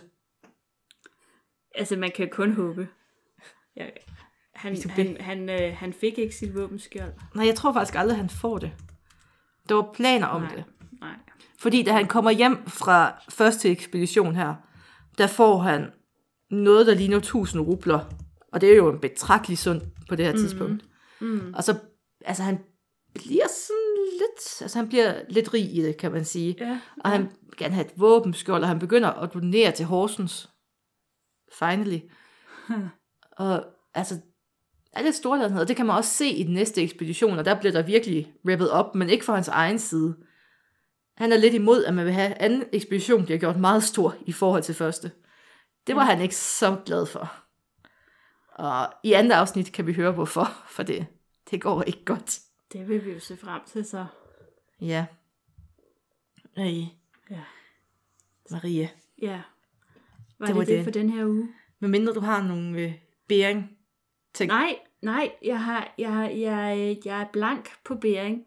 Altså, 1.75 1.97
man 1.97 2.11
kan 2.17 2.31
kun 2.31 2.53
håbe. 2.53 2.89
Ja, 3.77 3.89
han, 4.59 4.75
du 4.75 4.89
han, 4.89 5.17
han, 5.21 5.51
øh, 5.51 5.77
han 5.77 5.93
fik 5.93 6.19
ikke 6.19 6.35
sit 6.35 6.55
våbenskjold. 6.55 7.13
Nej, 7.35 7.47
jeg 7.47 7.55
tror 7.55 7.73
faktisk 7.73 7.99
aldrig, 7.99 8.17
han 8.17 8.29
får 8.29 8.59
det. 8.59 8.73
Der 9.69 9.75
var 9.75 9.91
planer 9.95 10.27
om 10.27 10.43
Nej. 10.43 10.55
det. 10.55 10.65
Nej. 11.01 11.15
Fordi 11.59 11.83
da 11.83 11.93
han 11.93 12.07
kommer 12.07 12.31
hjem 12.31 12.67
fra 12.67 13.23
første 13.29 13.71
ekspedition 13.71 14.35
her, 14.35 14.55
der 15.19 15.27
får 15.27 15.59
han 15.59 15.91
noget, 16.51 16.87
der 16.87 16.95
ligner 16.95 17.17
1000 17.17 17.63
rubler. 17.63 18.01
Og 18.53 18.61
det 18.61 18.73
er 18.73 18.77
jo 18.77 18.89
en 18.89 19.01
betragtelig 19.01 19.59
sund 19.59 19.83
på 20.09 20.17
det 20.17 20.27
her 20.27 20.33
tidspunkt. 20.33 20.85
Mm. 21.21 21.55
Og 21.57 21.65
så, 21.65 21.79
altså 22.25 22.43
han 22.43 22.59
bliver 23.15 23.47
sådan 23.49 24.07
lidt, 24.13 24.63
altså 24.63 24.79
han 24.79 24.89
bliver 24.89 25.23
lidt 25.29 25.55
rig 25.55 25.77
i 25.77 25.83
det, 25.83 25.97
kan 25.97 26.13
man 26.13 26.25
sige. 26.25 26.57
Ja. 26.61 26.81
Og 27.05 27.11
han 27.11 27.31
gerne 27.57 27.75
have 27.75 27.87
et 27.87 27.93
våbenskjold, 27.97 28.63
og 28.63 28.69
han 28.69 28.79
begynder 28.79 29.09
at 29.09 29.35
donere 29.35 29.73
til 29.73 29.87
Horsens. 29.87 30.51
Finally. 31.59 31.99
og 33.39 33.65
altså, 33.95 34.21
er 34.99 35.03
det 35.03 35.15
storladenhed, 35.15 35.61
og 35.61 35.69
det 35.69 35.77
kan 35.77 35.87
man 35.87 35.97
også 35.97 36.11
se 36.11 36.27
i 36.29 36.43
den 36.43 36.55
næste 36.55 36.83
ekspedition, 36.83 37.39
og 37.39 37.45
der 37.45 37.61
bliver 37.61 37.73
der 37.73 37.83
virkelig 37.83 38.33
rippet 38.49 38.71
op, 38.71 38.95
men 38.95 39.11
ikke 39.11 39.25
fra 39.25 39.35
hans 39.35 39.49
egen 39.49 39.79
side. 39.79 40.17
Han 41.17 41.33
er 41.33 41.37
lidt 41.37 41.55
imod, 41.55 41.85
at 41.85 41.95
man 41.95 42.05
vil 42.05 42.13
have, 42.15 42.35
anden 42.35 42.65
ekspedition 42.73 43.25
bliver 43.25 43.39
gjort 43.39 43.57
meget 43.61 43.83
stor 43.83 44.15
i 44.27 44.33
forhold 44.33 44.63
til 44.63 44.75
første. 44.75 45.11
Det 45.87 45.97
var 45.97 46.03
Ja. 46.05 46.11
han 46.15 46.23
ikke 46.23 46.35
så 46.37 46.77
glad 46.87 47.07
for. 47.07 47.33
Og 48.53 48.93
i 49.05 49.13
andet 49.13 49.33
afsnit 49.33 49.73
kan 49.73 49.87
vi 49.87 49.93
høre 49.93 50.13
hvorfor, 50.13 50.53
for 50.69 50.83
det, 50.83 51.07
det 51.51 51.61
går 51.63 51.83
ikke 51.83 52.05
godt. 52.05 52.39
Det 52.73 52.89
vil 52.89 53.05
vi 53.05 53.13
jo 53.13 53.21
se 53.21 53.37
frem 53.37 53.61
til, 53.67 53.85
så. 53.85 54.07
Ja. 54.81 55.07
Ej, 56.57 56.81
Ja. 57.31 57.41
Marie. 58.51 58.91
Ja. 59.23 59.41
Var 60.39 60.47
Det 60.47 60.49
det 60.49 60.57
var 60.57 60.65
det, 60.65 60.77
det. 60.77 60.85
for 60.85 60.91
den 60.91 61.11
her 61.11 61.25
uge? 61.27 61.49
Men 61.81 61.91
mindre 61.91 62.15
du 62.15 62.21
har 62.21 62.43
nogle 62.43 62.79
øh, 62.81 62.93
bæring 63.29 63.71
ting. 64.35 64.49
Nej, 64.49 64.79
nej, 65.03 65.31
jeg, 65.45 65.65
har, 65.65 65.95
jeg, 65.99 66.33
jeg, 66.39 66.97
jeg 67.05 67.21
er 67.21 67.27
blank 67.33 67.69
på 67.85 67.95
bæring. 67.95 68.45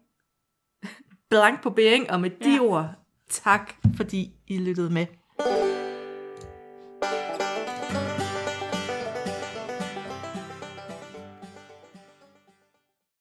Blank 1.30 1.62
på 1.62 1.70
bæring, 1.70 2.10
og 2.10 2.20
med 2.20 2.30
de 2.30 2.50
Ja. 2.54 2.60
ord, 2.60 2.88
tak 3.30 3.74
fordi 3.96 4.32
I 4.48 4.58
lyttede 4.58 4.90
med. 4.90 5.06